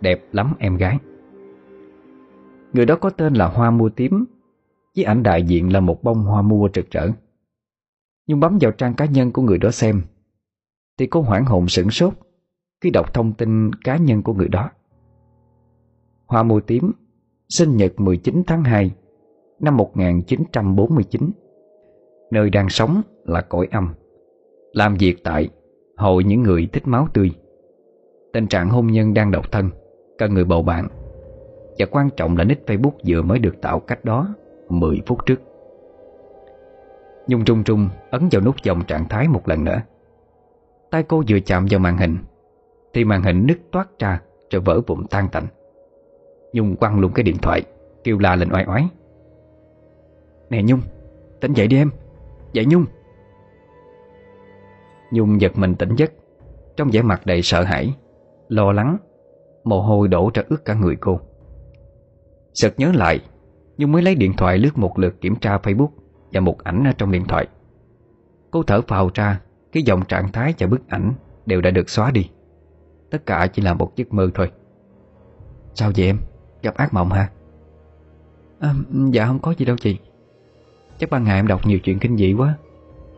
[0.00, 0.98] Đẹp lắm em gái.
[2.72, 4.24] Người đó có tên là Hoa Mua Tím,
[4.96, 7.08] Với ảnh đại diện là một bông hoa mua rực rỡ.
[8.26, 10.02] Nhưng bấm vào trang cá nhân của người đó xem,
[10.98, 12.14] Thì cô hoảng hồn sửng sốt
[12.80, 14.70] Khi đọc thông tin cá nhân của người đó.
[16.26, 16.92] Hoa Mua tím,
[17.48, 18.90] Sinh nhật 19 tháng 2
[19.60, 21.30] Năm 1949
[22.30, 23.94] Nơi đang sống là cõi âm.
[24.72, 25.48] Làm việc tại
[25.96, 27.30] Hội những người thích máu tươi.
[28.32, 29.70] Tình trạng hôn nhân đang độc thân,
[30.18, 30.88] Cần người bầu bạn.
[31.78, 34.34] Và quan trọng là nick Facebook vừa mới được tạo cách đó
[34.68, 35.40] 10 phút trước.
[37.26, 39.80] Nhung trung trung ấn vào nút dòng trạng thái một lần nữa.
[40.90, 42.16] Tay cô vừa chạm vào màn hình,
[42.92, 45.46] Thì màn hình nứt toát ra Rồi vỡ vụn tan tành.
[46.52, 47.62] Nhung quăng luôn cái điện thoại,
[48.04, 48.88] Kêu la lên oai oái.
[50.50, 50.80] Nè Nhung
[51.40, 51.90] Tỉnh dậy đi em.
[52.52, 52.84] Dậy Nhung.
[55.10, 56.12] Nhung giật mình tỉnh giấc
[56.76, 57.94] Trong vẻ mặt đầy sợ hãi
[58.48, 58.96] Lo lắng
[59.64, 61.20] Mồ hôi đổ ra ướt cả người cô.
[62.54, 63.20] Sực nhớ lại
[63.78, 65.90] Nhung mới lấy điện thoại lướt một lượt kiểm tra Facebook
[66.32, 67.46] Và một ảnh ở trong điện thoại.
[68.50, 69.40] Cô thở phào ra
[69.72, 71.12] Cái dòng trạng thái và bức ảnh
[71.46, 72.30] Đều đã được xóa đi.
[73.10, 74.50] Tất cả chỉ là một giấc mơ thôi.
[75.74, 76.18] Sao vậy em?
[76.62, 77.30] Gặp ác mộng hả?
[78.60, 78.74] À,
[79.12, 79.98] dạ không có gì đâu chị.
[81.00, 82.54] Chắc ban ngày em đọc nhiều chuyện kinh dị quá.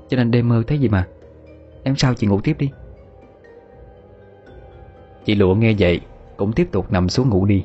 [0.09, 1.07] Cho nên đêm mơ thấy gì mà?
[1.83, 2.71] Em sao chị ngủ tiếp đi?
[5.25, 6.01] Chị Lụa nghe vậy,
[6.37, 7.65] Cũng tiếp tục nằm xuống ngủ đi.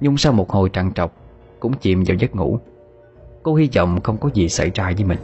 [0.00, 1.12] Nhung sau một hồi trằn trọc,
[1.60, 2.58] Cũng chìm vào giấc ngủ.
[3.42, 5.18] Cô hy vọng không có gì xảy ra với mình.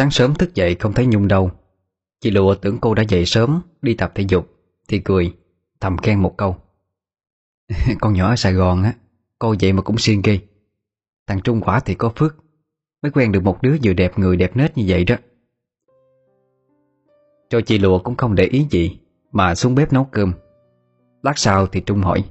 [0.00, 1.50] Sáng sớm thức dậy không thấy Nhung đâu.
[2.20, 4.46] Chị Lụa tưởng cô đã dậy sớm, Đi tập thể dục,
[4.88, 5.32] Thì cười,
[5.80, 6.56] Thầm khen một câu.
[8.00, 8.94] Con nhỏ ở Sài Gòn á,
[9.38, 10.38] Cô vậy mà cũng siêng ghê
[11.26, 12.36] Thằng Trung quả thì có phước,
[13.02, 15.16] Mới quen được một đứa vừa đẹp người đẹp nết như vậy đó.
[17.50, 18.98] Cho chị Lụa cũng không để ý gì,
[19.32, 20.32] Mà xuống bếp nấu cơm.
[21.22, 22.24] Lát sau thì Trung hỏi,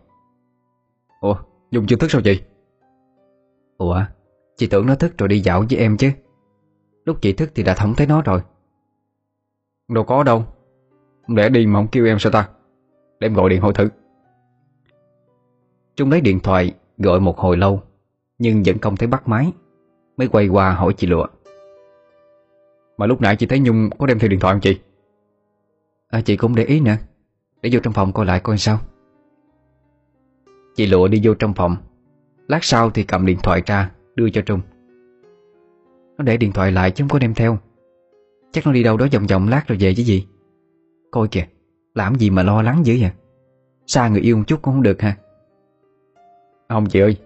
[1.21, 1.35] Ủa
[1.71, 2.41] Dung chưa thức sao chị
[3.77, 4.03] Ủa,
[4.57, 6.11] Chị tưởng nó thức rồi đi dạo với em chứ.
[7.09, 8.41] Lúc chị thức thì đã không thấy nó rồi.
[9.87, 10.45] Đâu có đâu.
[11.27, 12.49] Lẽ đi mà không kêu em sao ta?
[13.19, 13.89] Để em gọi điện hỏi thử.
[15.95, 17.81] Trung lấy điện thoại Gọi một hồi lâu
[18.37, 19.51] Nhưng vẫn không thấy bắt máy
[20.17, 21.27] Mới quay qua hỏi chị Lụa.
[22.97, 24.79] Mà lúc nãy chị thấy Nhung có đem theo điện thoại không chị?
[26.07, 26.97] À, Chị cũng để ý nè.
[27.61, 28.79] Để vô trong phòng coi lại coi sao.
[30.75, 31.75] Chị Lụa đi vô trong phòng.
[32.47, 34.61] Lát sau thì cầm điện thoại ra Đưa cho Trung.
[36.19, 37.57] Nó để điện thoại lại chứ không có đem theo.
[38.51, 40.27] Chắc nó đi đâu đó vòng vòng lát rồi về chứ gì.
[41.11, 41.47] Coi kìa
[41.95, 43.11] Làm gì mà lo lắng dữ vậy?
[43.87, 45.17] Xa người yêu một chút cũng không được ha
[46.69, 47.17] Không chị ơi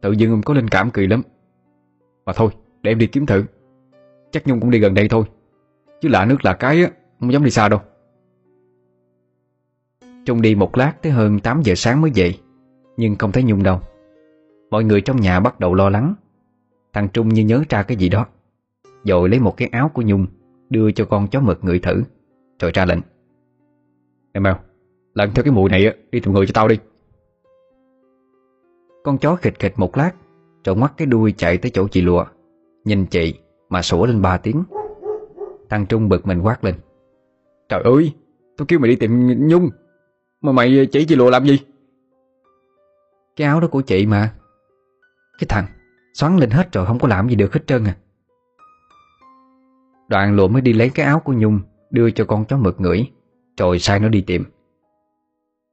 [0.00, 1.22] Tự dưng em có linh cảm kỳ lắm.
[2.24, 2.50] Mà thôi
[2.82, 3.44] để em đi kiếm thử.
[4.30, 5.24] Chắc Nhung cũng đi gần đây thôi.
[6.00, 6.90] Chứ lạ nước lạ cái á
[7.20, 7.80] Không dám đi xa đâu.
[10.26, 12.38] Trung đi một lát tới hơn 8 giờ sáng mới dậy
[12.96, 13.80] Nhưng không thấy Nhung đâu.
[14.70, 16.14] Mọi người trong nhà bắt đầu lo lắng
[16.92, 18.26] Thằng Trung như nhớ ra cái gì đó.
[19.04, 20.26] Rồi lấy một cái áo của Nhung,
[20.70, 22.02] Đưa cho con chó mực ngửi thử,
[22.60, 22.98] Rồi ra lệnh.
[24.32, 24.56] Em mèo
[25.14, 26.78] Lần theo cái mùi này á, Đi tìm người cho tao đi.
[29.04, 30.12] Con chó khịch khịch một lát,
[30.64, 32.24] Rồi ngoắt cái đuôi chạy tới chỗ chị lụa,
[32.84, 33.34] Nhìn chị
[33.68, 34.62] mà sủa lên ba tiếng.
[35.68, 36.74] Thằng Trung bực mình quát lên,
[37.68, 38.12] Trời ơi
[38.56, 39.70] Tôi kêu mày đi tìm Nhung,
[40.40, 41.58] Mà mày chỉ chị lụa làm gì?
[43.36, 44.34] Cái áo đó của chị mà.
[45.38, 45.66] Cái thằng
[46.12, 47.96] Xoắn lên hết rồi không có làm gì được hết trơn à.
[50.08, 51.60] Đoạn lụa mới đi lấy cái áo của Nhung,
[51.90, 53.10] Đưa cho con chó mực ngửi.
[53.58, 54.44] Rồi sai nó đi tìm.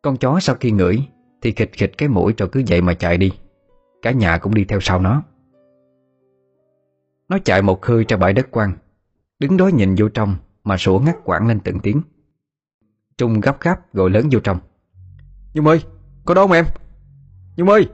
[0.01, 0.97] Con chó sau khi ngửi,
[1.41, 3.31] Thì khịch khịch cái mũi rồi cứ vậy mà chạy đi.
[4.01, 5.23] Cả nhà cũng đi theo sau nó.
[7.29, 8.73] Nó chạy một hơi ra bãi đất quang,
[9.39, 12.01] Đứng đó nhìn vô trong Mà sủa ngắt quãng lên từng tiếng.
[13.17, 14.59] Trung gấp gáp gọi lớn vô trong.
[15.53, 15.83] Nhung ơi,
[16.25, 16.65] Có đâu không em?
[17.57, 17.87] Nhung ơi!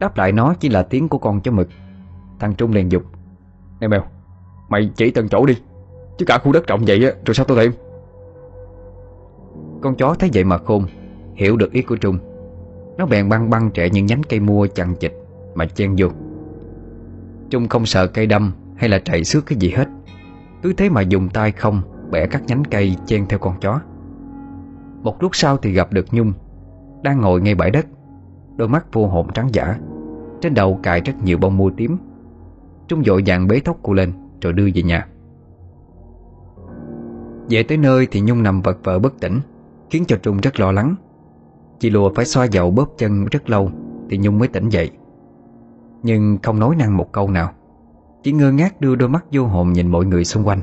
[0.00, 1.68] Đáp lại nó chỉ là tiếng của con chó mực.
[2.38, 3.02] Thằng Trung liền dục
[3.80, 4.02] Nè mèo,
[4.68, 5.56] Mày chỉ từng chỗ đi,
[6.18, 7.72] Chứ cả khu đất rộng vậy á, Rồi sao tôi tìm?
[9.80, 10.84] Con chó thấy vậy mà khôn,
[11.34, 12.18] Hiểu được ý của Trung.
[12.98, 15.14] Nó bèn băng băng trẻ những nhánh cây mua chằng chịch
[15.54, 16.08] Mà chen vô.
[17.50, 19.88] Trung không sợ cây đâm Hay là chạy xước cái gì hết.
[20.62, 23.80] Cứ thế mà dùng tay không Bẻ các nhánh cây chen theo con chó.
[25.02, 26.32] Một lúc sau thì gặp được Nhung
[27.02, 27.86] Đang ngồi ngay bãi đất,
[28.56, 29.78] Đôi mắt vô hồn trắng giả
[30.40, 31.96] trên đầu cài rất nhiều bông mua tím.
[32.88, 35.06] Trung dội vàng bế tóc cô lên, Rồi đưa về nhà.
[37.48, 39.40] Về tới nơi thì Nhung nằm vật vờ bất tỉnh,
[39.90, 40.94] Khiến cho Trung rất lo lắng.
[41.78, 43.70] Chị lùa phải xoa dầu bóp chân rất lâu
[44.10, 44.90] Thì Nhung mới tỉnh dậy.
[46.02, 47.52] Nhưng không nói năng một câu nào.
[48.22, 50.60] Chỉ ngơ ngác đưa đôi mắt vô hồn nhìn mọi người xung quanh.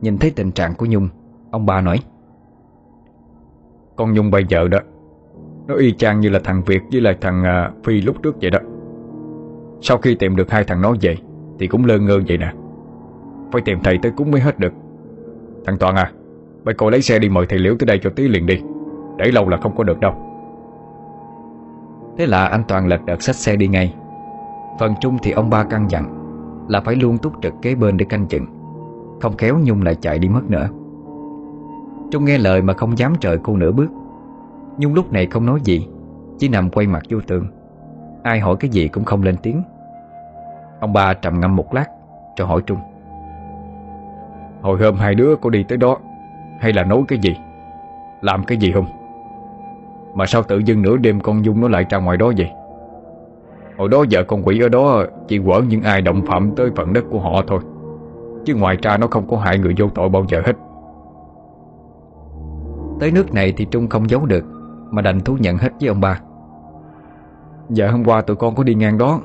[0.00, 1.08] Nhìn thấy tình trạng của Nhung,
[1.50, 1.98] Ông ba nói,
[3.96, 4.78] Con Nhung bây giờ đó
[5.66, 8.50] nó y chang như là thằng Việt với lại thằng uh, Phi lúc trước vậy
[8.50, 8.58] đó.
[9.80, 11.16] Sau khi tìm được hai thằng nó về
[11.58, 12.52] Thì cũng lơ ngơ vậy nè.
[13.52, 14.72] Phải tìm thầy tới cúng mới hết được.
[15.64, 16.12] Thằng Toàn à
[16.64, 18.60] Bây cô lấy xe đi mời thầy Liễu tới đây cho tí liền đi.
[19.16, 20.14] Để lâu là không có được đâu.
[22.18, 23.94] Thế là anh Toàn lật đật xách xe đi ngay.
[24.80, 26.16] Phần Chung thì ông ba căn dặn
[26.68, 28.46] Là phải luôn túc trực kế bên để canh chừng
[29.20, 30.68] Không khéo Nhung lại chạy đi mất nữa.
[32.10, 33.88] Trung nghe lời mà không dám trời cô nửa bước.
[34.78, 35.88] Nhung lúc này không nói gì
[36.38, 37.46] Chỉ nằm quay mặt vô tường.
[38.22, 39.62] Ai hỏi cái gì cũng không lên tiếng.
[40.80, 41.86] Ông ba trầm ngâm một lát
[42.38, 42.78] Rồi hỏi Trung.
[44.60, 45.98] Hồi hôm hai đứa có đi tới đó
[46.60, 47.36] Hay là nói cái gì?
[48.20, 48.86] Làm cái gì không?
[50.14, 52.50] Mà sao tự dưng nửa đêm con Dung nó lại ra ngoài đó vậy?
[53.78, 56.92] Hồi đó vợ con quỷ ở đó Chỉ quở những ai động phạm tới phận
[56.92, 57.60] đất của họ thôi.
[58.44, 60.52] Chứ ngoài ra nó không có hại người vô tội bao giờ hết.
[63.00, 64.55] Tới nước này thì Trung không giấu được
[64.96, 66.20] mà đành thú nhận hết với ông ba.
[67.70, 69.20] Dạ hôm qua tụi con có đi ngang đó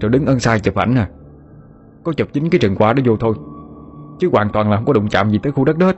[0.00, 1.06] Rồi đứng ân sai chụp ảnh nè
[2.04, 3.34] Có chụp chính cái rừng quả đó vô thôi
[4.18, 5.96] Chứ hoàn toàn là không có đụng chạm gì tới khu đất đó hết.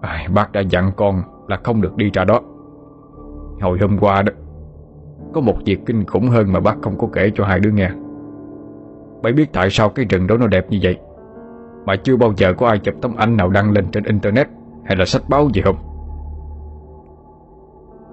[0.00, 2.40] À, Bác đã dặn con là không được đi ra đó.
[3.60, 4.32] Hồi hôm qua đó
[5.32, 7.90] Có một việc kinh khủng hơn mà bác không có kể cho hai đứa nghe.
[9.22, 10.96] Bảy biết tại sao cái rừng đó nó đẹp như vậy?
[11.84, 14.48] Mà chưa bao giờ có ai chụp tấm ảnh nào đăng lên trên internet
[14.84, 15.89] Hay là sách báo gì không?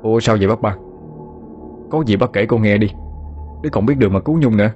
[0.08, 0.76] Ủa, sao vậy bác ba?
[1.90, 2.88] Có gì bác kể con nghe đi.
[3.64, 4.72] Đứa còn biết đường mà cứu Nhung nữa.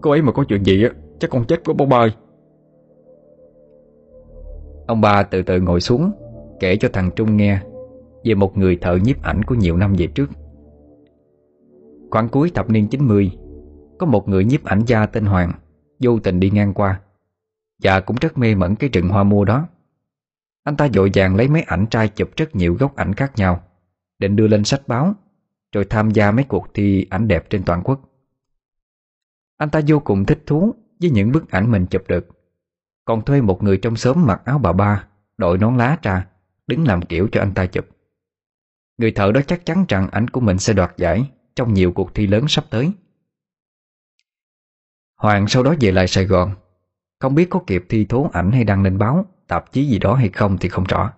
[0.00, 2.12] Cô ấy mà có chuyện gì á, Chắc con chết của bố ba ơi.
[4.86, 6.12] Ông ba từ từ ngồi xuống,
[6.60, 7.60] Kể cho thằng Trung nghe
[8.24, 10.30] Về một người thợ nhiếp ảnh của nhiều năm về trước.
[12.10, 13.32] Khoảng cuối thập niên 90
[13.98, 15.52] Có một người nhiếp ảnh gia tên Hoàng
[16.00, 17.00] Vô tình đi ngang qua
[17.82, 19.68] Và cũng rất mê mẩn cái rừng hoa mua đó.
[20.64, 23.60] Anh ta dội vàng lấy mấy ảnh trai chụp rất nhiều góc ảnh khác nhau.
[24.22, 25.14] Định đưa lên sách báo,
[25.72, 28.00] Rồi tham gia mấy cuộc thi ảnh đẹp trên toàn quốc.
[29.56, 32.28] Anh ta vô cùng thích thú với những bức ảnh mình chụp được.
[33.04, 35.04] Còn thuê một người trong xóm mặc áo bà ba,
[35.38, 36.26] Đội nón lá ra,
[36.66, 37.88] Đứng làm kiểu cho anh ta chụp.
[38.98, 42.14] Người thợ đó chắc chắn rằng ảnh của mình sẽ đoạt giải Trong nhiều cuộc
[42.14, 42.92] thi lớn sắp tới.
[45.16, 46.54] Hoàng sau đó về lại Sài Gòn.
[47.18, 50.14] Không biết có kịp thi thố ảnh hay đăng lên báo, Tạp chí gì đó
[50.14, 51.12] hay không thì không rõ.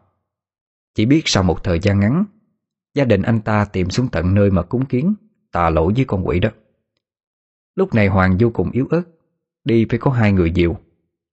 [0.94, 2.24] Chỉ biết sau một thời gian ngắn
[2.94, 5.14] Gia đình anh ta tìm xuống tận nơi mà cúng kiến
[5.52, 6.48] Tà lỗi với con quỷ đó.
[7.74, 9.02] Lúc này Hoàng vô cùng yếu ớt
[9.64, 10.76] Đi phải có hai người dìu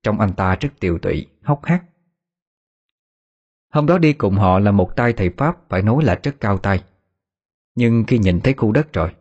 [0.03, 1.83] Trong anh ta rất tiều tụy, hốc hác.
[3.73, 6.57] Hôm đó đi cùng họ là một tay thầy Pháp Phải nói là rất cao
[6.57, 6.83] tay.
[7.75, 9.15] Nhưng khi nhìn thấy khu đất rồi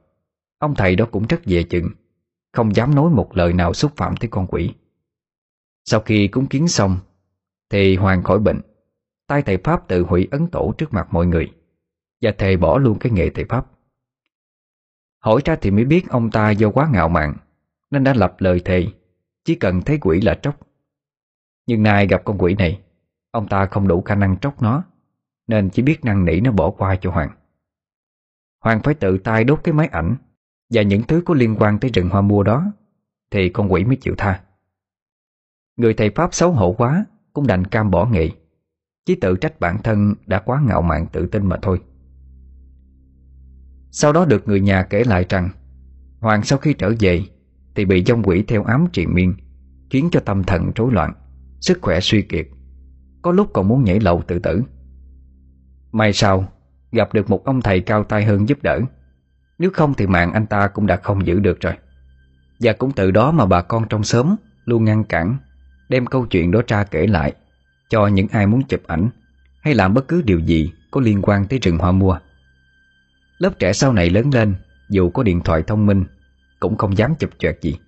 [0.59, 1.89] Ông thầy đó cũng rất dè chừng
[2.53, 4.75] Không dám nói một lời nào xúc phạm tới con quỷ.
[5.85, 6.99] Sau khi cúng kiến xong
[7.71, 8.61] Thì Hoàng khỏi bệnh
[9.27, 11.53] Tay thầy Pháp tự hủy ấn tổ trước mặt mọi người.
[12.23, 13.67] Và thầy bỏ luôn cái nghề thầy Pháp.
[15.19, 17.37] Hỏi ra thì mới biết ông ta do quá ngạo mạn,
[17.91, 18.87] Nên đã lập lời thề,
[19.45, 20.59] Chỉ cần thấy quỷ là tróc.
[21.67, 22.81] Nhưng nay gặp con quỷ này,
[23.31, 24.85] Ông ta không đủ khả năng tróc nó,
[25.47, 27.31] Nên chỉ biết năn nỉ nó bỏ qua cho Hoàng.
[28.61, 30.17] Hoàng phải tự tay đốt cái máy ảnh
[30.71, 32.73] Và những thứ có liên quan tới rừng hoa mua đó,
[33.31, 34.43] Thì con quỷ mới chịu tha.
[35.77, 38.31] Người thầy Pháp xấu hổ quá, Cũng đành cam bỏ nghệ
[39.05, 41.81] Chỉ tự trách bản thân đã quá ngạo mạn tự tin mà thôi.
[43.91, 45.51] Sau đó được người nhà kể lại rằng,
[46.21, 47.23] Hoàng sau khi trở về,
[47.75, 49.35] Thì bị dông quỷ theo ám triền miên,
[49.91, 51.13] Khiến cho tâm thần rối loạn,
[51.61, 52.47] Sức khỏe suy kiệt.
[53.23, 54.63] Có lúc còn muốn nhảy lầu tự tử.
[55.93, 56.53] May sau,
[56.93, 58.81] Gặp được một ông thầy cao tay hơn giúp đỡ.
[59.59, 61.75] Nếu không thì mạng anh ta cũng đã không giữ được rồi.
[62.61, 65.37] Và cũng từ đó mà bà con trong xóm Luôn ngăn cản,
[65.89, 67.33] Đem câu chuyện đó ra kể lại,
[67.91, 69.09] Cho những ai muốn chụp ảnh,
[69.63, 72.19] Hay làm bất cứ điều gì Có liên quan tới rừng hoa mua
[73.41, 74.55] Lớp trẻ sau này lớn lên,
[74.91, 76.05] Dù có điện thoại thông minh,
[76.61, 77.79] Cũng không dám chụp choẹt gì.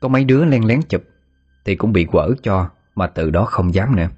[0.00, 1.02] Có mấy đứa len lén chụp,
[1.64, 4.08] Thì cũng bị quở cho Mà từ đó không dám nữa.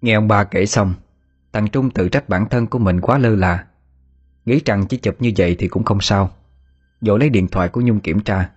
[0.00, 0.94] Nghe ông ba kể xong,
[1.52, 3.64] Thằng Trung tự trách bản thân của mình quá lơ là.
[4.44, 6.30] Nghĩ rằng chỉ chụp như vậy thì cũng không sao.
[7.00, 8.50] Dội lấy điện thoại của Nhung kiểm tra.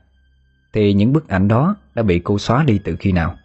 [0.73, 3.35] Thì những bức ảnh đó đã bị cô xóa đi từ khi nào,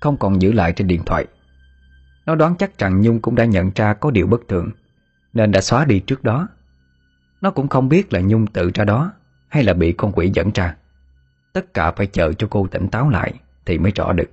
[0.00, 1.26] Không còn giữ lại trên điện thoại.
[2.26, 4.70] Nó đoán chắc rằng Nhung cũng đã nhận ra có điều bất thường.
[5.32, 6.48] Nên đã xóa đi trước đó.
[7.40, 9.12] Nó cũng không biết là Nhung tự ra đó
[9.48, 10.76] Hay là bị con quỷ dẫn ra.
[11.52, 13.34] Tất cả phải chờ cho cô tỉnh táo lại
[13.66, 14.28] Thì mới rõ được.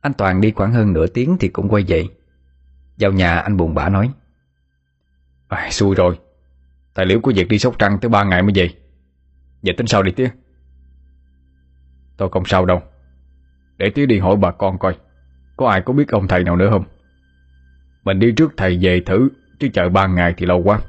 [0.00, 2.04] Anh Toàn đi khoảng hơn nửa tiếng thì cũng quay về.
[2.98, 4.12] Vào nhà anh buồn bã nói
[5.48, 6.18] à, Xui rồi.
[6.94, 8.70] Tài liệu của việc đi Sóc Trăng tới 3 ngày mới về.
[9.62, 10.30] Vậy tính sao đi tía.
[12.16, 12.82] Tôi không sao đâu.
[13.76, 14.98] Để tía đi hỏi bà con coi.
[15.56, 16.84] Có ai có biết ông thầy nào nữa không?
[18.04, 19.28] Mình đi trước thầy về thử,
[19.62, 20.80] Chứ chờ ba ngày thì lâu quá.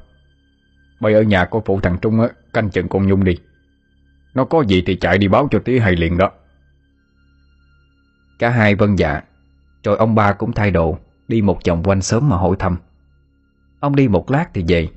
[1.00, 3.38] Bây ở nhà có phụ thằng Trung á, Canh chừng con Nhung đi.
[4.34, 6.32] Nó có gì thì chạy đi báo cho tí hay liền đó.
[8.40, 9.22] Cả hai vân dạ
[9.84, 12.78] Rồi ông ba cũng thay đồ, Đi một vòng quanh sớm mà hỏi thăm.
[13.80, 14.88] Ông đi một lát thì về.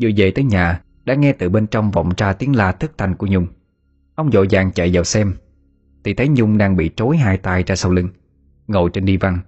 [0.00, 3.14] Vừa về tới nhà, Đã nghe từ bên trong vọng ra tiếng la thất thanh
[3.14, 3.46] của Nhung.
[4.14, 5.34] Ông vội vàng chạy vào xem,
[6.04, 8.08] Thì thấy Nhung đang bị trối hai tay ra sau lưng,
[8.66, 9.40] Ngồi trên đi văn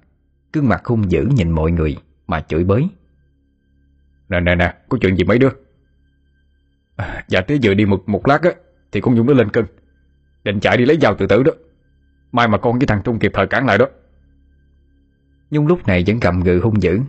[0.53, 1.97] Cương mặt hung dữ nhìn mọi người
[2.27, 2.89] Mà chửi bới.
[4.29, 5.51] Nè nè nè Có chuyện gì mấy đứa?
[6.97, 8.51] À, Dạ tí vừa đi một, một lát á
[8.93, 9.65] Thì con Nhung nó lên cân
[10.45, 11.53] Định chạy đi lấy dao tự tử đó.
[12.33, 13.87] Mai mà con với thằng Trung kịp thời cản lại đó.
[15.51, 17.01] Nhung lúc này vẫn gầm gừ hung dữ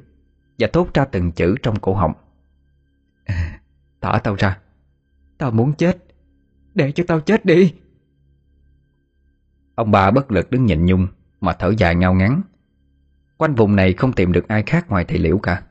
[0.59, 2.13] Và thốt ra từng chữ trong cổ họng.
[4.01, 4.59] Thả tao ra.
[5.37, 5.97] Tao muốn chết.
[6.75, 7.73] Để cho tao chết đi.
[9.75, 11.07] Ông bà bất lực đứng nhìn Nhung
[11.41, 12.41] Mà thở dài ngao ngắn
[13.37, 15.61] Quanh vùng này không tìm được ai khác ngoài thầy Liễu cả.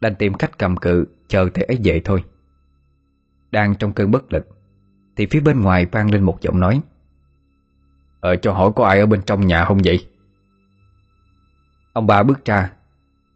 [0.00, 2.24] Đành tìm cách cầm cự, Chờ thầy ấy về thôi.
[3.50, 4.46] Đang trong cơn bất lực,
[5.16, 6.82] Thì phía bên ngoài vang lên một giọng nói.
[8.20, 10.08] Ờ cho hỏi có ai ở bên trong nhà không vậy?
[11.92, 12.72] Ông ba bước ra,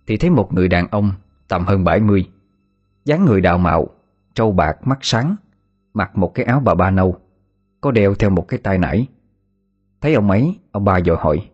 [0.07, 1.13] Thì thấy một người đàn ông
[1.49, 2.29] Tầm hơn 70
[3.07, 3.89] dáng người đạo mạo,
[4.35, 5.37] Trâu bạc, mắt sáng,
[5.95, 7.17] Mặc một cái áo bà ba nâu,
[7.81, 9.07] Có đeo theo một cái tai nải.
[10.01, 11.51] Thấy ông ấy, Ông ba dội hỏi.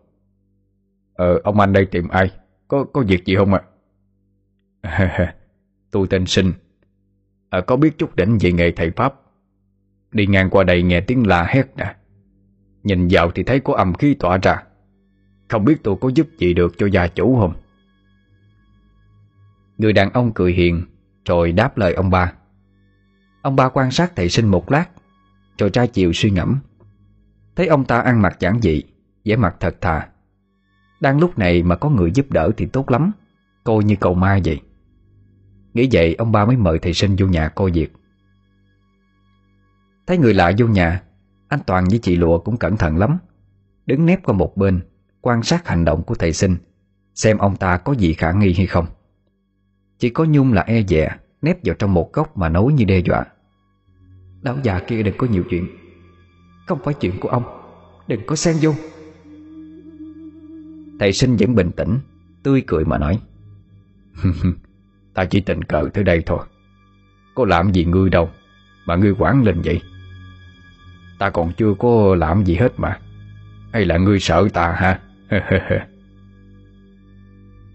[1.13, 2.31] Ờ ông anh đây tìm ai?
[2.67, 3.61] Có có việc gì không ạ?
[4.81, 5.35] À?
[5.91, 6.53] Tôi tên Sinh.
[7.49, 9.13] À, Có biết chút đỉnh về nghề thầy Pháp.
[10.11, 11.95] Đi ngang qua đây nghe tiếng la hét nè.
[12.83, 14.63] Nhìn vào thì thấy có âm khí tỏa ra.
[15.47, 17.53] Không biết tôi có giúp gì được cho gia chủ không?
[19.77, 20.85] Người đàn ông cười hiền
[21.25, 22.33] Rồi đáp lời ông ba.
[23.41, 24.85] Ông ba quan sát thầy sinh một lát
[25.57, 26.59] Rồi tra chiều suy ngẫm.
[27.55, 28.83] Thấy ông ta ăn mặc giản dị
[29.25, 30.07] vẻ mặt thật thà.
[31.03, 33.11] Đang lúc này mà có người giúp đỡ thì tốt lắm.
[33.63, 34.61] Coi như cầu ma vậy.
[35.73, 37.93] Nghĩ vậy, ông ba mới mời thầy sinh vô nhà coi việc.
[40.07, 41.03] Thấy người lạ vô nhà,
[41.47, 43.17] Anh Toàn với chị Lụa cũng cẩn thận lắm.
[43.85, 44.81] Đứng nép qua một bên,
[45.21, 46.57] Quan sát hành động của thầy sinh,
[47.15, 48.85] Xem ông ta có gì khả nghi hay không.
[49.99, 52.99] Chỉ có Nhung là e dè, Nép vào trong một góc mà nói như đe
[52.99, 53.25] dọa.
[54.41, 55.67] Lão già kia đừng có nhiều chuyện.
[56.67, 57.43] Không phải chuyện của ông.
[58.07, 58.73] Đừng có xen vô.
[61.03, 61.99] Thầy sinh vẫn bình tĩnh.
[62.43, 63.19] Tươi cười mà nói.
[65.13, 66.39] Ta chỉ tình cờ tới đây thôi.
[67.35, 68.29] Có làm gì ngươi đâu
[68.85, 69.81] Mà ngươi quản lên vậy?
[71.19, 72.99] Ta còn chưa có làm gì hết mà.
[73.73, 74.99] Hay là ngươi sợ ta ha?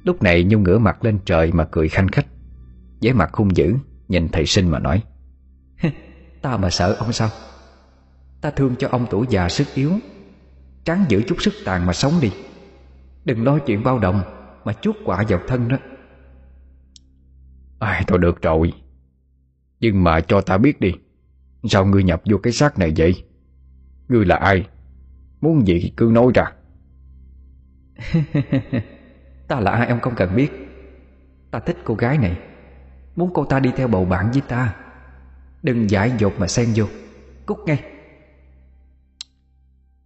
[0.04, 2.26] Lúc này Nhung ngửa mặt lên trời mà cười khanh khách.
[3.02, 3.74] Với mặt hung dữ
[4.08, 5.02] Nhìn thầy sinh mà nói.
[6.42, 7.28] Ta mà sợ ông sao?
[8.40, 9.92] Ta thương cho ông tuổi già sức yếu.
[10.84, 12.30] Tráng giữ chút sức tàn mà sống đi
[13.28, 14.22] Đừng lo chuyện bao đồng
[14.64, 15.76] Mà chuốt quả vào thân đó.
[17.78, 18.72] Ai thôi được rồi.
[19.80, 20.92] Nhưng mà cho ta biết đi
[21.64, 23.24] Sao ngươi nhập vô cái xác này vậy?
[24.08, 24.66] Ngươi là ai?
[25.40, 26.52] Muốn gì thì cứ nói ra.
[29.48, 30.52] Ta là ai ông không cần biết.
[31.50, 32.38] Ta thích cô gái này.
[33.16, 34.74] Muốn cô ta đi theo bầu bạn với ta.
[35.62, 36.84] Đừng giải dột mà xen vô.
[37.46, 37.82] Cút ngay.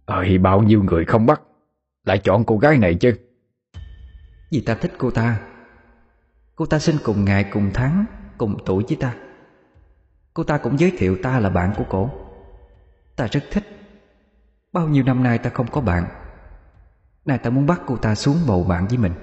[0.05, 1.41] Ơi bao nhiêu người không bắt
[2.03, 3.13] Lại chọn cô gái này chứ?
[4.51, 5.39] Vì ta thích cô ta.
[6.55, 8.05] Cô ta sinh cùng ngày cùng tháng
[8.37, 9.15] Cùng tuổi với ta.
[10.33, 12.09] Cô ta cũng giới thiệu ta là bạn của cổ.
[13.15, 13.63] Ta rất thích.
[14.73, 16.05] Bao nhiêu năm nay ta không có bạn.
[17.25, 19.13] Nay ta muốn bắt cô ta xuống bầu bạn với mình.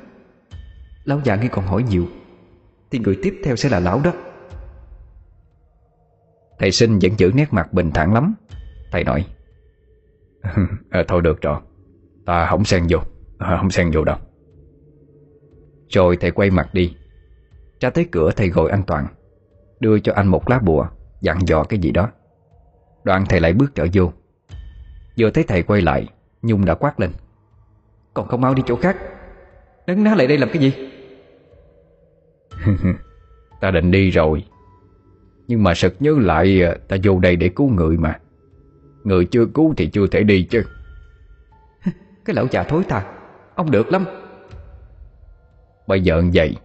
[1.04, 2.06] Lão già nghe còn hỏi nhiều.
[2.90, 4.12] Thì người tiếp theo sẽ là lão đó.
[6.58, 8.34] Thầy sinh vẫn giữ nét mặt bình thản lắm.
[8.92, 9.26] Thầy nói
[10.90, 11.60] à, Thôi được rồi
[12.24, 12.98] Ta không xen vô.
[13.38, 14.16] À, Không xen vô đâu.
[15.88, 16.96] Rồi thầy quay mặt đi.
[17.80, 19.06] Ra tới cửa thầy gọi anh Toàn
[19.80, 20.86] Đưa cho anh một lá bùa
[21.20, 22.10] Dặn dò cái gì đó.
[23.04, 24.12] Đoạn thầy lại bước trở vô.
[25.18, 26.08] Vừa thấy thầy quay lại
[26.42, 27.10] Nhung đã quát lên.
[28.14, 28.96] Còn không mau đi chỗ khác.
[29.86, 30.72] Nấn ná lại đây làm cái gì?
[33.60, 34.44] Ta định đi rồi.
[35.48, 38.18] Nhưng mà sực nhớ lại à, Ta vô đây để cứu người mà.
[39.04, 40.62] Người chưa cứu thì chưa thể đi chứ.
[42.30, 43.04] Cái lão già thối tha.
[43.54, 44.06] Ông được lắm.
[45.86, 46.56] Bây giờ vậy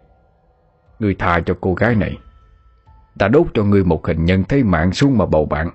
[1.00, 2.18] Người tha cho cô gái này.
[3.20, 5.70] Ta đốt cho ngươi một hình nhân thấy mạng xuống mà bầu bạn.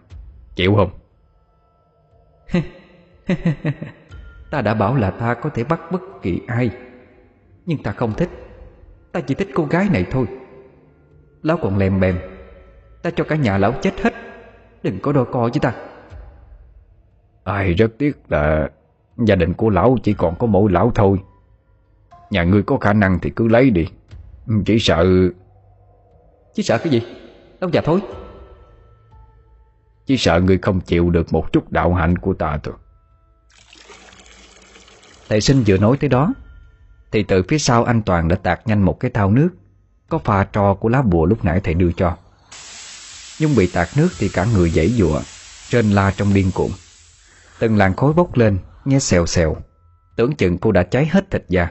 [0.55, 0.91] Chịu không?
[4.51, 6.71] Ta đã bảo là ta có thể bắt bất kỳ ai
[7.67, 8.31] Nhưng ta không thích.
[9.13, 10.27] Ta chỉ thích cô gái này thôi.
[11.43, 12.19] Lão còn lèm bèm.
[13.03, 14.15] Ta cho cả nhà lão chết hết.
[14.83, 15.73] Đừng có đôi co với ta.
[17.45, 18.69] Ai rất tiếc là
[19.27, 21.19] Gia đình của lão chỉ còn có mỗi lão thôi.
[22.31, 23.87] Nhà ngươi có khả năng thì cứ lấy đi.
[24.47, 25.07] Ừ, chỉ sợ
[26.55, 27.03] Chỉ sợ cái gì?
[27.61, 28.01] Ông già thối.
[30.07, 32.75] Chỉ sợ ngươi không chịu được một chút đạo hạnh của ta thôi.
[35.29, 36.35] Thầy sinh vừa nói tới đó,
[37.13, 39.49] thì từ phía sau anh Toàn đã tạt nhanh một cái thao nước,
[40.09, 42.17] Có pha trò của lá bùa lúc nãy thầy đưa cho.
[43.41, 45.21] Nhưng bị tạt nước thì cả người dãy dụa
[45.69, 46.71] Trên la trong điên cuộn
[47.59, 49.57] Từng làn khối bốc lên Nghe xèo xèo,
[50.17, 51.69] Tưởng chừng cô đã cháy hết thịt da.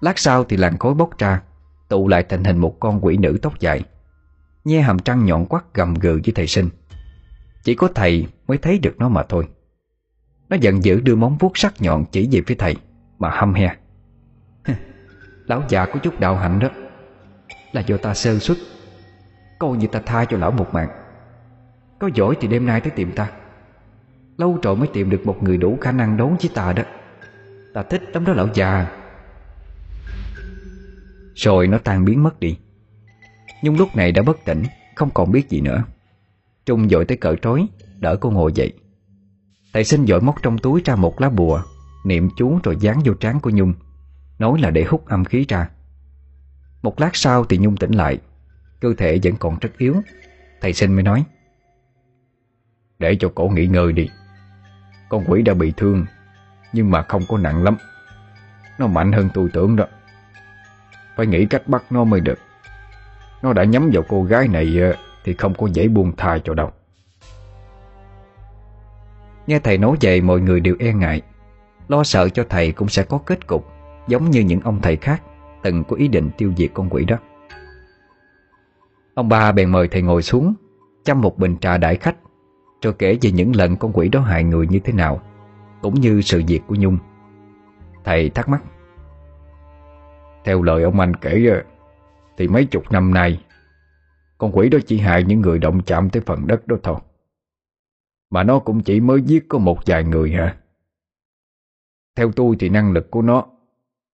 [0.00, 1.42] Lát sau thì làn khối bốc ra,
[1.88, 3.82] Tụ lại thành hình một con quỷ nữ tóc dài,
[4.64, 6.68] Nhe hàm trăng nhọn quắc gầm gừ với thầy sinh.
[7.62, 9.48] Chỉ có thầy mới thấy được nó mà thôi.
[10.48, 12.76] Nó giận dữ đưa móng vuốt sắc nhọn chỉ về phía thầy,
[13.18, 13.76] Mà hăm he.
[15.46, 16.68] Lão già có chút đạo hạnh đó.
[17.72, 18.58] Là do ta sơ xuất
[19.58, 20.88] Coi như ta tha cho lão một mạng.
[21.98, 23.30] Có giỏi thì đêm nay tới tìm ta.
[24.40, 26.82] Lâu rồi mới tìm được một người đủ khả năng đấu với ta đó.
[27.74, 28.86] Ta thích lắm đó lão già.
[31.34, 32.58] Rồi nó tan biến mất đi.
[33.62, 34.62] Nhung lúc này đã bất tỉnh,
[34.94, 35.84] Không còn biết gì nữa.
[36.66, 37.68] Trung dội tới cỡ trói,
[37.98, 38.72] Đỡ cô ngồi dậy.
[39.72, 41.62] Thầy sinh dội móc trong túi ra một lá bùa,
[42.04, 43.74] Niệm chú rồi dán vô trán của Nhung,
[44.38, 45.70] Nói là để hút âm khí ra.
[46.82, 48.18] Một lát sau thì Nhung tỉnh lại,
[48.80, 49.94] Cơ thể vẫn còn rất yếu.
[50.60, 51.24] Thầy sinh mới nói,
[52.98, 54.08] Để cho cổ nghỉ ngơi đi.
[55.10, 56.06] Con quỷ đã bị thương,
[56.72, 57.76] Nhưng mà không có nặng lắm.
[58.78, 59.84] Nó mạnh hơn tôi tưởng đó.
[61.16, 62.38] Phải nghĩ cách bắt nó mới được.
[63.42, 66.54] Nó đã nhắm vào cô gái này ờ, Thì không có dễ buông tha cho
[66.54, 66.70] đâu.
[69.46, 71.22] Nghe thầy nói vậy, mọi người đều e ngại.
[71.88, 73.66] Lo sợ cho thầy cũng sẽ có kết cục,
[74.08, 75.22] Giống như những ông thầy khác,
[75.62, 77.16] Từng có ý định tiêu diệt con quỷ đó.
[79.14, 80.54] Ông ba bèn mời thầy ngồi xuống,
[81.04, 82.16] Chăm một bình trà đại khách.
[82.82, 85.22] Rồi kể về những lần con quỷ đó hại người như thế nào,
[85.82, 86.98] Cũng như sự việc của Nhung.
[88.04, 88.62] Thầy thắc mắc,
[90.44, 91.62] Theo lời ông anh kể ờ,
[92.36, 93.44] Thì mấy chục năm nay,
[94.38, 96.96] Con quỷ đó chỉ hại những người động chạm tới phần đất đó thôi,
[98.30, 100.56] Mà nó cũng chỉ mới giết có một vài người hả?
[102.16, 103.46] Theo tôi thì năng lực của nó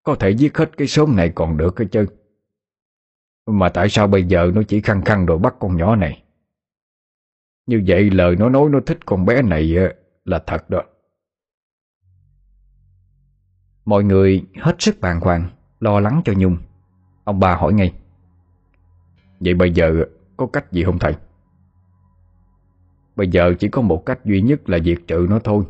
[0.02, 2.06] Có thể giết hết cái xóm này còn được cái chứ.
[3.46, 6.22] Mà tại sao bây giờ nó chỉ khăng khăng đòi bắt con nhỏ này?
[7.66, 9.92] Như vậy lời nó nói nó thích con bé này ờ,
[10.24, 10.82] là thật đó.
[13.84, 16.56] Mọi người hết sức bàng hoàng, Lo lắng cho Nhung.
[17.24, 17.92] Ông bà hỏi ngay,
[19.40, 20.04] Vậy bây giờ
[20.36, 21.14] có cách gì không thầy?
[23.16, 25.64] Bây giờ chỉ có một cách duy nhất là diệt trừ nó thôi.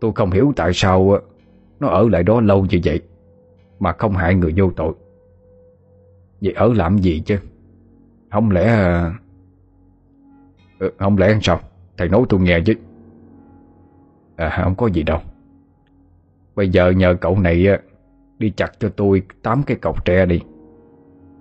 [0.00, 1.20] Tôi không hiểu tại sao ờ,
[1.80, 3.00] Nó ở lại đó lâu như vậy,
[3.78, 4.94] Mà không hại người vô tội.
[6.40, 7.38] Vậy ở làm gì chứ?
[8.30, 9.12] Không lẽ ờ,
[10.80, 11.60] ừ, Không lẽ sao
[11.96, 12.74] Thầy nói tôi nghe chứ
[14.36, 15.18] À không có gì đâu.
[16.54, 17.78] Bây giờ nhờ cậu này ờ,
[18.38, 20.40] Đi chặt cho tôi tám cái cọc tre đi.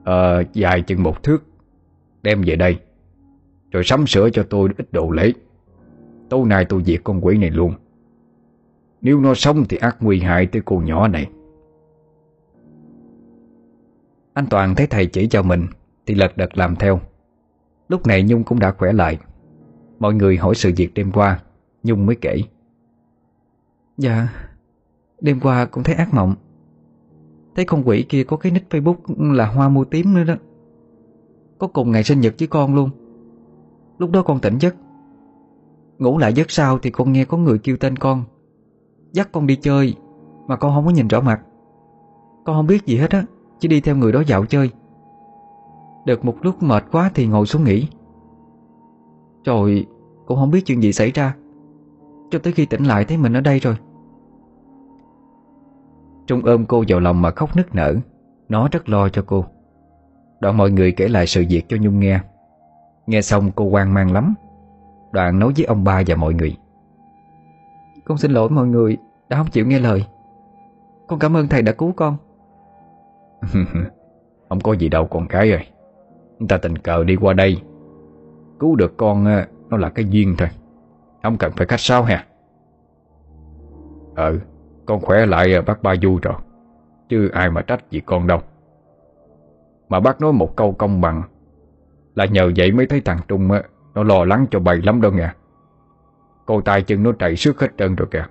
[0.04, 1.44] À, Dài chừng một thước
[2.22, 2.80] Đem về đây.
[3.72, 5.32] Rồi sắm sửa cho tôi ít đồ lễ.
[6.30, 7.74] Tối nay tôi diệt con quỷ này luôn.
[9.02, 11.30] Nếu nó sống thì ác nguy hại tới cô nhỏ này.
[14.34, 15.68] Anh Toàn thấy thầy chỉ cho mình
[16.06, 17.00] Thì lật đật làm theo.
[17.90, 19.18] Lúc này Nhung cũng đã khỏe lại.
[20.00, 21.40] Mọi người hỏi sự việc đêm qua,
[21.84, 22.42] Nhung mới kể.
[23.98, 24.28] Dạ
[25.22, 26.36] Đêm qua cũng thấy ác mộng.
[27.56, 30.36] Thấy con quỷ kia có cái nick Facebook là hoa mua tím nữa đó.
[31.58, 32.90] Có cùng ngày sinh nhật với con luôn.
[33.98, 34.76] Lúc đó con tỉnh giấc.
[35.98, 38.24] Ngủ lại giấc sau thì con nghe có người kêu tên con.
[39.12, 39.96] Dắt con đi chơi,
[40.48, 41.42] Mà con không có nhìn rõ mặt.
[42.46, 43.26] Con không biết gì hết á,
[43.60, 44.72] chỉ đi theo người đó dạo chơi.
[46.06, 47.88] Được một lúc mệt quá thì ngồi xuống nghỉ.
[49.46, 49.88] Rồi
[50.26, 51.36] Cũng không biết chuyện gì xảy ra.
[52.32, 53.76] Cho tới khi tỉnh lại thấy mình ở đây rồi.
[56.28, 57.96] Trung ôm cô vào lòng mà khóc nức nở.
[58.50, 59.46] Nó rất lo cho cô.
[60.40, 62.20] Đoạn mọi người kể lại sự việc cho Nhung nghe.
[63.08, 64.34] Nghe xong cô hoang mang lắm.
[65.12, 66.58] Đoạn nói với ông ba và mọi người.
[68.06, 68.98] Con xin lỗi mọi người
[69.30, 70.06] Đã không chịu nghe lời.
[71.08, 72.18] Con cảm ơn thầy đã cứu con.
[74.50, 75.66] Không có gì đâu con cái ơi
[76.48, 77.62] Ta tình cờ đi qua đây.
[78.60, 80.48] Cứu được con ờ, Nó là cái duyên thôi.
[81.24, 82.26] Không cần phải khách sáo ha
[84.16, 84.38] Ừ ờ,
[84.86, 86.34] Con khỏe lại ờ, bác ba du rồi.
[87.10, 88.40] Chứ ai mà trách gì con đâu.
[89.90, 91.24] Mà bác nói một câu công bằng.
[92.16, 93.50] Là nhờ vậy mới thấy thằng Trung
[93.96, 95.36] Nó lo lắng cho bầy lắm đâu nha
[96.46, 98.26] Cô tay chân nó chạy suốt hết trơn rồi kìa.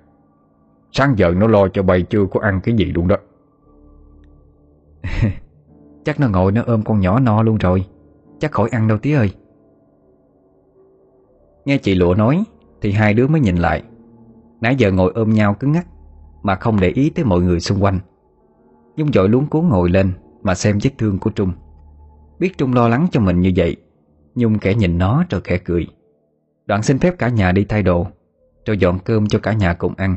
[0.92, 3.16] Sáng giờ nó lo cho bầy chưa có ăn cái gì luôn đó.
[6.04, 7.84] Chắc nó ngồi nó ôm con nhỏ no luôn rồi.
[8.38, 9.30] Chắc khỏi ăn đâu tí ơi.
[11.64, 12.44] Nghe chị Lụa nói
[12.80, 13.82] Thì hai đứa mới nhìn lại.
[14.60, 15.86] Nãy giờ ngồi ôm nhau cứng ngắc
[16.42, 17.98] Mà không để ý tới mọi người xung quanh.
[18.96, 20.12] Nhung dội luống cuốn ngồi lên
[20.42, 21.52] Mà xem vết thương của Trung.
[22.38, 23.76] Biết Trung lo lắng cho mình như vậy
[24.34, 25.86] Nhung kẻ nhìn nó rồi khẽ cười.
[26.66, 28.06] Đoạn xin phép cả nhà đi thay đồ
[28.66, 30.16] Rồi dọn cơm cho cả nhà cùng ăn.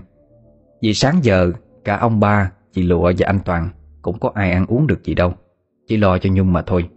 [0.81, 1.51] Vì sáng giờ
[1.83, 3.69] Cả ông ba, chị Lụa và anh Toàn
[4.01, 5.33] cũng có ai ăn uống được gì đâu.
[5.87, 6.89] Chỉ lo cho Nhung mà thôi.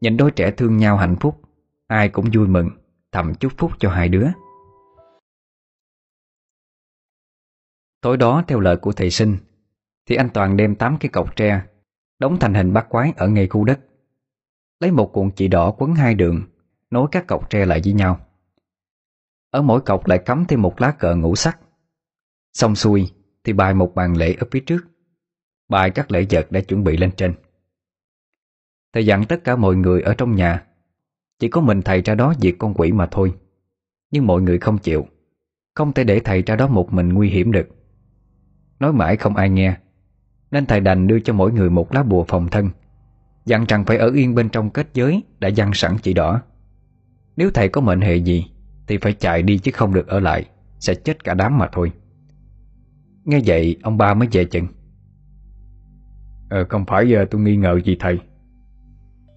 [0.00, 1.40] Nhìn đôi trẻ thương nhau hạnh phúc,
[1.86, 2.70] Ai cũng vui mừng,
[3.12, 4.26] Thầm chúc phúc cho hai đứa.
[8.00, 9.36] Tối đó, theo lời của thầy sinh,
[10.06, 11.62] Thì anh Toàn đem tám cái cọc tre,
[12.18, 13.80] Đóng thành hình bát quái ở ngay khu đất.
[14.80, 16.42] Lấy một cuộn chỉ đỏ quấn hai đường,
[16.90, 18.20] Nối các cọc tre lại với nhau.
[19.50, 21.58] Ở mỗi cọc lại cắm thêm một lá cờ ngũ sắc.
[22.52, 23.12] Xong xuôi,
[23.44, 24.80] Thì bài một bàn lễ ở phía trước.
[25.68, 27.34] Bài các lễ vật đã chuẩn bị lên trên.
[28.92, 30.64] Thầy dặn tất cả mọi người ở trong nhà,
[31.38, 33.34] Chỉ có mình thầy ra đó diệt con quỷ mà thôi.
[34.10, 35.06] Nhưng mọi người không chịu,
[35.74, 37.68] Không thể để thầy ra đó một mình nguy hiểm được.
[38.80, 39.76] Nói mãi không ai nghe,
[40.50, 42.70] Nên thầy đành đưa cho mỗi người một lá bùa phòng thân,
[43.44, 46.42] Dặn rằng phải ở yên bên trong kết giới Đã dăng sẵn chỉ đỏ.
[47.36, 48.46] Nếu thầy có mệnh hệ gì,
[48.86, 50.44] Thì phải chạy đi chứ không được ở lại,
[50.80, 51.92] Sẽ chết cả đám mà thôi.
[53.24, 54.66] Nghe vậy, ông ba mới về chừng.
[56.50, 58.18] Ờ không phải giờ tôi nghi ngờ gì thầy.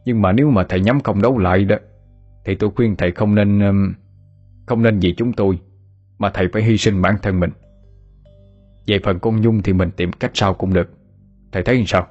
[0.05, 1.75] Nhưng mà nếu mà thầy nhắm không đấu lại đó,
[2.45, 3.93] Thì tôi khuyên thầy không nên um,
[4.65, 5.59] Không nên vì chúng tôi,
[6.17, 7.51] Mà thầy phải hy sinh bản thân mình.
[8.87, 10.89] Về phần con Nhung thì mình tìm cách sau cũng được.
[11.51, 12.07] Thầy thấy sao?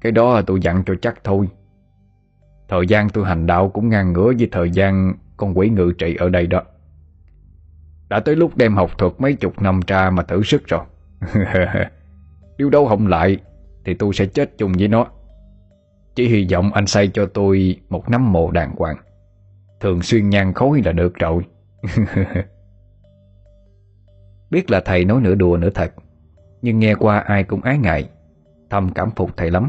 [0.00, 1.48] Cái đó tôi dặn cho chắc thôi.
[2.68, 6.16] Thời gian tôi hành đạo cũng ngang ngửa với thời gian con quỷ ngự trị
[6.16, 6.62] ở đây đó.
[8.08, 10.84] Đã tới lúc đem học thuật mấy chục năm ra mà thử sức rồi.
[12.58, 13.36] Nếu đấu không lại
[13.84, 15.06] Thì tôi sẽ chết chung với nó.
[16.14, 18.96] Chỉ hy vọng anh xây cho tôi Một nắm mộ đàng hoàng.
[19.80, 21.42] Thường xuyên nhan khối là được rồi.
[24.50, 25.92] Biết là thầy nói nửa đùa nửa thật,
[26.62, 28.08] Nhưng nghe qua ai cũng ái ngại,
[28.70, 29.68] Thầm cảm phục thầy lắm.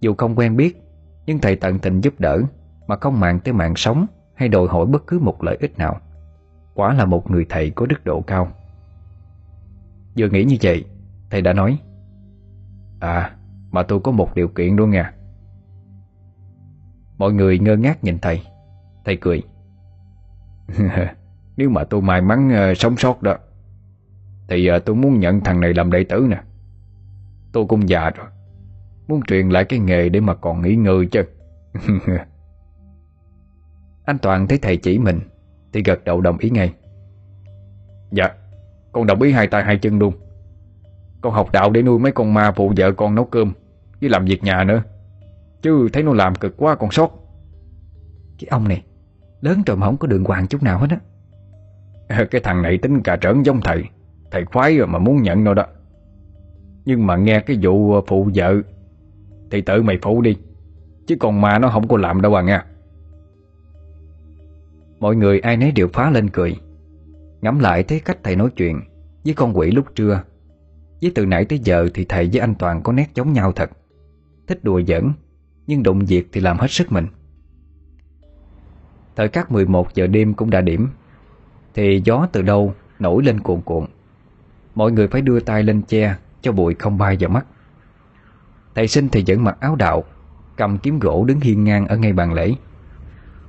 [0.00, 0.82] Dù không quen biết,
[1.26, 2.40] Nhưng thầy tận tình giúp đỡ,
[2.86, 6.00] Mà không màng tới mạng sống Hay đòi hỏi bất cứ một lợi ích nào.
[6.74, 8.48] Quả là một người thầy có đức độ cao.
[10.18, 10.84] Vừa nghĩ như vậy,
[11.30, 11.78] Thầy đã nói
[13.00, 13.34] À
[13.70, 15.12] mà tôi có một điều kiện luôn nha
[17.18, 18.42] Mọi người ngơ ngác nhìn thầy.
[19.04, 19.42] Thầy cười.
[21.56, 23.36] Nếu mà tôi may mắn uh, sống sót đó
[24.48, 26.40] Thì uh, tôi muốn nhận thằng này làm đệ tử nè.
[27.52, 28.26] Tôi cũng già rồi
[29.08, 31.22] Muốn truyền lại cái nghề để mà còn nghỉ ngơi chứ.
[34.04, 35.20] Anh Toàn thấy thầy chỉ mình
[35.72, 36.72] Thì gật đầu đồng ý ngay.
[38.12, 38.30] Dạ
[38.92, 40.14] Con đồng ý hai tay hai chân luôn.
[41.20, 43.52] Con học đạo để nuôi mấy con ma phụ vợ con nấu cơm
[44.00, 44.82] Với làm việc nhà nữa.
[45.62, 47.10] Chứ thấy nó làm cực quá con sót
[48.38, 48.82] Cái ông này
[49.40, 50.98] Lớn rồi mà không có đường hoàng chút nào hết á.
[52.30, 53.84] Cái thằng này tính cà trỡn giống thầy.
[54.30, 55.66] Thầy khoái rồi mà muốn nhận nó đó.
[56.84, 58.54] Nhưng mà nghe cái vụ phụ vợ
[59.50, 60.36] Thì tự mày phụ đi.
[61.06, 62.64] Chứ còn ma nó không có làm đâu à nha
[65.00, 66.56] Mọi người ai nấy đều phá lên cười.
[67.40, 68.80] Ngắm lại thấy cách thầy nói chuyện
[69.24, 70.22] Với con quỷ lúc trưa.
[71.02, 73.70] Với từ nãy tới giờ thì thầy với anh Toàn có nét giống nhau thật.
[74.46, 75.12] Thích đùa giỡn
[75.68, 77.06] nhưng đụng việc thì làm hết sức mình.
[79.16, 80.88] Thời các 11 giờ đêm cũng đã điểm,
[81.74, 83.86] Thì gió từ đâu nổi lên cuộn cuộn.
[84.74, 87.46] Mọi người phải đưa tay lên che Cho bụi không bay vào mắt.
[88.74, 90.04] Thầy sinh thì vẫn mặc áo đạo,
[90.56, 92.54] Cầm kiếm gỗ đứng hiên ngang ở ngay bàn lễ.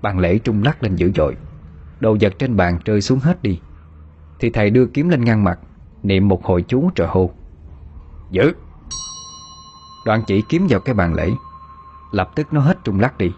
[0.01, 1.37] Bàn lễ trung lắc lên dữ dội,
[1.99, 3.59] Đồ vật trên bàn rơi xuống hết đi.
[4.39, 5.59] Thì thầy đưa kiếm lên ngang mặt,
[6.03, 7.31] Niệm một hồi chú trợ hô.
[8.31, 8.53] Giữ!
[10.05, 11.29] Đoạn chỉ kiếm vào cái bàn lễ.
[12.11, 13.31] Lập tức nó hết trung lắc đi.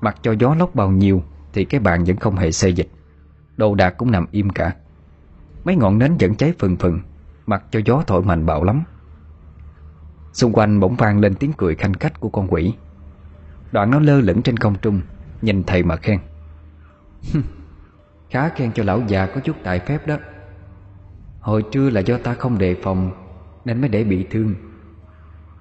[0.00, 1.22] Mặc cho gió lốc bao nhiêu,
[1.52, 2.90] Thì cái bàn vẫn không hề xê dịch.
[3.56, 4.74] Đồ đạc cũng nằm im cả.
[5.64, 7.00] Mấy ngọn nến vẫn cháy phừng phừng,
[7.46, 8.82] Mặc cho gió thổi mạnh bạo lắm.
[10.32, 12.74] Xung quanh bỗng vang lên tiếng cười khanh khách của con quỷ.
[13.72, 15.00] Đoạn nó lơ lửng trên không trung,
[15.42, 16.18] Nhìn thầy mà khen.
[18.30, 20.16] Khá khen cho lão già có chút tài phép đó.
[21.40, 23.10] Hồi trưa là do ta không đề phòng,
[23.64, 24.54] Nên mới để bị thương.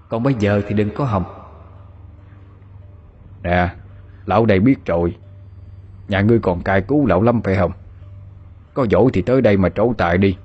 [0.09, 1.38] Còn bây giờ thì đừng có hòng
[3.43, 3.69] Nè,
[4.25, 5.15] Lão đây biết rồi.
[6.07, 7.71] Nhà ngươi còn cài cứu lão lắm phải không?
[8.73, 10.37] Có dỗ thì tới đây mà trổ tài đi.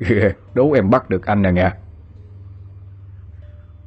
[0.54, 1.72] Đố em bắt được anh nè nghe.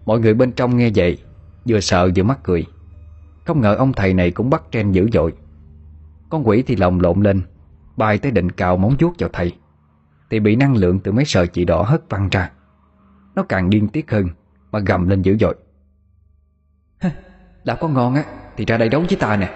[0.05, 1.17] Mọi người bên trong nghe vậy,
[1.65, 2.65] Vừa sợ vừa mắc cười.
[3.45, 5.33] Không ngờ ông thầy này cũng bắt trên dữ dội.
[6.29, 7.41] Con quỷ thì lồng lộn lên,
[7.97, 9.55] Bay tới định cào móng vuốt vào thầy.
[10.29, 12.51] Thì bị năng lượng từ mấy sợi chỉ đỏ hất văng ra.
[13.35, 14.27] Nó càng điên tiết hơn,
[14.71, 15.55] Mà gầm lên dữ dội.
[17.63, 18.23] Lão có ngon á.
[18.59, 19.49] Thì ra đây đấu với ta nè.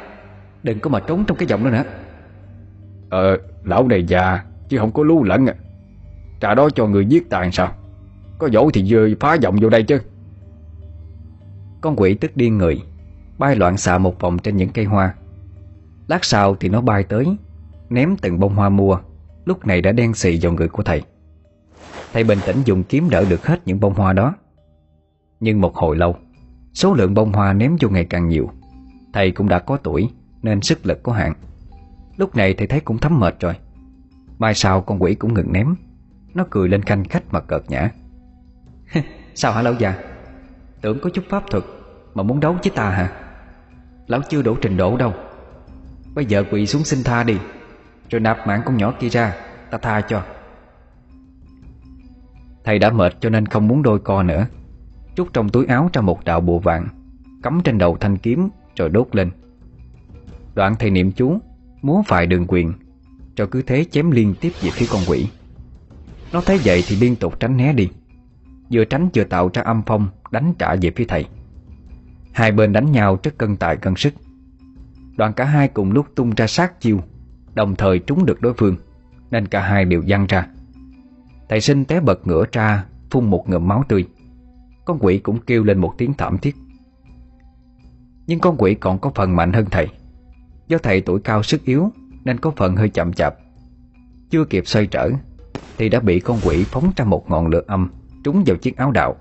[0.64, 1.84] Đừng có mà trốn trong cái giọng đó nữa.
[3.10, 5.56] Ờ lão này già Chứ không có lú lẫn à.
[6.42, 7.76] Trà đó cho người giết tàn sao?
[8.38, 10.00] Có dỗ thì vừa phá giọng vô đây chứ.
[11.82, 12.82] Con quỷ tức điên người
[13.38, 15.16] Bay loạn xạ một vòng trên những cây hoa.
[16.08, 17.26] Lát sau thì nó bay tới
[17.90, 18.98] Ném từng bông hoa mua.
[19.46, 21.02] Lúc này đã đen xì vào người của thầy.
[22.14, 24.36] Thầy bình tĩnh dùng kiếm đỡ được hết những bông hoa đó.
[25.40, 26.16] Nhưng một hồi lâu
[26.74, 28.50] Số lượng bông hoa ném vô ngày càng nhiều
[29.14, 30.10] Thầy cũng đã có tuổi,
[30.42, 31.34] Nên sức lực có hạn
[32.18, 33.54] Lúc này thầy thấy cũng thấm mệt rồi.
[34.40, 35.76] Mai sau con quỷ cũng ngừng ném.
[36.34, 37.90] Nó cười lên khanh khách mà cợt nhã
[39.36, 39.96] Sao hả lão già?
[40.82, 41.64] Tưởng có chút pháp thuật
[42.14, 43.12] Mà muốn đấu với ta hả?
[44.08, 45.14] Lão chưa đủ trình độ đâu.
[46.16, 47.38] Bây giờ quỳ xuống xin tha đi,
[48.10, 49.36] Rồi nạp mạng con nhỏ kia ra,
[49.72, 50.24] Ta tha cho.
[52.64, 54.46] Thầy đã mệt cho nên không muốn đôi co nữa.
[55.16, 56.88] Chút trong túi áo ra một đạo bùa vàng,
[57.44, 59.32] Cắm trên đầu thanh kiếm rồi đốt lên.
[60.56, 61.40] Đoạn thầy niệm chú,
[61.82, 62.74] Múa phải đường quyền
[63.38, 65.28] Rồi cứ thế chém liên tiếp về phía con quỷ.
[66.34, 67.90] Nó thấy vậy thì liên tục tránh né đi.
[68.72, 71.26] Vừa tránh vừa tạo ra âm phong, Đánh trả về phía thầy.
[72.32, 74.14] Hai bên đánh nhau rất cân tài cân sức.
[75.18, 77.00] Đoạn cả hai cùng lúc tung ra sát chiêu,
[77.54, 78.76] Đồng thời trúng được đối phương,
[79.32, 80.48] Nên cả hai đều văng ra.
[81.50, 84.06] Thầy sinh té bật ngửa ra, Phun một ngụm máu tươi.
[84.86, 86.56] Con quỷ cũng kêu lên một tiếng thảm thiết.
[88.28, 89.88] Nhưng con quỷ còn có phần mạnh hơn thầy.
[90.68, 91.92] Do thầy tuổi cao sức yếu,
[92.24, 93.36] Nên có phần hơi chậm chạp.
[94.30, 95.12] Chưa kịp xoay trở,
[95.78, 97.90] Thì đã bị con quỷ phóng ra một ngọn lửa âm,
[98.24, 99.16] Trúng vào chiếc áo đạo.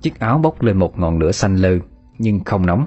[0.00, 1.78] Chiếc áo bốc lên một ngọn lửa xanh lơ,
[2.18, 2.86] Nhưng không nóng.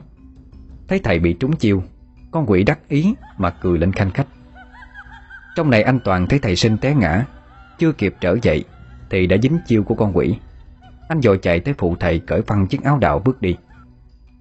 [0.88, 1.84] Thấy thầy bị trúng chiêu,
[2.32, 4.28] Con quỷ đắc ý mà cười lên khanh khách.
[5.56, 7.26] Trong này anh Toàn thấy thầy sinh té ngã,
[7.80, 8.64] Chưa kịp trở dậy,
[9.10, 10.36] Thì đã dính chiêu của con quỷ.
[11.08, 13.56] Anh dội chạy tới phụ thầy cởi phăng chiếc áo đạo bước đi.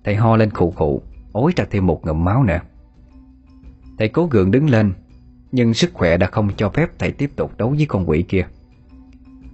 [0.05, 1.03] Thầy ho lên khụ khụ
[1.33, 2.59] Ối ra thêm một ngụm máu nữa.
[3.99, 4.93] Thầy cố gượng đứng lên,
[5.53, 8.47] Nhưng sức khỏe đã không cho phép thầy tiếp tục đấu với con quỷ kia.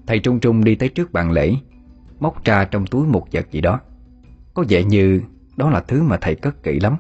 [0.07, 1.55] Thầy trung trung đi tới trước bàn lễ,
[2.21, 3.81] Móc ra trong túi một vật gì đó.
[4.55, 5.23] Có vẻ như
[5.57, 6.97] đó là thứ mà thầy cất kỹ lắm.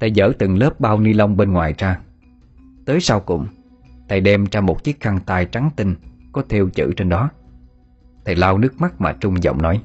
[0.00, 2.00] Thầy dỡ từng lớp bao ni lông bên ngoài ra.
[2.86, 3.46] Tới sau cùng,
[4.08, 5.94] Thầy đem ra một chiếc khăn tay trắng tinh
[6.32, 7.30] Có theo chữ trên đó.
[8.24, 9.80] Thầy lau nước mắt mà trung giọng nói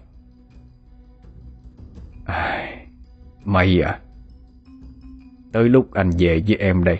[2.25, 2.69] à,
[3.43, 3.99] Mày à?
[5.51, 6.99] Tới lúc anh về với em đây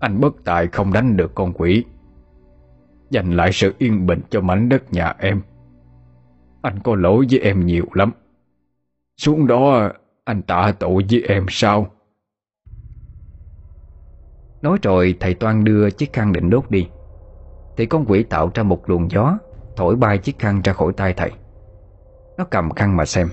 [0.00, 1.84] Anh bất tài không đánh được con quỷ.
[3.10, 5.40] Dành lại sự yên bình cho mảnh đất nhà em.
[6.62, 8.12] Anh có lỗi với em nhiều lắm.
[9.16, 9.92] Xuống đó
[10.24, 11.86] anh tạ tội với em sao?
[14.62, 16.88] Nói rồi thầy Toan đưa chiếc khăn định đốt đi.
[17.76, 19.38] Thì con quỷ tạo ra một luồng gió
[19.78, 21.30] Thổi bay chiếc khăn ra khỏi tay thầy.
[22.38, 23.28] Nó cầm khăn mà xem.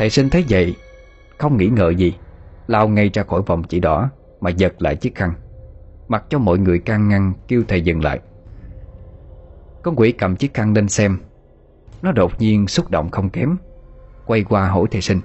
[0.00, 0.76] Thầy sinh thấy vậy,
[1.38, 2.14] Không nghĩ ngợi gì.
[2.66, 4.10] Lao ngay ra khỏi vòng chỉ đỏ,
[4.40, 5.32] Mà giật lại chiếc khăn.
[6.08, 8.20] Mặc cho mọi người can ngăn, kêu thầy dừng lại.
[9.82, 11.18] Con quỷ cầm chiếc khăn lên xem.
[12.02, 13.56] Nó đột nhiên xúc động không kém,
[14.26, 15.20] Quay qua hỏi thầy sinh.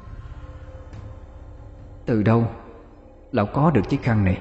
[2.05, 2.47] Từ đâu?
[3.31, 4.39] Lão có được chiếc khăn này?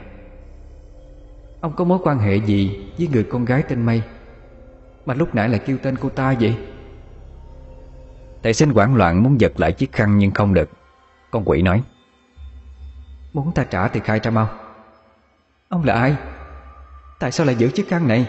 [1.60, 4.02] Ông có mối quan hệ gì Với người con gái tên Mây
[5.06, 6.56] Mà lúc nãy lại kêu tên cô ta vậy?
[8.44, 10.70] Thầy sinh hoảng loạn muốn giật lại chiếc khăn nhưng không được.
[11.30, 11.82] Con quỷ nói
[13.32, 14.48] Muốn ta trả thì khai ra mau.
[15.68, 16.16] Ông là ai?
[17.18, 18.28] Tại sao lại giữ chiếc khăn này?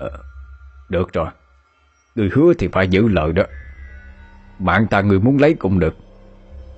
[0.00, 0.06] À,
[0.88, 1.28] Được rồi.
[2.14, 3.42] Người hứa thì phải giữ lời đó.
[4.58, 5.96] Mạng ta người muốn lấy cũng được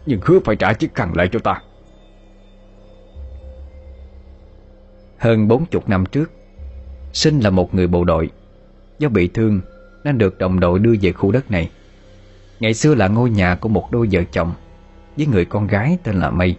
[0.07, 1.63] Nhưng hứa phải trả chiếc khăn lại cho ta.
[5.19, 6.31] Hơn bốn chục năm trước
[7.13, 8.31] Sinh là một người bộ đội.
[8.99, 9.61] Do bị thương
[10.05, 11.71] Nên được đồng đội đưa về khu đất này
[12.61, 14.53] Ngày xưa là ngôi nhà của một đôi vợ chồng,
[15.17, 16.57] Với người con gái tên là Mây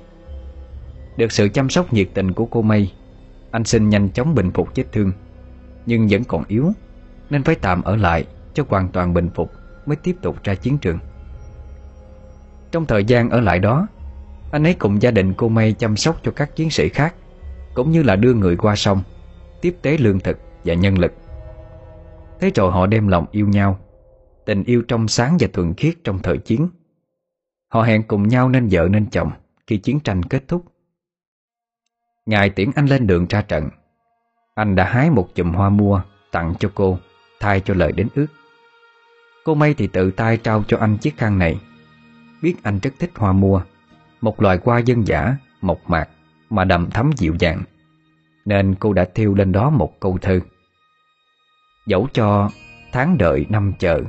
[1.18, 2.92] Được sự chăm sóc nhiệt tình của cô Mây
[3.52, 5.12] Anh Sinh nhanh chóng bình phục vết thương,
[5.86, 6.72] Nhưng vẫn còn yếu,
[7.30, 9.52] Nên phải tạm ở lại Cho hoàn toàn bình phục
[9.86, 11.00] Mới tiếp tục ra chiến trường.
[12.72, 13.88] Trong thời gian ở lại đó,
[14.52, 17.16] Anh ấy cùng gia đình cô Mây chăm sóc cho các chiến sĩ khác,
[17.74, 19.02] Cũng như là đưa người qua sông,
[19.62, 21.14] Tiếp tế lương thực và nhân lực.
[22.40, 23.80] Thế rồi họ đem lòng yêu nhau
[24.50, 26.70] Tình yêu trong sáng và thuần khiết trong thời chiến.
[27.68, 29.32] Họ hẹn cùng nhau nên vợ nên chồng
[29.68, 30.66] Khi chiến tranh kết thúc.
[32.26, 33.70] Ngài tiễn anh lên đường ra trận.
[34.56, 36.02] Anh đã hái một chùm hoa mua
[36.32, 37.00] Tặng cho cô,
[37.40, 38.26] Thay cho lời đến ước.
[39.44, 41.60] Cô may thì tự tay trao cho anh chiếc khăn này.
[42.42, 43.62] Biết anh rất thích hoa mua,
[44.22, 46.10] Một loài hoa dân dã, Mộc mạc
[46.50, 47.64] Mà đầm thắm dịu dàng,
[48.46, 50.40] Nên cô đã thiêu lên đó một câu thơ.
[51.88, 52.50] Dẫu cho
[52.92, 54.02] tháng đợi năm chờ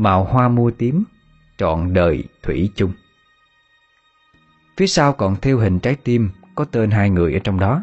[0.00, 1.04] Màu hoa mua tím,
[1.58, 2.92] Trọn đời thủy chung.
[4.76, 7.82] Phía sau còn theo hình trái tim Có tên hai người ở trong đó.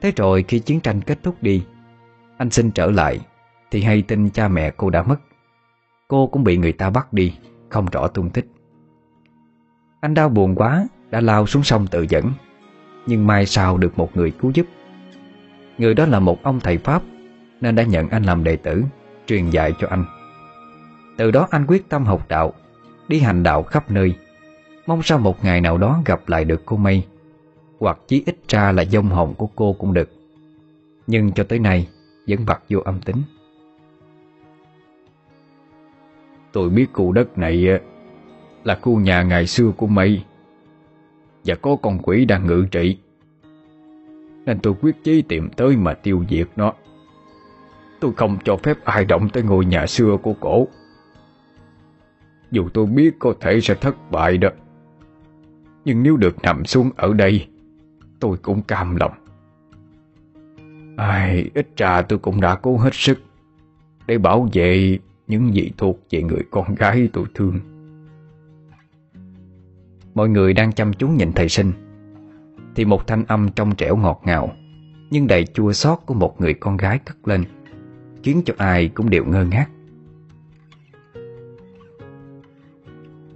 [0.00, 1.64] Thế rồi khi chiến tranh kết thúc đi,
[2.36, 3.20] Anh xin trở lại
[3.70, 5.16] Thì hay tin cha mẹ cô đã mất.
[6.08, 7.34] Cô cũng bị người ta bắt đi,
[7.68, 8.46] Không rõ tung tích.
[10.00, 12.32] Anh đau buồn quá, Đã lao xuống sông tự dẫn.
[13.06, 14.66] Nhưng mai sau được một người cứu giúp.
[15.78, 17.02] Người đó là một ông thầy Pháp,
[17.60, 18.84] Nên đã nhận anh làm đệ tử,
[19.26, 20.19] Truyền dạy cho anh.
[21.20, 22.52] Từ đó anh quyết tâm học đạo,
[23.08, 24.14] Đi hành đạo khắp nơi.
[24.86, 27.06] Mong sao một ngày nào đó gặp lại được cô Mây
[27.78, 30.10] Hoặc chí ít ra là dông hồn của cô cũng được.
[31.06, 31.88] Nhưng cho tới nay,
[32.28, 33.22] Vẫn bật vô âm tính.
[36.52, 37.66] Tôi biết khu đất này
[38.64, 40.24] là khu nhà ngày xưa của mây
[41.44, 42.98] Và có con quỷ đang ngự trị.
[44.46, 46.72] Nên tôi quyết chí tìm tới mà tiêu diệt nó.
[48.00, 50.66] Tôi không cho phép ai động tới ngôi nhà xưa của cổ.
[52.50, 54.48] Dù tôi biết có thể sẽ thất bại đó.
[55.84, 57.46] Nhưng nếu được nằm xuống ở đây
[58.20, 59.12] Tôi cũng cam lòng.
[60.96, 63.18] Ai, ít ra tôi cũng đã cố hết sức
[64.06, 67.60] Để bảo vệ những gì thuộc về người con gái tôi thương.
[70.14, 71.72] Mọi người đang chăm chú nhìn thầy sinh
[72.74, 74.52] Thì một thanh âm trong trẻo ngọt ngào
[75.10, 77.44] Nhưng đầy chua xót của một người con gái cất lên
[78.22, 79.66] Khiến cho ai cũng đều ngơ ngác.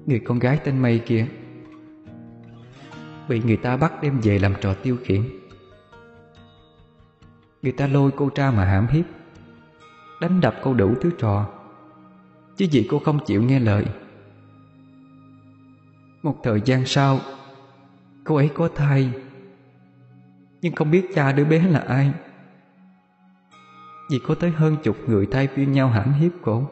[0.06, 1.26] Người con gái tên Mây kia.
[3.28, 5.22] Bị người ta bắt đem về làm trò tiêu khiển.
[7.62, 9.04] Người ta lôi cô ra mà hãm hiếp,
[10.20, 11.48] Đánh đập cô đủ thứ trò.
[12.56, 13.84] Chứ gì cô không chịu nghe lời.
[16.22, 17.20] Một thời gian sau,
[18.24, 19.10] Cô ấy có thai,
[20.62, 22.12] Nhưng không biết cha đứa bé là ai.
[24.10, 26.70] Vì có tới hơn chục người thay phiên nhau hãm hiếp cô.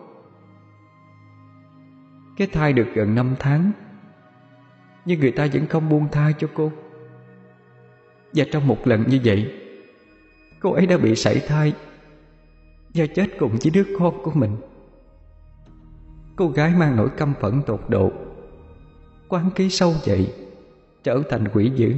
[2.37, 3.73] Cái thai được gần 5 tháng,
[5.05, 6.73] Nhưng người ta vẫn không buông thai cho cô.
[8.33, 9.53] Và trong một lần như vậy,
[10.61, 11.75] Cô ấy đã bị sảy thai
[12.95, 14.57] Và chết cùng với đứa con của mình.
[16.37, 18.13] Cô gái mang nỗi căm phẫn tột độ,
[19.29, 20.35] Quán ký sâu dậy,
[21.05, 21.95] Trở thành quỷ dữ.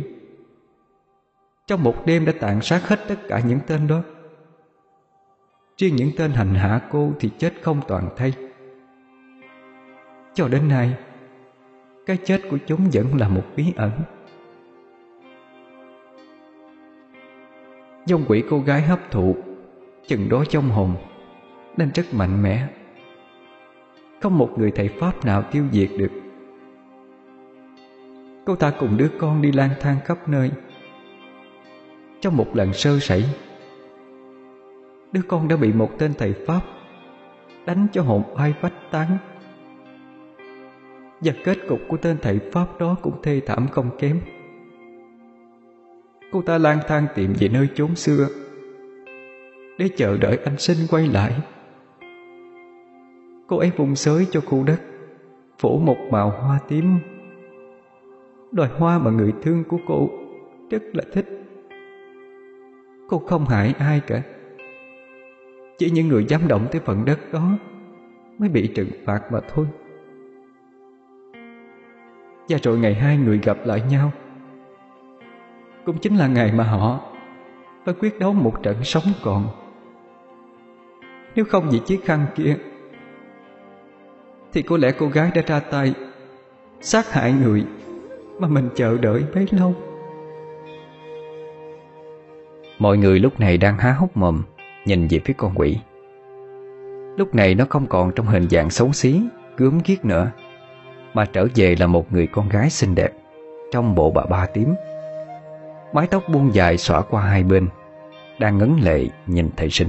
[1.67, 4.03] Trong một đêm đã tàn sát hết tất cả những tên đó.
[5.79, 8.33] Riêng những tên hành hạ cô thì chết không toàn thay
[10.35, 10.95] cho đến nay,
[12.07, 13.91] Cái chết của chúng vẫn là một bí ẩn.
[18.07, 19.37] Dông quỷ cô gái hấp thụ,
[20.07, 20.97] Chừng đó trong hồn,
[21.77, 22.67] Nên rất mạnh mẽ.
[24.21, 26.11] Không một người thầy Pháp nào tiêu diệt được.
[28.45, 30.51] Cô ta cùng đứa con đi lang thang khắp nơi.
[32.21, 33.25] Trong một lần sơ sẩy,
[35.13, 36.61] Đứa con đã bị một tên thầy Pháp
[37.67, 39.19] Đánh cho hồn ai vách tán.
[41.25, 44.21] Và kết cục của tên thầy Pháp đó cũng thê thảm không kém.
[46.33, 48.29] Cô ta lang thang tìm về nơi chốn xưa,
[49.79, 51.33] Để chờ đợi anh sinh quay lại.
[53.47, 54.81] Cô ấy vùng xới cho khu đất
[55.59, 56.99] Phủ một màu hoa tím.
[58.53, 60.11] Loài hoa mà người thương của cô
[60.71, 61.27] Rất là thích.
[63.09, 64.23] Cô không hại ai cả.
[65.79, 67.59] Chỉ những người dám động tới phần đất đó
[68.39, 69.67] Mới bị trừng phạt mà thôi.
[72.49, 74.13] Và rồi ngày hai người gặp lại nhau.
[75.85, 77.01] Cũng chính là ngày mà họ
[77.85, 79.49] phải quyết đấu một trận sống còn.
[81.35, 82.57] Nếu không vì chiếc khăn kia,
[84.53, 85.95] Thì có lẽ cô gái đã ra tay
[86.81, 87.65] Sát hại người
[88.39, 89.75] Mà mình chờ đợi bấy lâu.
[92.79, 94.43] Mọi người lúc này đang há hốc mồm
[94.85, 95.79] Nhìn về phía con quỷ.
[97.17, 99.23] Lúc này nó không còn trong hình dạng xấu xí,
[99.57, 100.31] Gớm ghiếc nữa.
[101.15, 103.13] Mà trở về là một người con gái xinh đẹp,
[103.73, 104.75] Trong bộ bà ba tím.
[105.93, 107.69] Mái tóc buông dài xõa qua hai bên,
[108.39, 109.89] Đang ngấn lệ nhìn thầy sinh.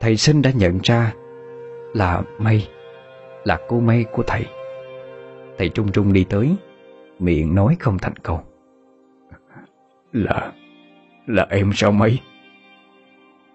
[0.00, 1.12] Thầy sinh đã nhận ra
[1.94, 2.68] Là mây
[3.44, 4.46] Là cô mây của thầy.
[5.58, 6.56] Thầy trung trung đi tới,
[7.18, 8.40] Miệng nói không thành câu.
[10.12, 10.52] Là
[11.26, 12.20] Là em sao mây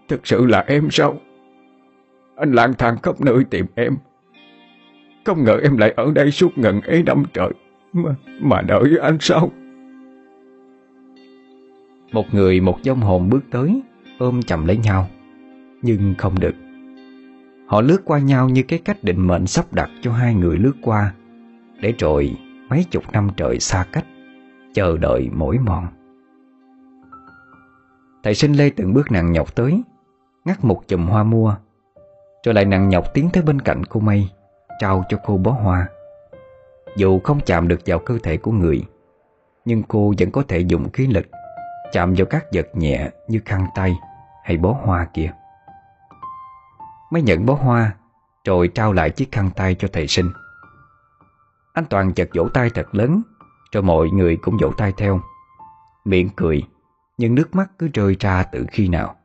[0.07, 1.15] Thực sự là em sao?
[2.35, 3.97] Anh lang thang khắp nơi tìm em.
[5.25, 7.49] Không ngờ em lại ở đây suốt ngần ấy năm trời.
[7.93, 9.51] Mà, mà đợi anh sao?
[12.11, 13.81] Một người một dông hồn bước tới
[14.19, 15.09] Ôm chầm lấy nhau
[15.81, 16.55] Nhưng không được.
[17.67, 20.73] Họ lướt qua nhau như cái cách định mệnh sắp đặt cho hai người lướt
[20.81, 21.13] qua
[21.81, 22.37] Để rồi
[22.69, 24.05] mấy chục năm trời xa cách
[24.73, 25.87] Chờ đợi mỗi mòn.
[28.23, 29.81] Thầy sinh lê từng bước nặng nhọc tới
[30.45, 31.55] Ngắt một chùm hoa mua
[32.45, 34.29] Rồi lại nặng nhọc tiến tới bên cạnh cô mây.
[34.81, 35.87] Trao cho cô bó hoa.
[36.95, 38.85] Dù không chạm được vào cơ thể của người,
[39.65, 41.25] Nhưng cô vẫn có thể dùng khí lực
[41.91, 43.93] Chạm vào các vật nhẹ như khăn tay
[44.43, 45.33] hay bó hoa kia.
[47.11, 47.95] Mới nhận bó hoa,
[48.45, 50.31] Rồi trao lại chiếc khăn tay cho thầy sinh.
[51.73, 53.21] Anh Toàn chật vỗ tay thật lớn,
[53.71, 55.21] Rồi mọi người cũng vỗ tay theo.
[56.05, 56.63] Miệng cười,
[57.17, 59.15] Nhưng nước mắt cứ rơi ra từ khi nào.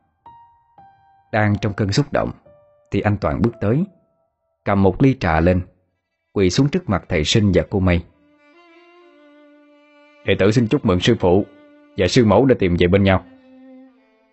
[1.31, 2.31] Đang trong cơn xúc động,
[2.91, 3.85] Thì anh Toàn bước tới.
[4.67, 5.61] Cầm một ly trà lên
[6.33, 8.01] Quỳ xuống trước mặt thầy sinh và cô Mây
[10.25, 11.45] Đệ tử xin chúc mừng sư phụ
[11.97, 13.25] và sư mẫu đã tìm về bên nhau.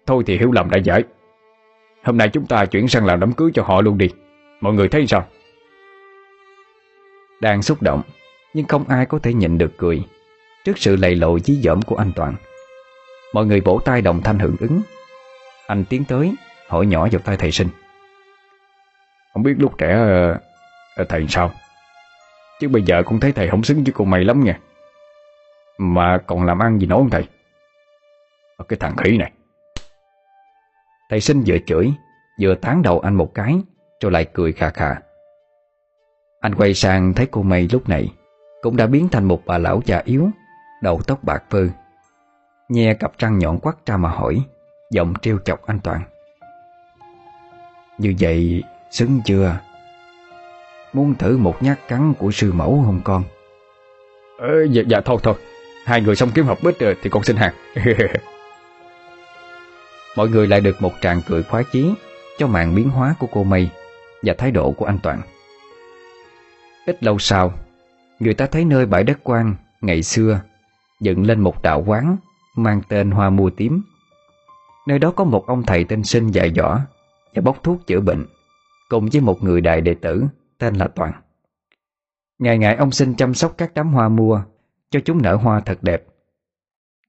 [0.07, 1.03] Thôi thì hiểu lầm đã giải.
[2.05, 4.09] Hôm nay chúng ta chuyển sang làm đám cưới cho họ luôn đi.
[4.61, 5.27] Mọi người thấy sao?
[7.41, 8.03] Đang xúc động
[8.55, 10.03] Nhưng không ai có thể nhịn được cười
[10.65, 12.35] Trước sự lầy lộ dí dỏm của anh Toàn.
[13.35, 14.81] Mọi người vỗ tay đồng thanh hưởng ứng.
[15.67, 16.35] Anh tiến tới
[16.69, 17.69] Hỏi nhỏ vào tay thầy sinh
[19.35, 20.39] không biết lúc trẻ ờ,
[20.97, 21.51] ờ, Thầy sao.
[22.61, 24.59] Chứ bây giờ con thấy thầy không xứng với cô mày lắm nha.
[25.79, 27.29] Mà còn làm ăn gì nữa không thầy?
[28.69, 29.33] Cái thằng khỉ này.
[31.11, 31.93] Thầy sinh vừa chửi,
[32.41, 33.55] Vừa tán đầu anh một cái,
[34.01, 34.95] Rồi lại cười khà khà.
[36.41, 38.13] Anh quay sang thấy cô mây lúc này
[38.63, 40.31] Cũng đã biến thành một bà lão già yếu,
[40.83, 41.69] Đầu tóc bạc phơ.
[42.69, 44.43] Nhe cặp trăng nhọn quắt ra mà hỏi,
[44.91, 46.03] Giọng trêu chọc anh Toàn.
[47.99, 48.63] Như vậy
[48.95, 49.57] xứng chưa?
[50.93, 53.25] Muốn thử một nhát cắn của sư mẫu không con?
[54.39, 55.35] Ờ, dạ, dạ thôi thôi.
[55.85, 57.55] Hai người xong kiếm hợp bích rồi thì con xin hàng.
[60.17, 61.95] Mọi người lại được một tràng cười khoái chí
[62.39, 63.71] Cho màn biến hóa của cô Mây
[64.23, 65.21] Và thái độ của anh Toàn.
[66.87, 67.53] Ít lâu sau
[68.21, 70.41] Người ta thấy nơi bãi đất quan Ngày xưa
[71.01, 72.17] Dựng lên một đạo quán
[72.57, 73.83] Mang tên Hoa Mua Tím.
[74.87, 76.81] Nơi đó có một ông thầy tên sinh dạy dõ
[77.35, 78.27] Và bốc thuốc chữa bệnh
[78.89, 80.25] Cùng với một người đại đệ tử
[80.59, 81.13] Tên là Toàn
[82.39, 84.43] Ngày ngày ông xin chăm sóc các đám hoa mua
[84.91, 86.05] Cho chúng nở hoa thật đẹp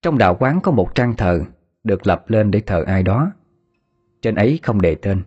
[0.02, 1.46] Trong đạo quán có một trang thờ
[1.86, 3.32] được lập lên để thờ ai đó.
[4.22, 5.22] Trên ấy không đề tên,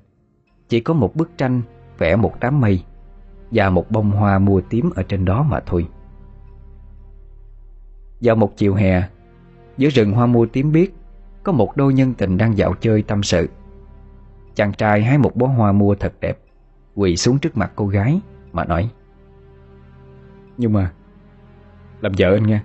[0.68, 1.62] chỉ có một bức tranh
[1.98, 2.84] vẽ một đám mây
[3.50, 5.88] và một bông hoa mua tím ở trên đó mà thôi.
[8.20, 9.08] Vào một chiều hè,
[9.76, 10.94] giữa rừng hoa mua tím biết
[11.42, 13.48] có một đôi nhân tình đang dạo chơi tâm sự.
[14.58, 16.38] Chàng trai hái một bó hoa mua thật đẹp,
[16.94, 18.20] quỳ xuống trước mặt cô gái
[18.52, 18.90] mà nói:
[20.56, 20.92] "Nhưng mà
[22.00, 22.60] làm vợ anh nghe,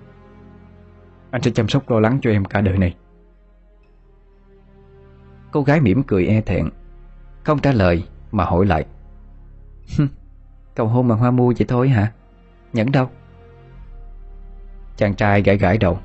[1.30, 2.96] anh sẽ chăm sóc lo lắng cho em cả đời này."
[5.52, 6.68] Cô gái mỉm cười e thẹn
[7.44, 8.86] Không trả lời mà hỏi lại
[10.74, 12.12] Cầu hôn bằng hoa mua vậy thôi hả?
[12.72, 13.10] Nhẫn đâu?
[14.96, 15.98] Chàng trai gãi gãi đầu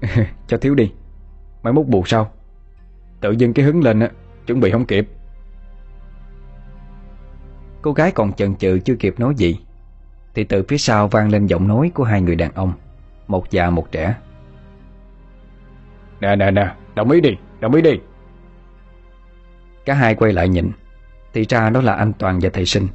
[0.46, 0.92] Cho thiếu đi
[1.62, 2.32] Mai mốt buộc sau.
[3.20, 4.10] Tự dưng cái hứng lên á
[4.48, 5.08] Chuẩn bị không kịp.
[7.82, 9.60] Cô gái còn chần chừ chưa kịp nói gì
[10.34, 12.72] Thì từ phía sau vang lên giọng nói của hai người đàn ông
[13.26, 14.14] Một già một trẻ.
[16.20, 17.90] Nè nè nè Đồng ý đi Đồng ý đi.
[19.84, 20.70] Cả hai quay lại nhìn
[21.32, 22.88] Thì ra đó là anh Toàn và thầy Sinh.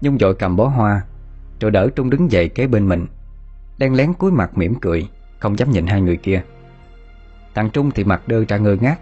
[0.00, 1.02] Nhung dội cầm bó hoa
[1.60, 3.06] Rồi đỡ Trung đứng dậy kế bên mình
[3.78, 5.08] Đang lén cúi mặt mỉm cười
[5.38, 6.42] Không dám nhìn hai người kia.
[7.54, 9.00] Thằng Trung thì mặt đơ ra ngơ ngác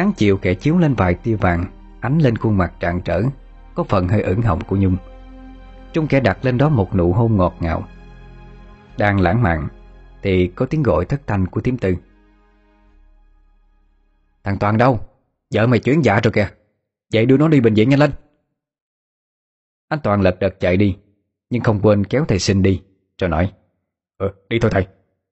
[0.00, 1.64] Nắng chiều kẻ chiếu lên vài tia vàng,
[2.00, 3.22] Ánh lên khuôn mặt trạng trở,
[3.74, 4.96] Có phần hơi ửng hồng của Nhung.
[5.92, 7.88] Trung kẻ đặt lên đó một nụ hôn ngọt ngào.
[8.98, 9.68] Đang lãng mạn,
[10.22, 11.96] Thì có tiếng gọi thất thanh của tím tư.
[14.44, 15.00] Thằng Toàn đâu?
[15.54, 16.48] Vợ mày chuyển dạ rồi kìa.
[17.12, 18.10] Vậy đưa nó đi bệnh viện nhanh lên.
[19.88, 20.96] Anh Toàn lật đật chạy đi,
[21.50, 22.82] Nhưng không quên kéo thầy sinh đi,
[23.18, 23.52] Rồi nói
[24.18, 24.86] Ừ đi thôi thầy.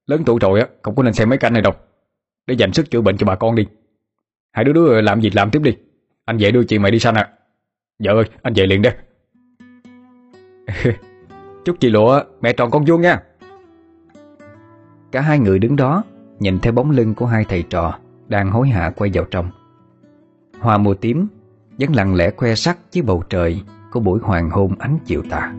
[0.05, 1.73] Lớn tuổi rồi á, Không có nên xem mấy cảnh này đâu.
[2.47, 3.67] Để dành sức chữa bệnh cho bà con đi.
[4.51, 5.75] Hai đứa đứa làm gì làm tiếp đi.
[6.25, 7.29] Anh về đưa chị mày đi sanh à
[8.03, 8.89] Vợ ơi, anh về liền đi.
[11.65, 13.23] Chúc chị lụa mẹ tròn con vuông nha.
[15.11, 16.03] Cả hai người đứng đó,
[16.39, 19.51] Nhìn theo bóng lưng của hai thầy trò Đang hối hả quay vào trong.
[20.59, 21.27] Hoa mùa tím
[21.79, 23.61] vẫn lặng lẽ khoe sắc dưới bầu trời
[23.91, 25.53] của buổi hoàng hôn ánh chiều tà.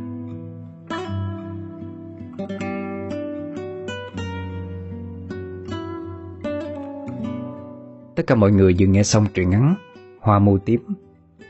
[8.21, 9.75] Tất cả mọi người vừa nghe xong truyện ngắn
[10.21, 10.81] Hoa mùa tím,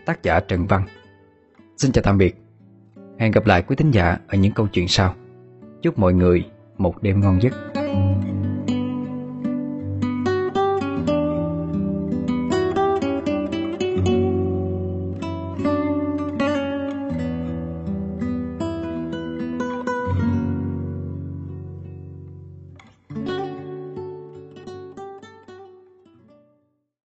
[0.06, 0.82] tác giả Trần Văn.
[1.76, 2.36] Xin chào tạm biệt.
[3.18, 5.14] Hẹn gặp lại quý thính giả ở những câu chuyện sau.
[5.82, 6.44] Chúc mọi người
[6.78, 7.52] một đêm ngon giấc.